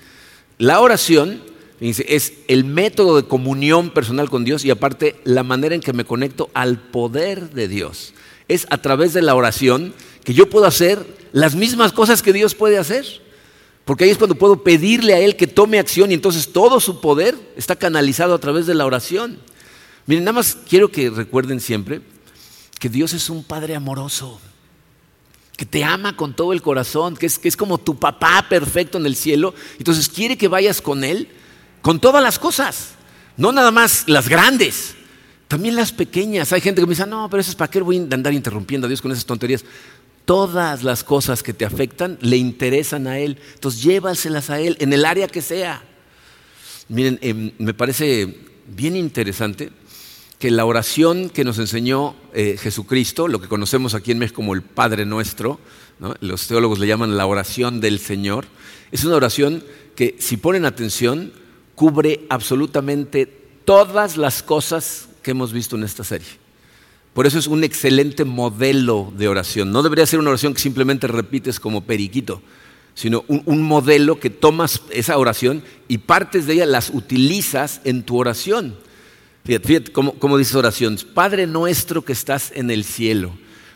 La 0.58 0.82
oración 0.82 1.42
es 1.80 2.34
el 2.50 2.66
método 2.66 3.16
de 3.16 3.28
comunión 3.30 3.92
personal 3.92 4.30
con 4.30 4.44
Dios 4.44 4.66
y 4.66 4.72
aparte 4.72 5.16
la 5.24 5.44
manera 5.44 5.74
en 5.74 5.80
que 5.80 5.94
me 5.94 6.04
conecto 6.04 6.50
al 6.54 6.80
poder 6.80 7.52
de 7.52 7.70
Dios 7.70 8.14
es 8.48 8.68
a 8.70 8.78
través 8.78 9.14
de 9.14 9.22
la 9.22 9.36
oración 9.36 9.94
que 10.24 10.34
yo 10.34 10.50
puedo 10.50 10.66
hacer 10.66 11.06
las 11.32 11.56
mismas 11.56 11.92
cosas 11.92 12.22
que 12.22 12.34
Dios 12.34 12.56
puede 12.56 12.78
hacer. 12.78 13.06
Porque 13.86 14.04
ahí 14.04 14.10
es 14.10 14.18
cuando 14.18 14.36
puedo 14.36 14.64
pedirle 14.64 15.14
a 15.14 15.20
Él 15.20 15.38
que 15.38 15.48
tome 15.48 15.80
acción 15.80 16.12
y 16.12 16.14
entonces 16.14 16.52
todo 16.52 16.80
su 16.80 17.00
poder 17.00 17.36
está 17.56 17.76
canalizado 17.76 18.34
a 18.34 18.40
través 18.40 18.66
de 18.66 18.76
la 18.76 18.86
oración. 18.86 19.40
Miren, 20.06 20.26
nada 20.26 20.34
más 20.34 20.58
quiero 20.68 20.92
que 20.92 21.10
recuerden 21.10 21.62
siempre 21.62 22.02
que 22.80 22.90
Dios 22.90 23.14
es 23.14 23.30
un 23.30 23.44
Padre 23.44 23.76
amoroso. 23.76 24.42
que 25.56 25.66
te 25.66 25.84
ama 25.84 26.16
con 26.16 26.36
todo 26.36 26.54
el 26.54 26.62
corazón, 26.62 27.18
que 27.18 27.26
es, 27.26 27.40
que 27.40 27.48
es 27.48 27.58
como 27.58 27.80
tu 27.80 27.98
papá 27.98 28.46
perfecto 28.48 28.98
en 29.00 29.06
el 29.06 29.16
cielo. 29.16 29.56
Entonces 29.80 30.08
quiere 30.08 30.38
que 30.38 30.48
vayas 30.48 30.82
con 30.82 31.04
Él 31.04 31.30
con 31.82 32.02
todas 32.02 32.22
las 32.22 32.38
cosas, 32.38 32.90
no 33.38 33.54
nada 33.54 33.72
más 33.72 34.04
las 34.08 34.28
grandes, 34.28 34.97
también 35.48 35.76
las 35.76 35.92
pequeñas. 35.92 36.52
Hay 36.52 36.62
gente 36.62 36.82
que 36.82 36.88
me 36.88 36.92
dice, 36.92 37.06
no, 37.06 37.30
pero 37.30 37.42
eso 37.42 37.52
es 37.52 37.56
para 37.56 37.72
qué 37.72 37.82
voy 37.82 37.98
a 37.98 38.14
andar 38.14 38.34
interrumpiendo 38.34 38.86
a 38.86 38.90
Dios 38.90 39.02
con 39.02 39.12
esas 39.12 39.26
tonterías. 39.26 39.64
Todas 40.26 40.84
las 40.84 41.04
cosas 41.04 41.42
que 41.42 41.54
te 41.54 41.64
afectan 41.66 42.18
le 42.22 42.38
interesan 42.38 43.08
a 43.08 43.20
Él. 43.20 43.38
Entonces 43.54 43.82
llévaselas 43.82 44.50
a 44.50 44.60
Él 44.60 44.76
en 44.80 44.92
el 44.92 45.06
área 45.06 45.28
que 45.28 45.42
sea. 45.42 45.84
Miren, 46.90 47.18
em, 47.22 47.52
me 47.58 47.74
parece 47.74 48.38
bien 48.68 48.96
interesante 48.96 49.72
que 50.38 50.52
la 50.52 50.66
oración 50.66 51.30
que 51.30 51.44
nos 51.44 51.58
enseñó 51.58 52.16
eh, 52.34 52.58
Jesucristo, 52.60 53.28
lo 53.28 53.42
que 53.42 53.48
conocemos 53.48 53.94
aquí 53.94 54.12
en 54.12 54.20
México 54.20 54.38
como 54.38 54.54
el 54.54 54.62
Padre 54.62 55.06
Nuestro, 55.06 55.60
los 56.20 56.48
teólogos 56.48 56.78
le 56.78 56.88
llaman 56.88 57.18
la 57.18 57.26
oración 57.26 57.82
del 57.82 58.00
Señor, 58.00 58.46
es 58.92 59.04
una 59.04 59.16
oración 59.16 59.64
que 59.96 60.16
si 60.20 60.38
ponen 60.38 60.66
atención 60.66 61.34
cubre 61.74 62.26
absolutamente 62.30 63.26
todas 63.66 64.18
las 64.18 64.44
cosas 64.44 65.10
que 65.22 65.32
hemos 65.32 65.54
visto 65.54 65.76
en 65.76 65.84
esta 65.84 66.04
serie. 66.04 66.28
Por 67.14 67.26
eso 67.26 67.40
es 67.40 67.48
un 67.48 67.64
excelente 67.64 68.26
modelo 68.26 69.12
de 69.18 69.28
oración. 69.28 69.72
No 69.72 69.82
debería 69.82 70.06
ser 70.06 70.20
una 70.20 70.30
oración 70.30 70.54
que 70.54 70.60
simplemente 70.60 71.08
repites 71.08 71.60
como 71.60 71.84
periquito, 71.84 72.42
sino 72.94 73.26
un, 73.28 73.62
modelo 73.64 74.20
que 74.20 74.30
tomas 74.30 74.82
esa 74.92 75.18
oración 75.18 75.64
y 75.88 76.00
partes 76.00 76.46
de 76.46 76.54
ella 76.54 76.66
las 76.66 76.90
utilizas 76.90 77.82
en 77.84 78.04
tu 78.04 78.18
oración. 78.18 78.76
Fíjate, 79.46 79.92
cómo, 79.92 80.38
dice 80.38 80.58
oración. 80.58 81.00
Padre 81.14 81.48
nuestro 81.48 82.04
que 82.04 82.14
estás 82.14 82.52
en 82.54 82.70
el 82.70 82.84
cielo. 82.84 83.30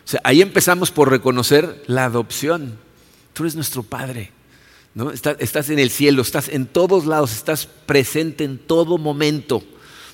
O 0.04 0.08
sea, 0.08 0.20
ahí 0.22 0.42
empezamos 0.42 0.90
por 0.90 1.10
reconocer 1.10 1.82
la 1.86 2.04
adopción. 2.04 2.78
Tú 3.32 3.44
eres 3.44 3.54
nuestro 3.54 3.82
Padre. 3.82 4.30
¿no? 4.94 5.10
Estás, 5.10 5.70
en 5.70 5.78
el 5.78 5.90
cielo, 5.90 6.22
estás 6.22 6.48
en 6.48 6.66
todos 6.66 7.06
lados, 7.06 7.32
estás 7.32 7.66
presente 7.66 8.44
en 8.44 8.58
todo 8.58 8.98
momento. 8.98 9.62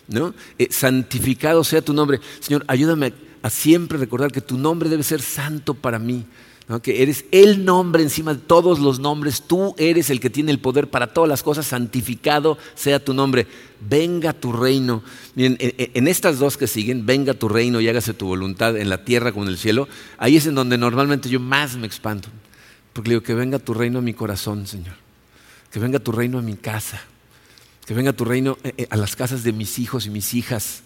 ¿No? 0.09 0.35
Eh, 0.59 0.69
santificado 0.71 1.63
sea 1.65 1.83
tu 1.83 1.93
nombre. 1.93 2.21
Señor, 2.41 2.65
ayúdame 2.67 3.13
a 3.43 3.51
siempre 3.51 3.99
recordar 3.99 4.33
que 4.33 4.41
tu 4.41 4.59
nombre 4.59 4.89
debe 4.89 5.03
ser 5.03 5.23
santo 5.23 5.75
para 5.75 5.99
mí 5.99 6.25
que 6.83 7.03
eres 7.03 7.25
el 7.33 7.65
nombre 7.65 8.03
encima 8.03 8.35
de 8.35 8.41
todos 8.41 8.79
los 8.79 9.01
nombres, 9.01 9.43
tú 9.43 9.75
eres 9.79 10.11
el 10.11 10.21
que 10.21 10.29
tiene 10.29 10.53
el 10.53 10.59
poder 10.59 10.89
para 10.89 11.15
todas 11.15 11.27
las 11.27 11.43
cosas, 11.43 11.67
santificado 11.67 12.59
sea 12.75 13.03
tu 13.03 13.15
nombre, 13.15 13.47
venga 13.81 14.35
tu 14.35 14.53
reino. 14.53 15.03
Miren, 15.35 15.57
en, 15.59 16.07
estas 16.07 16.39
dos 16.39 16.59
que 16.59 16.67
siguen, 16.67 17.07
venga 17.07 17.33
tu 17.33 17.49
reino 17.49 17.81
y 17.81 17.89
hágase 17.89 18.13
tu 18.13 18.27
voluntad 18.27 18.77
en 18.77 18.91
la 18.91 19.03
tierra 19.03 19.33
como 19.33 19.47
en 19.47 19.53
el 19.53 19.59
cielo, 19.59 19.89
ahí 20.19 20.37
es 20.37 20.47
en 20.47 20.55
donde 20.55 20.77
normalmente 20.77 21.31
yo 21.31 21.41
más 21.41 21.75
me 21.77 21.87
expando, 21.87 22.29
porque 22.93 23.11
digo 23.11 23.23
que 23.23 23.33
venga 23.33 23.59
tu 23.59 23.73
reino 23.73 24.01
a 24.01 24.03
mi 24.03 24.13
corazón, 24.13 24.67
Señor, 24.67 24.97
que 25.73 25.81
venga 25.81 25.99
tu 25.99 26.13
reino 26.13 26.39
a 26.39 26.43
mi 26.43 26.57
casa, 26.57 27.03
que 27.89 27.95
venga 27.95 28.13
tu 28.13 28.27
reino 28.27 28.59
eh, 28.65 28.75
eh, 28.77 28.87
a 28.91 28.97
las 28.99 29.17
casas 29.17 29.43
de 29.45 29.53
mis 29.55 29.79
hijos 29.79 30.05
y 30.05 30.11
mis 30.11 30.35
hijas 30.35 30.83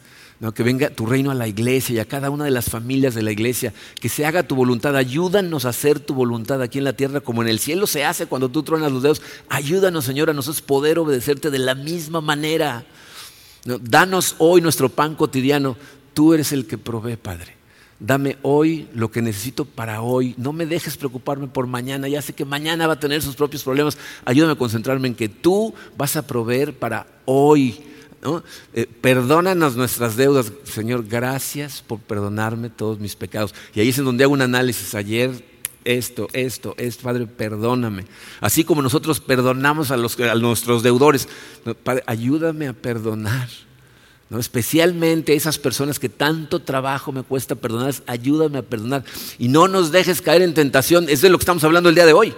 que 0.55 0.65
venga 0.65 0.91
tu 0.91 1.07
reino 1.07 1.31
a 1.31 1.35
la 1.35 1.47
iglesia 1.47 1.95
y 1.95 1.99
a 2.01 2.05
cada 2.05 2.29
una 2.29 2.45
de 2.45 2.51
las 2.51 2.69
familias 2.69 3.15
de 3.15 3.23
la 3.23 3.31
iglesia, 3.31 3.73
que 4.01 4.09
se 4.09 4.27
haga 4.27 4.43
tu 4.43 4.57
voluntad, 4.57 4.97
ayúdanos 4.97 5.65
a 5.65 5.69
hacer 5.69 6.01
tu 6.01 6.15
voluntad 6.15 6.61
aquí 6.61 6.79
en 6.79 6.85
la 6.85 6.95
tierra 6.95 7.21
como 7.21 7.43
en 7.43 7.49
el 7.49 7.61
cielo 7.61 7.87
se 7.87 8.05
hace 8.05 8.27
cuando 8.27 8.49
tú 8.49 8.65
truenas 8.65 8.91
los 8.91 9.05
dedos, 9.05 9.23
ayúdanos 9.49 10.05
Señor 10.05 10.31
a 10.31 10.33
nosotros 10.33 10.61
poder 10.61 10.99
obedecerte 10.99 11.51
de 11.51 11.61
la 11.61 11.77
misma 11.77 12.21
manera. 12.21 12.85
Danos 13.65 14.35
hoy 14.39 14.61
nuestro 14.61 14.89
pan 14.89 15.15
cotidiano, 15.15 15.77
tú 16.15 16.35
eres 16.35 16.51
el 16.51 16.67
que 16.67 16.77
provee, 16.79 17.17
Padre. 17.17 17.62
Dame 18.05 18.37
hoy 18.43 18.89
lo 18.95 19.11
que 19.11 19.23
necesito 19.23 19.65
para 19.65 20.03
hoy. 20.03 20.35
No 20.37 20.53
me 20.53 20.67
dejes 20.67 20.97
preocuparme 20.97 21.47
por 21.47 21.67
mañana. 21.67 22.09
Ya 22.09 22.21
sé 22.21 22.33
que 22.33 22.45
mañana 22.45 22.87
va 22.87 22.95
a 22.95 23.01
tener 23.01 23.23
sus 23.23 23.37
propios 23.37 23.63
problemas. 23.63 23.97
Ayúdame 24.25 24.55
a 24.55 24.57
concentrarme 24.57 25.09
en 25.09 25.15
que 25.15 25.29
tú 25.29 25.73
vas 25.97 26.17
a 26.17 26.27
proveer 26.27 26.75
para 26.75 27.07
hoy 27.25 27.81
eh, 28.73 28.87
perdónanos 29.01 29.75
nuestras 29.75 30.17
deudas, 30.17 30.53
Señor, 30.63 31.05
gracias 31.09 31.83
por 31.83 31.99
perdonarme 31.99 32.71
todos 32.71 33.01
mis 33.01 33.17
pecados. 33.17 33.53
Y 33.75 33.81
ahí 33.81 33.89
es 33.89 33.99
en 33.99 34.05
donde 34.05 34.23
hago 34.23 34.33
un 34.33 34.43
análisis. 34.43 34.95
Ayer 34.95 35.45
esto, 35.85 36.29
esto, 36.33 36.75
esto, 36.79 37.03
Padre, 37.03 37.27
perdóname. 37.27 38.05
Así 38.41 38.63
como 38.63 38.81
nosotros 38.81 39.19
perdonamos 39.19 39.91
a, 39.91 39.97
los, 39.97 40.19
a 40.21 40.37
nuestros 40.37 40.85
deudores, 40.85 41.29
Padre, 41.83 42.05
ayúdame 42.07 42.69
a 42.69 42.73
perdonar. 42.73 43.49
¿No? 44.33 44.39
Especialmente 44.39 45.35
esas 45.35 45.59
personas 45.59 45.99
que 45.99 46.09
tanto 46.09 46.61
trabajo 46.61 47.13
me 47.13 47.23
cuesta 47.23 47.55
perdonar, 47.55 47.95
ayúdame 48.07 48.61
a 48.61 48.63
perdonar. 48.63 49.05
Y 49.39 49.49
no 49.49 49.69
nos 49.69 49.93
dejes 49.93 50.23
caer 50.23 50.41
en 50.41 50.55
tentación, 50.55 51.11
es 51.11 51.21
de 51.21 51.29
lo 51.29 51.37
que 51.37 51.43
estamos 51.43 51.63
hablando 51.65 51.91
el 51.91 51.95
día 51.95 52.07
de 52.07 52.15
hoy. 52.15 52.35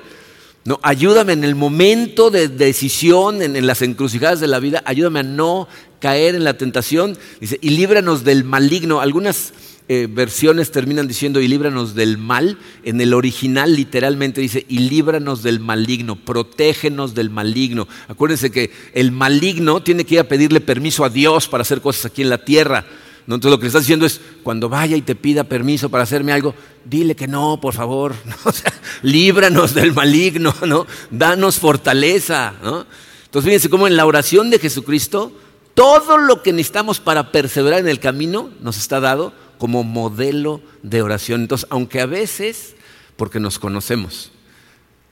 No, 0.64 0.80
ayúdame 0.82 1.34
en 1.34 1.45
el 1.45 1.55
momento 1.55 2.30
de 2.30 2.49
decisión, 2.49 3.42
en, 3.42 3.64
las 3.64 3.80
encrucijadas 3.80 4.40
de 4.40 4.49
la 4.49 4.59
vida, 4.59 4.82
ayúdame 4.86 5.20
a 5.20 5.22
no 5.22 5.68
caer 6.01 6.34
en 6.34 6.42
la 6.42 6.59
tentación. 6.59 7.16
Dice, 7.38 7.61
y 7.62 7.70
líbranos 7.70 8.24
del 8.24 8.42
maligno. 8.42 9.01
Algunas 9.01 9.53
eh, 9.87 10.09
versiones 10.11 10.70
terminan 10.70 11.07
diciendo, 11.07 11.41
y 11.41 11.49
líbranos 11.49 11.95
del 11.95 12.16
mal. 12.16 12.59
En 12.85 13.01
el 13.03 13.12
original 13.12 13.76
literalmente 13.76 14.41
dice, 14.41 14.64
y 14.68 14.78
líbranos 14.78 15.43
del 15.43 15.61
maligno, 15.61 16.16
protégenos 16.16 17.14
del 17.14 17.28
maligno. 17.28 17.87
Acuérdense 18.09 18.51
que 18.51 18.70
el 18.95 19.12
maligno 19.12 19.82
tiene 19.82 20.05
que 20.05 20.14
ir 20.14 20.20
a 20.20 20.28
pedirle 20.28 20.61
permiso 20.61 21.05
a 21.05 21.11
Dios 21.11 21.49
para 21.49 21.62
hacer 21.62 21.82
cosas 21.82 22.07
aquí 22.07 22.22
en 22.22 22.30
la 22.30 22.39
tierra. 22.39 22.87
Entonces 23.26 23.51
lo 23.51 23.59
que 23.59 23.64
le 23.64 23.68
estás 23.68 23.82
diciendo 23.82 24.07
es, 24.07 24.20
cuando 24.43 24.68
vaya 24.70 24.97
y 24.97 25.03
te 25.03 25.14
pida 25.14 25.45
permiso 25.45 25.91
para 25.91 26.05
hacerme 26.05 26.32
algo, 26.32 26.55
dile 26.85 27.14
que 27.14 27.28
no, 27.28 27.61
por 27.61 27.74
favor. 27.74 28.14
líbranos 29.03 29.74
del 29.74 29.93
maligno, 29.93 30.55
¿no? 30.66 30.87
Danos 31.11 31.59
fortaleza, 31.59 32.55
Entonces 32.62 33.45
fíjense 33.45 33.70
cómo 33.70 33.87
en 33.87 33.97
la 33.97 34.07
oración 34.07 34.49
de 34.49 34.59
Jesucristo, 34.59 35.32
todo 35.74 36.18
lo 36.18 36.43
que 36.43 36.53
necesitamos 36.53 37.01
para 37.01 37.32
perseverar 37.32 37.80
en 37.80 37.89
el 37.89 37.99
camino 37.99 38.51
nos 38.61 38.78
está 38.78 39.01
dado 39.01 39.32
como 39.59 39.84
modelo 39.84 40.62
de 40.82 41.02
oración. 41.02 41.42
Entonces, 41.42 41.66
aunque 41.70 42.00
a 42.00 42.07
veces, 42.07 42.74
porque 43.16 43.40
nos 43.40 43.59
conocemos, 43.59 44.32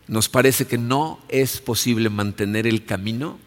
nos 0.09 0.29
parece 0.29 0.67
que 0.67 0.79
no 0.79 1.21
es 1.29 1.61
posible 1.61 2.11
mantener 2.11 2.67
el 2.67 2.85
camino, 2.85 3.39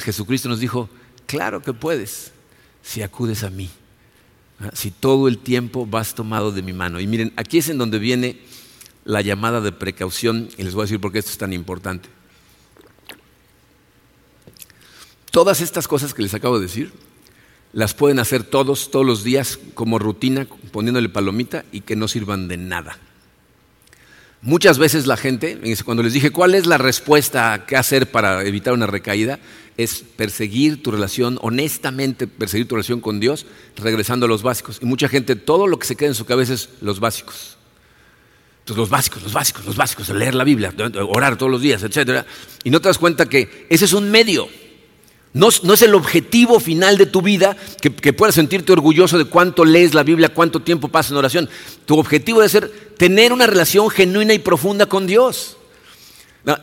Jesucristo 0.00 0.48
nos 0.48 0.60
dijo, 0.60 0.88
claro 1.26 1.62
que 1.62 1.72
puedes 1.72 2.32
si 2.82 3.02
acudes 3.02 3.42
a 3.42 3.50
mí. 3.50 3.70
Si 4.72 4.90
todo 4.90 5.28
el 5.28 5.38
tiempo 5.38 5.86
vas 5.86 6.14
tomado 6.14 6.50
de 6.50 6.62
mi 6.62 6.72
mano. 6.72 6.98
Y 6.98 7.06
miren, 7.06 7.32
aquí 7.36 7.58
es 7.58 7.68
en 7.68 7.78
donde 7.78 7.98
viene 7.98 8.40
la 9.04 9.20
llamada 9.20 9.60
de 9.60 9.70
precaución, 9.70 10.48
y 10.56 10.62
les 10.62 10.74
voy 10.74 10.82
a 10.82 10.84
decir 10.86 11.00
por 11.00 11.12
qué 11.12 11.18
esto 11.18 11.30
es 11.30 11.38
tan 11.38 11.52
importante. 11.52 12.08
Todas 15.30 15.60
estas 15.60 15.86
cosas 15.86 16.14
que 16.14 16.22
les 16.22 16.32
acabo 16.32 16.58
de 16.58 16.66
decir, 16.66 16.92
las 17.76 17.92
pueden 17.92 18.18
hacer 18.18 18.42
todos, 18.42 18.90
todos 18.90 19.04
los 19.04 19.22
días, 19.22 19.58
como 19.74 19.98
rutina, 19.98 20.46
poniéndole 20.72 21.10
palomita 21.10 21.66
y 21.72 21.82
que 21.82 21.94
no 21.94 22.08
sirvan 22.08 22.48
de 22.48 22.56
nada. 22.56 22.98
Muchas 24.40 24.78
veces 24.78 25.06
la 25.06 25.18
gente, 25.18 25.60
cuando 25.84 26.02
les 26.02 26.14
dije 26.14 26.30
cuál 26.30 26.54
es 26.54 26.64
la 26.64 26.78
respuesta 26.78 27.52
a 27.52 27.66
qué 27.66 27.76
hacer 27.76 28.10
para 28.10 28.42
evitar 28.44 28.72
una 28.72 28.86
recaída, 28.86 29.40
es 29.76 30.02
perseguir 30.16 30.82
tu 30.82 30.90
relación, 30.90 31.38
honestamente 31.42 32.26
perseguir 32.26 32.66
tu 32.66 32.76
relación 32.76 33.02
con 33.02 33.20
Dios, 33.20 33.44
regresando 33.76 34.24
a 34.24 34.28
los 34.30 34.42
básicos. 34.42 34.78
Y 34.80 34.86
mucha 34.86 35.10
gente, 35.10 35.36
todo 35.36 35.66
lo 35.66 35.78
que 35.78 35.86
se 35.86 35.96
queda 35.96 36.08
en 36.08 36.14
su 36.14 36.24
cabeza 36.24 36.54
es 36.54 36.70
los 36.80 36.98
básicos. 36.98 37.58
Entonces, 38.60 38.78
los 38.78 38.88
básicos, 38.88 39.22
los 39.22 39.34
básicos, 39.34 39.66
los 39.66 39.76
básicos, 39.76 40.08
leer 40.08 40.34
la 40.34 40.44
Biblia, 40.44 40.72
orar 41.10 41.36
todos 41.36 41.52
los 41.52 41.60
días, 41.60 41.82
etc. 41.82 42.24
Y 42.64 42.70
no 42.70 42.80
te 42.80 42.88
das 42.88 42.96
cuenta 42.96 43.28
que 43.28 43.66
ese 43.68 43.84
es 43.84 43.92
un 43.92 44.10
medio. 44.10 44.48
No, 45.36 45.48
es 45.48 45.82
el 45.82 45.94
objetivo 45.94 46.60
final 46.60 46.96
de 46.96 47.04
tu 47.04 47.20
vida 47.20 47.58
que, 47.82 47.90
puedas 48.14 48.34
sentirte 48.34 48.72
orgulloso 48.72 49.18
de 49.18 49.26
cuánto 49.26 49.66
lees 49.66 49.92
la 49.92 50.02
Biblia, 50.02 50.30
cuánto 50.30 50.60
tiempo 50.60 50.88
pasas 50.88 51.12
en 51.12 51.18
oración. 51.18 51.50
Tu 51.84 51.98
objetivo 51.98 52.40
debe 52.40 52.48
ser 52.48 52.70
tener 52.96 53.34
una 53.34 53.46
relación 53.46 53.90
genuina 53.90 54.32
y 54.32 54.38
profunda 54.38 54.86
con 54.86 55.06
Dios. 55.06 55.58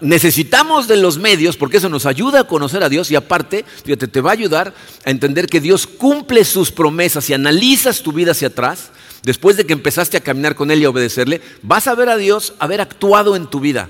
Necesitamos 0.01 0.87
de 0.87 0.97
los 0.97 1.19
medios 1.19 1.55
porque 1.55 1.77
eso 1.77 1.87
nos 1.87 2.07
ayuda 2.07 2.39
a 2.39 2.47
conocer 2.47 2.83
a 2.83 2.89
Dios 2.89 3.11
y 3.11 3.15
aparte, 3.15 3.63
fíjate, 3.85 4.07
te 4.07 4.21
va 4.21 4.31
a 4.31 4.33
ayudar 4.33 4.73
a 5.05 5.11
entender 5.11 5.45
que 5.45 5.61
Dios 5.61 5.85
cumple 5.85 6.43
sus 6.43 6.71
promesas 6.71 7.29
y 7.29 7.35
analizas 7.35 8.01
tu 8.01 8.11
vida 8.11 8.31
hacia 8.31 8.47
atrás, 8.47 8.89
después 9.21 9.55
de 9.55 9.67
que 9.67 9.73
empezaste 9.73 10.17
a 10.17 10.21
caminar 10.21 10.55
con 10.55 10.71
Él 10.71 10.81
y 10.81 10.85
a 10.85 10.89
obedecerle, 10.89 11.41
vas 11.61 11.85
a 11.85 11.93
ver 11.93 12.09
a 12.09 12.17
Dios 12.17 12.55
haber 12.57 12.81
actuado 12.81 13.35
en 13.35 13.45
tu 13.45 13.59
vida. 13.59 13.87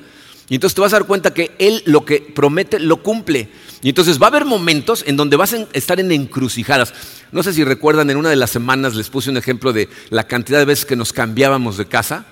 Y 0.50 0.56
entonces 0.56 0.76
te 0.76 0.82
vas 0.82 0.94
a 0.94 0.98
dar 0.98 1.08
cuenta 1.08 1.34
que 1.34 1.52
Él 1.58 1.84
lo 1.86 2.06
que 2.06 2.20
promete 2.22 2.80
lo 2.80 3.02
cumple. 3.02 3.50
Y 3.82 3.90
entonces 3.90 4.22
va 4.22 4.28
a 4.28 4.30
haber 4.30 4.46
momentos 4.46 5.04
en 5.08 5.18
donde 5.18 5.36
vas 5.36 5.54
a 5.54 5.68
estar 5.74 6.00
en 6.00 6.12
encrucijadas. 6.12 6.94
No 7.32 7.44
sé 7.44 7.54
si 7.54 7.64
recuerdan, 7.64 8.10
en 8.10 8.18
una 8.18 8.30
de 8.30 8.36
las 8.36 8.52
semanas 8.52 8.96
les 8.96 9.10
puse 9.10 9.30
un 9.30 9.38
ejemplo 9.38 9.74
de 9.74 9.90
la 10.10 10.26
cantidad 10.26 10.60
de 10.60 10.66
veces 10.66 10.86
que 10.86 10.96
nos 10.96 11.14
cambiábamos 11.14 11.78
de 11.78 11.86
casa. 11.86 12.26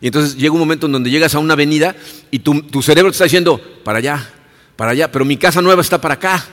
Y 0.00 0.06
entonces 0.06 0.36
llega 0.36 0.52
un 0.52 0.60
momento 0.60 0.86
en 0.86 0.92
donde 0.92 1.10
llegas 1.10 1.34
a 1.34 1.38
una 1.38 1.54
avenida 1.54 1.96
y 2.30 2.40
tu, 2.40 2.82
cerebro 2.82 3.10
te 3.10 3.14
está 3.14 3.24
diciendo, 3.24 3.60
para 3.84 3.98
allá, 3.98 4.30
para 4.76 4.92
allá, 4.92 5.10
pero 5.10 5.24
mi 5.24 5.36
casa 5.36 5.60
nueva 5.60 5.82
está 5.82 6.00
para 6.00 6.14
acá. 6.14 6.44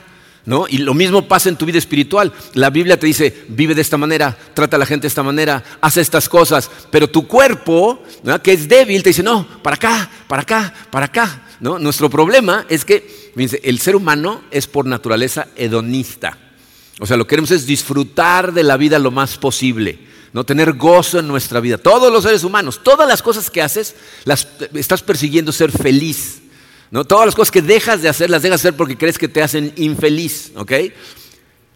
¿No? 0.46 0.66
Y 0.68 0.78
lo 0.78 0.94
mismo 0.94 1.26
pasa 1.26 1.48
en 1.48 1.56
tu 1.56 1.66
vida 1.66 1.78
espiritual. 1.78 2.32
La 2.54 2.70
Biblia 2.70 2.98
te 2.98 3.06
dice, 3.06 3.44
vive 3.48 3.74
de 3.74 3.82
esta 3.82 3.96
manera, 3.96 4.38
trata 4.54 4.76
a 4.76 4.78
la 4.78 4.86
gente 4.86 5.02
de 5.02 5.08
esta 5.08 5.24
manera, 5.24 5.62
haz 5.80 5.96
estas 5.96 6.28
cosas, 6.28 6.70
pero 6.92 7.10
tu 7.10 7.26
cuerpo, 7.26 8.00
que 8.44 8.52
es 8.52 8.68
débil, 8.68 9.02
te 9.02 9.10
dice, 9.10 9.24
no, 9.24 9.44
para 9.62 9.74
acá, 9.74 10.10
para 10.28 10.42
acá, 10.42 10.72
para 10.90 11.06
acá. 11.06 11.42
¿No? 11.58 11.78
Nuestro 11.78 12.08
problema 12.08 12.64
es 12.68 12.84
que 12.84 13.32
el 13.34 13.80
ser 13.80 13.96
humano 13.96 14.42
es 14.50 14.66
por 14.66 14.86
naturaleza 14.86 15.48
hedonista. 15.56 16.38
O 17.00 17.06
sea, 17.06 17.16
lo 17.16 17.26
que 17.26 17.30
queremos 17.30 17.50
es 17.50 17.66
disfrutar 17.66 18.52
de 18.52 18.62
la 18.62 18.76
vida 18.76 18.98
lo 18.98 19.10
más 19.10 19.36
posible, 19.36 19.98
no 20.32 20.44
tener 20.44 20.74
gozo 20.74 21.18
en 21.18 21.28
nuestra 21.28 21.60
vida. 21.60 21.76
Todos 21.76 22.12
los 22.12 22.24
seres 22.24 22.44
humanos, 22.44 22.80
todas 22.82 23.06
las 23.06 23.20
cosas 23.20 23.50
que 23.50 23.62
haces, 23.62 23.96
las 24.24 24.46
estás 24.74 25.02
persiguiendo 25.02 25.52
ser 25.52 25.72
feliz. 25.72 26.42
¿No? 26.90 27.04
Todas 27.04 27.26
las 27.26 27.34
cosas 27.34 27.50
que 27.50 27.62
dejas 27.62 28.02
de 28.02 28.08
hacer, 28.08 28.30
las 28.30 28.42
dejas 28.42 28.62
de 28.62 28.68
hacer 28.68 28.76
porque 28.76 28.96
crees 28.96 29.18
que 29.18 29.28
te 29.28 29.42
hacen 29.42 29.72
infeliz. 29.76 30.52
¿ok? 30.56 30.72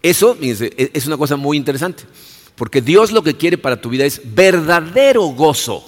Eso 0.01 0.37
e, 0.41 0.91
es 0.93 1.05
una 1.05 1.17
cosa 1.17 1.35
muy 1.35 1.57
interesante. 1.57 2.03
Porque 2.55 2.81
Dios 2.81 3.11
lo 3.11 3.23
que 3.23 3.37
quiere 3.37 3.57
para 3.57 3.81
tu 3.81 3.89
vida 3.89 4.05
es 4.05 4.21
verdadero 4.23 5.23
gozo. 5.23 5.87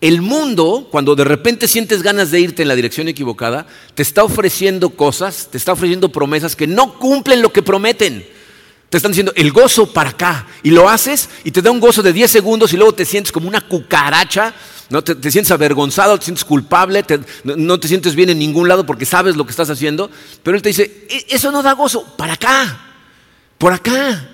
El 0.00 0.20
mundo, 0.20 0.88
cuando 0.90 1.14
de 1.14 1.24
repente 1.24 1.66
sientes 1.66 2.02
ganas 2.02 2.30
de 2.30 2.40
irte 2.40 2.62
en 2.62 2.68
la 2.68 2.76
dirección 2.76 3.08
equivocada, 3.08 3.66
te 3.94 4.02
está 4.02 4.22
ofreciendo 4.22 4.90
cosas, 4.90 5.48
te 5.50 5.56
está 5.56 5.72
ofreciendo 5.72 6.10
promesas 6.10 6.56
que 6.56 6.66
no 6.66 6.98
cumplen 6.98 7.40
lo 7.40 7.52
que 7.52 7.62
prometen. 7.62 8.26
Te 8.94 8.98
están 8.98 9.10
diciendo 9.10 9.32
el 9.34 9.50
gozo 9.50 9.92
para 9.92 10.10
acá. 10.10 10.46
Y 10.62 10.70
lo 10.70 10.88
haces 10.88 11.28
y 11.42 11.50
te 11.50 11.60
da 11.60 11.72
un 11.72 11.80
gozo 11.80 12.00
de 12.00 12.12
10 12.12 12.30
segundos 12.30 12.72
y 12.72 12.76
luego 12.76 12.94
te 12.94 13.04
sientes 13.04 13.32
como 13.32 13.48
una 13.48 13.60
cucaracha 13.60 14.54
no 14.88 15.02
te, 15.02 15.32
sientes 15.32 15.50
avergonzado, 15.50 16.16
te 16.16 16.26
sientes 16.26 16.44
culpable, 16.44 17.04
no, 17.42 17.80
te 17.80 17.88
sientes 17.88 18.14
bien 18.14 18.30
en 18.30 18.38
ningún 18.38 18.68
lado 18.68 18.86
porque 18.86 19.04
sabes 19.04 19.34
lo 19.34 19.44
que 19.46 19.50
estás 19.50 19.68
haciendo. 19.68 20.12
Pero 20.44 20.56
Él 20.56 20.62
te 20.62 20.68
dice, 20.68 21.08
e, 21.10 21.26
eso 21.30 21.50
no 21.50 21.60
da 21.60 21.72
gozo, 21.72 22.04
para 22.16 22.34
acá, 22.34 22.92
por 23.58 23.72
acá. 23.72 24.30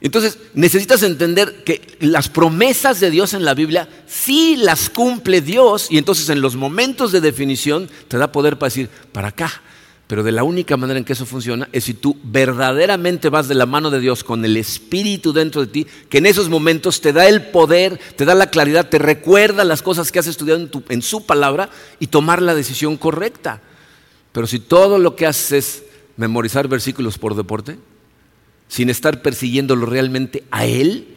Entonces 0.00 0.38
necesitas 0.54 1.04
entender 1.04 1.62
que 1.62 1.96
las 2.00 2.28
promesas 2.28 2.98
de 2.98 3.12
Dios 3.12 3.32
en 3.32 3.44
la 3.44 3.54
Biblia 3.54 3.88
sí 4.08 4.56
las 4.56 4.90
cumple 4.90 5.40
Dios 5.40 5.86
y 5.88 5.98
entonces 5.98 6.28
en 6.30 6.40
los 6.40 6.56
momentos 6.56 7.12
de 7.12 7.20
definición 7.20 7.88
te 8.08 8.18
da 8.18 8.32
poder 8.32 8.58
para 8.58 8.70
decir, 8.70 8.90
para 9.12 9.28
acá, 9.28 9.62
pero 10.06 10.22
de 10.22 10.32
la 10.32 10.44
única 10.44 10.76
manera 10.76 10.98
en 10.98 11.04
que 11.04 11.14
eso 11.14 11.24
funciona 11.24 11.68
es 11.72 11.84
si 11.84 11.94
tú 11.94 12.16
verdaderamente 12.22 13.30
vas 13.30 13.48
de 13.48 13.54
la 13.54 13.64
mano 13.64 13.90
de 13.90 14.00
Dios 14.00 14.22
con 14.22 14.44
el 14.44 14.56
Espíritu 14.58 15.32
dentro 15.32 15.62
de 15.62 15.72
ti, 15.72 15.86
que 16.10 16.18
en 16.18 16.26
esos 16.26 16.50
momentos 16.50 17.00
te 17.00 17.14
da 17.14 17.26
el 17.26 17.46
poder, 17.46 17.98
te 18.16 18.26
da 18.26 18.34
la 18.34 18.50
claridad, 18.50 18.88
te 18.88 18.98
recuerda 18.98 19.64
las 19.64 19.80
cosas 19.80 20.12
que 20.12 20.18
has 20.18 20.26
estudiado 20.26 20.68
en, 20.90 21.02
su 21.02 21.24
palabra 21.24 21.70
y 22.00 22.08
tomar 22.08 22.42
la 22.42 22.54
decisión 22.54 22.98
correcta. 22.98 23.62
Pero 24.32 24.46
si 24.46 24.58
todo 24.58 24.98
lo 24.98 25.16
que 25.16 25.26
haces 25.26 25.52
es 25.52 25.82
memorizar 26.18 26.68
versículos 26.68 27.16
por 27.16 27.34
deporte, 27.34 27.78
sin 28.68 28.90
estar 28.90 29.22
persiguiéndolo 29.22 29.86
realmente 29.86 30.44
a 30.50 30.66
Él, 30.66 31.16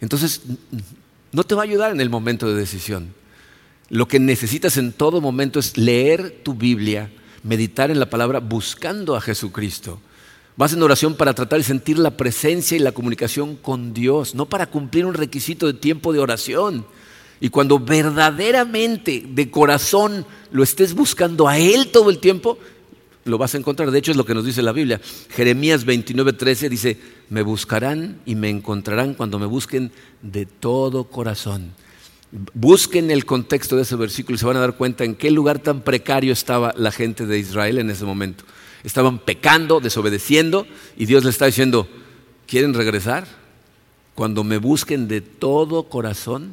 entonces 0.00 0.42
no 1.32 1.42
te 1.42 1.56
va 1.56 1.62
a 1.62 1.64
ayudar 1.64 1.90
en 1.90 2.00
el 2.00 2.08
momento 2.08 2.48
de 2.48 2.54
decisión. 2.54 3.14
Lo 3.88 4.06
que 4.06 4.20
necesitas 4.20 4.76
en 4.76 4.92
todo 4.92 5.20
momento 5.20 5.58
es 5.58 5.76
leer 5.76 6.40
tu 6.44 6.54
Biblia 6.54 7.10
meditar 7.42 7.90
en 7.90 7.98
la 7.98 8.10
palabra 8.10 8.40
buscando 8.40 9.16
a 9.16 9.20
Jesucristo. 9.20 10.00
Vas 10.56 10.72
en 10.72 10.82
oración 10.82 11.14
para 11.14 11.34
tratar 11.34 11.58
de 11.58 11.64
sentir 11.64 11.98
la 11.98 12.16
presencia 12.16 12.76
y 12.76 12.80
la 12.80 12.92
comunicación 12.92 13.56
con 13.56 13.94
Dios, 13.94 14.34
no 14.34 14.46
para 14.46 14.66
cumplir 14.66 15.06
un 15.06 15.14
requisito 15.14 15.66
de 15.66 15.74
tiempo 15.74 16.12
de 16.12 16.18
oración. 16.18 16.84
Y 17.40 17.48
cuando 17.48 17.78
verdaderamente 17.78 19.24
de 19.26 19.50
corazón 19.50 20.26
lo 20.50 20.62
estés 20.62 20.94
buscando 20.94 21.48
a 21.48 21.58
Él 21.58 21.88
todo 21.90 22.10
el 22.10 22.18
tiempo, 22.18 22.58
lo 23.24 23.38
vas 23.38 23.54
a 23.54 23.58
encontrar. 23.58 23.90
De 23.90 23.98
hecho, 23.98 24.10
es 24.10 24.16
lo 24.16 24.26
que 24.26 24.34
nos 24.34 24.44
dice 24.44 24.62
la 24.62 24.72
Biblia. 24.72 25.00
Jeremías 25.30 25.86
29:13 25.86 26.68
dice, 26.68 26.98
me 27.30 27.42
buscarán 27.42 28.20
y 28.26 28.34
me 28.34 28.50
encontrarán 28.50 29.14
cuando 29.14 29.38
me 29.38 29.46
busquen 29.46 29.90
de 30.20 30.46
todo 30.46 31.04
corazón. 31.04 31.72
Busquen 32.54 33.10
el 33.10 33.26
contexto 33.26 33.76
de 33.76 33.82
ese 33.82 33.94
versículo 33.96 34.36
y 34.36 34.38
se 34.38 34.46
van 34.46 34.56
a 34.56 34.60
dar 34.60 34.76
cuenta 34.76 35.04
en 35.04 35.14
qué 35.14 35.30
lugar 35.30 35.58
tan 35.58 35.82
precario 35.82 36.32
estaba 36.32 36.72
la 36.76 36.90
gente 36.90 37.26
de 37.26 37.38
Israel 37.38 37.78
en 37.78 37.90
ese 37.90 38.06
momento. 38.06 38.44
Estaban 38.84 39.18
pecando, 39.18 39.80
desobedeciendo 39.80 40.66
y 40.96 41.04
Dios 41.04 41.24
les 41.24 41.34
está 41.34 41.46
diciendo, 41.46 41.86
¿quieren 42.46 42.72
regresar? 42.72 43.26
Cuando 44.14 44.44
me 44.44 44.56
busquen 44.56 45.08
de 45.08 45.20
todo 45.20 45.84
corazón, 45.90 46.52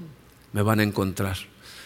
me 0.51 0.61
van 0.61 0.82
a 0.82 0.84
encontrar. 0.84 1.38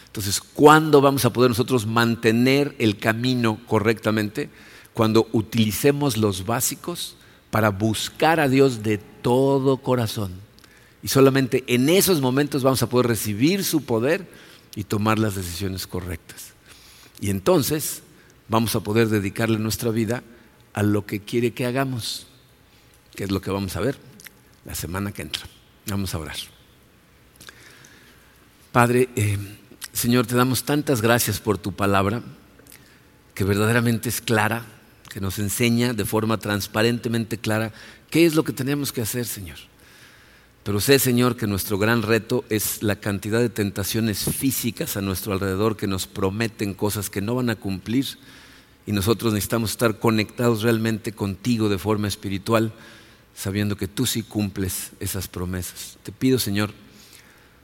Entonces, 0.08 0.42
¿cuándo 0.42 1.00
vamos 1.02 1.26
a 1.26 1.34
poder 1.34 1.50
nosotros 1.50 1.86
mantener 1.86 2.76
el 2.80 2.98
camino 2.98 3.60
correctamente? 3.68 4.50
Cuando 4.94 5.28
utilicemos 5.32 6.18
los 6.18 6.46
básicos 6.46 7.16
para 7.52 7.70
buscar 7.70 8.40
a 8.40 8.50
Dios 8.50 8.82
de 8.82 8.98
todo 8.98 9.78
corazón. 9.78 10.43
Y 11.04 11.10
solamente 11.10 11.66
en 11.68 11.90
esos 11.90 12.22
momentos 12.22 12.64
vamos 12.64 12.82
a 12.82 12.90
poder 12.90 13.08
recibir 13.08 13.66
su 13.66 13.84
poder 13.84 14.26
y 14.76 14.86
tomar 14.86 15.20
las 15.20 15.36
decisiones 15.36 15.86
correctas. 15.86 16.54
Y 17.20 17.30
entonces 17.30 18.02
vamos 18.48 18.76
a 18.76 18.80
poder 18.80 19.10
dedicarle 19.10 19.60
nuestra 19.60 19.92
vida 19.92 20.24
a 20.74 20.82
lo 20.82 21.06
que 21.06 21.20
quiere 21.20 21.52
que 21.52 21.66
hagamos, 21.66 22.28
que 23.16 23.26
es 23.26 23.32
lo 23.32 23.42
que 23.42 23.52
vamos 23.52 23.76
a 23.76 23.82
ver 23.82 23.98
la 24.66 24.76
semana 24.76 25.12
que 25.12 25.24
entra. 25.24 25.44
Vamos 25.88 26.16
a 26.16 26.20
orar. 26.20 26.38
Padre, 28.72 29.10
eh, 29.16 29.38
Señor, 29.92 30.26
te 30.26 30.36
damos 30.36 30.64
tantas 30.64 31.02
gracias 31.02 31.40
por 31.40 31.58
tu 31.58 31.74
palabra, 31.74 32.24
que 33.36 33.44
verdaderamente 33.44 34.10
es 34.10 34.22
clara, 34.22 34.66
que 35.10 35.20
nos 35.20 35.38
enseña 35.38 35.94
de 35.94 36.06
forma 36.06 36.40
transparentemente 36.40 37.38
clara 37.38 37.74
qué 38.10 38.26
es 38.26 38.36
lo 38.36 38.44
que 38.44 38.54
tenemos 38.54 38.92
que 38.92 39.02
hacer, 39.02 39.26
Señor. 39.26 39.58
Pero 40.64 40.80
sé, 40.80 40.98
Señor, 40.98 41.36
que 41.36 41.46
nuestro 41.46 41.78
gran 41.78 42.04
reto 42.04 42.46
es 42.50 42.84
la 42.84 42.96
cantidad 42.96 43.40
de 43.40 43.50
tentaciones 43.50 44.24
físicas 44.24 44.96
a 44.96 45.02
nuestro 45.02 45.34
alrededor 45.34 45.76
que 45.76 45.88
nos 45.88 46.08
prometen 46.08 46.74
cosas 46.74 47.10
que 47.10 47.22
no 47.22 47.36
van 47.36 47.50
a 47.50 47.58
cumplir 47.58 48.06
y 48.86 48.94
nosotros 48.94 49.34
necesitamos 49.34 49.72
estar 49.72 50.00
conectados 50.00 50.62
realmente 50.62 51.12
contigo 51.12 51.68
de 51.68 51.78
forma 51.78 52.08
espiritual, 52.08 52.72
sabiendo 53.36 53.76
que 53.76 53.90
tú 53.90 54.06
sí 54.06 54.24
cumples 54.24 54.92
esas 55.02 55.28
promesas. 55.28 55.98
Te 56.02 56.14
pido, 56.14 56.40
Señor, 56.40 56.72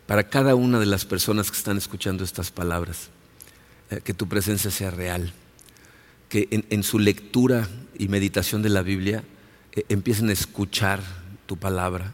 para 0.05 0.27
cada 0.27 0.55
una 0.55 0.77
de 0.77 0.85
las 0.85 1.05
personas 1.05 1.51
que 1.51 1.57
están 1.57 1.77
escuchando 1.77 2.25
estas 2.25 2.51
palabras, 2.51 3.09
eh, 3.91 4.01
que 4.03 4.13
tu 4.13 4.27
presencia 4.27 4.71
sea 4.71 4.91
real, 4.91 5.31
que 6.27 6.47
en, 6.51 6.83
su 6.83 6.99
lectura 6.99 7.67
y 7.97 8.07
meditación 8.07 8.61
de 8.61 8.69
la 8.69 8.81
Biblia 8.81 9.23
eh, 9.71 9.83
empiecen 9.89 10.29
a 10.29 10.33
escuchar 10.33 11.01
tu 11.47 11.57
palabra 11.57 12.13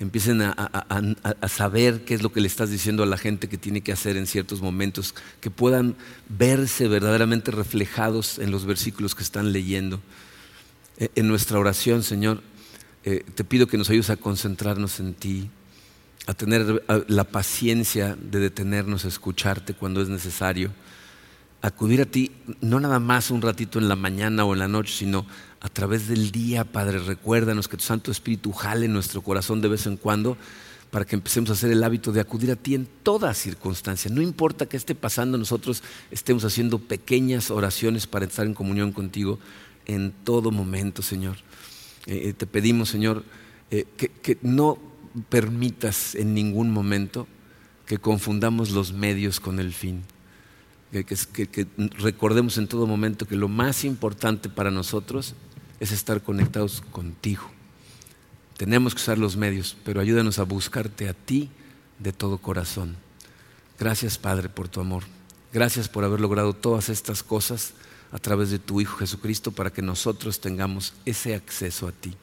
empiecen 0.00 0.40
a, 0.40 0.70
saber 1.46 2.04
qué 2.06 2.14
es 2.14 2.22
lo 2.22 2.32
que 2.32 2.40
le 2.40 2.46
estás 2.46 2.70
diciendo 2.70 3.02
a 3.02 3.06
la 3.06 3.18
gente 3.18 3.48
que 3.48 3.58
tiene 3.58 3.82
que 3.82 3.92
hacer 3.92 4.16
en 4.16 4.26
ciertos 4.26 4.62
momentos, 4.62 5.14
que 5.40 5.50
puedan 5.50 5.94
verse 6.30 6.88
verdaderamente 6.88 7.50
reflejados 7.50 8.38
en 8.38 8.50
los 8.50 8.64
versículos 8.64 9.14
que 9.14 9.22
están 9.22 9.52
leyendo. 9.52 10.00
E, 10.96 11.10
en 11.16 11.28
nuestra 11.28 11.58
oración, 11.58 12.02
Señor, 12.02 12.42
eh, 13.04 13.24
te 13.34 13.44
pido 13.44 13.66
que 13.66 13.76
nos 13.76 13.90
ayudes 13.90 14.08
a 14.08 14.16
concentrarnos 14.16 15.00
en 15.00 15.12
ti, 15.12 15.50
a 16.26 16.32
tener 16.32 16.82
la 17.08 17.24
paciencia 17.24 18.16
de 18.16 18.40
detenernos 18.40 19.04
a 19.04 19.08
escucharte 19.08 19.74
cuando 19.74 20.00
es 20.00 20.08
necesario, 20.08 20.70
acudir 21.60 22.00
a 22.00 22.06
ti 22.06 22.32
no 22.62 22.80
nada 22.80 23.00
más 23.00 23.30
un 23.30 23.42
ratito 23.42 23.78
en 23.78 23.88
la 23.88 23.96
mañana 23.96 24.44
o 24.46 24.54
en 24.54 24.60
la 24.60 24.68
noche, 24.68 24.94
sino 24.94 25.26
a 25.60 25.68
través 25.68 26.08
del 26.08 26.32
día, 26.32 26.64
Padre, 26.64 26.98
recuérdanos 26.98 27.68
que 27.68 27.76
tu 27.76 27.84
Santo 27.84 28.10
Espíritu 28.10 28.52
jale 28.52 28.88
nuestro 28.88 29.22
corazón 29.22 29.60
de 29.60 29.68
vez 29.68 29.86
en 29.86 29.96
cuando 29.96 30.38
para 30.90 31.04
que 31.04 31.14
empecemos 31.14 31.50
a 31.50 31.52
hacer 31.52 31.70
el 31.70 31.84
hábito 31.84 32.12
de 32.12 32.20
acudir 32.20 32.50
a 32.50 32.56
ti 32.56 32.74
en 32.74 32.88
toda 33.02 33.32
circunstancia. 33.34 34.10
No 34.10 34.22
importa 34.22 34.66
qué 34.66 34.76
esté 34.76 34.94
pasando, 34.94 35.38
nosotros 35.38 35.82
estemos 36.10 36.44
haciendo 36.44 36.78
pequeñas 36.78 37.50
oraciones 37.50 38.06
para 38.06 38.24
estar 38.24 38.46
en 38.46 38.54
comunión 38.54 38.92
contigo 38.92 39.38
en 39.86 40.12
todo 40.24 40.50
momento, 40.50 41.02
Señor. 41.02 41.36
Eh, 42.06 42.28
eh, 42.28 42.32
te 42.32 42.46
pedimos, 42.46 42.88
Señor, 42.88 43.24
eh, 43.70 43.84
que 43.96 44.38
no 44.42 44.78
permitas 45.28 46.14
en 46.14 46.34
ningún 46.34 46.70
momento 46.70 47.28
que 47.86 47.98
confundamos 47.98 48.70
los 48.70 48.92
medios 48.92 49.38
con 49.40 49.60
el 49.60 49.72
fin 49.72 50.02
que, 50.90 51.66
recordemos 51.98 52.58
en 52.58 52.66
todo 52.66 52.86
momento 52.86 53.26
que 53.26 53.36
lo 53.36 53.48
más 53.48 53.84
importante 53.84 54.48
para 54.48 54.70
nosotros 54.70 55.34
es 55.80 55.92
estar 55.92 56.22
conectados 56.22 56.82
contigo. 56.92 57.50
Tenemos 58.56 58.94
que 58.94 59.00
usar 59.00 59.18
los 59.18 59.36
medios, 59.36 59.76
pero 59.84 60.00
ayúdanos 60.00 60.38
a 60.38 60.44
buscarte 60.44 61.08
a 61.08 61.14
ti 61.14 61.50
de 61.98 62.12
todo 62.12 62.38
corazón. 62.38 62.96
Gracias 63.78 64.18
Padre 64.18 64.50
por 64.50 64.68
tu 64.68 64.80
amor. 64.80 65.04
Gracias 65.52 65.88
por 65.88 66.04
haber 66.04 66.20
logrado 66.20 66.52
todas 66.52 66.90
estas 66.90 67.22
cosas 67.22 67.72
a 68.12 68.18
través 68.18 68.50
de 68.50 68.58
tu 68.58 68.80
Hijo 68.80 68.98
Jesucristo 68.98 69.52
para 69.52 69.70
que 69.70 69.82
nosotros 69.82 70.40
tengamos 70.40 70.92
ese 71.06 71.34
acceso 71.34 71.88
a 71.88 71.92
ti. 71.92 72.14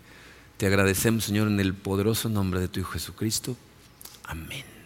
Te 0.58 0.68
agradecemos 0.68 1.26
Señor 1.26 1.48
en 1.48 1.60
el 1.60 1.74
poderoso 1.74 2.30
nombre 2.30 2.60
de 2.60 2.68
tu 2.68 2.80
Hijo 2.80 2.92
Jesucristo. 2.92 3.58
Amén. 4.24 4.77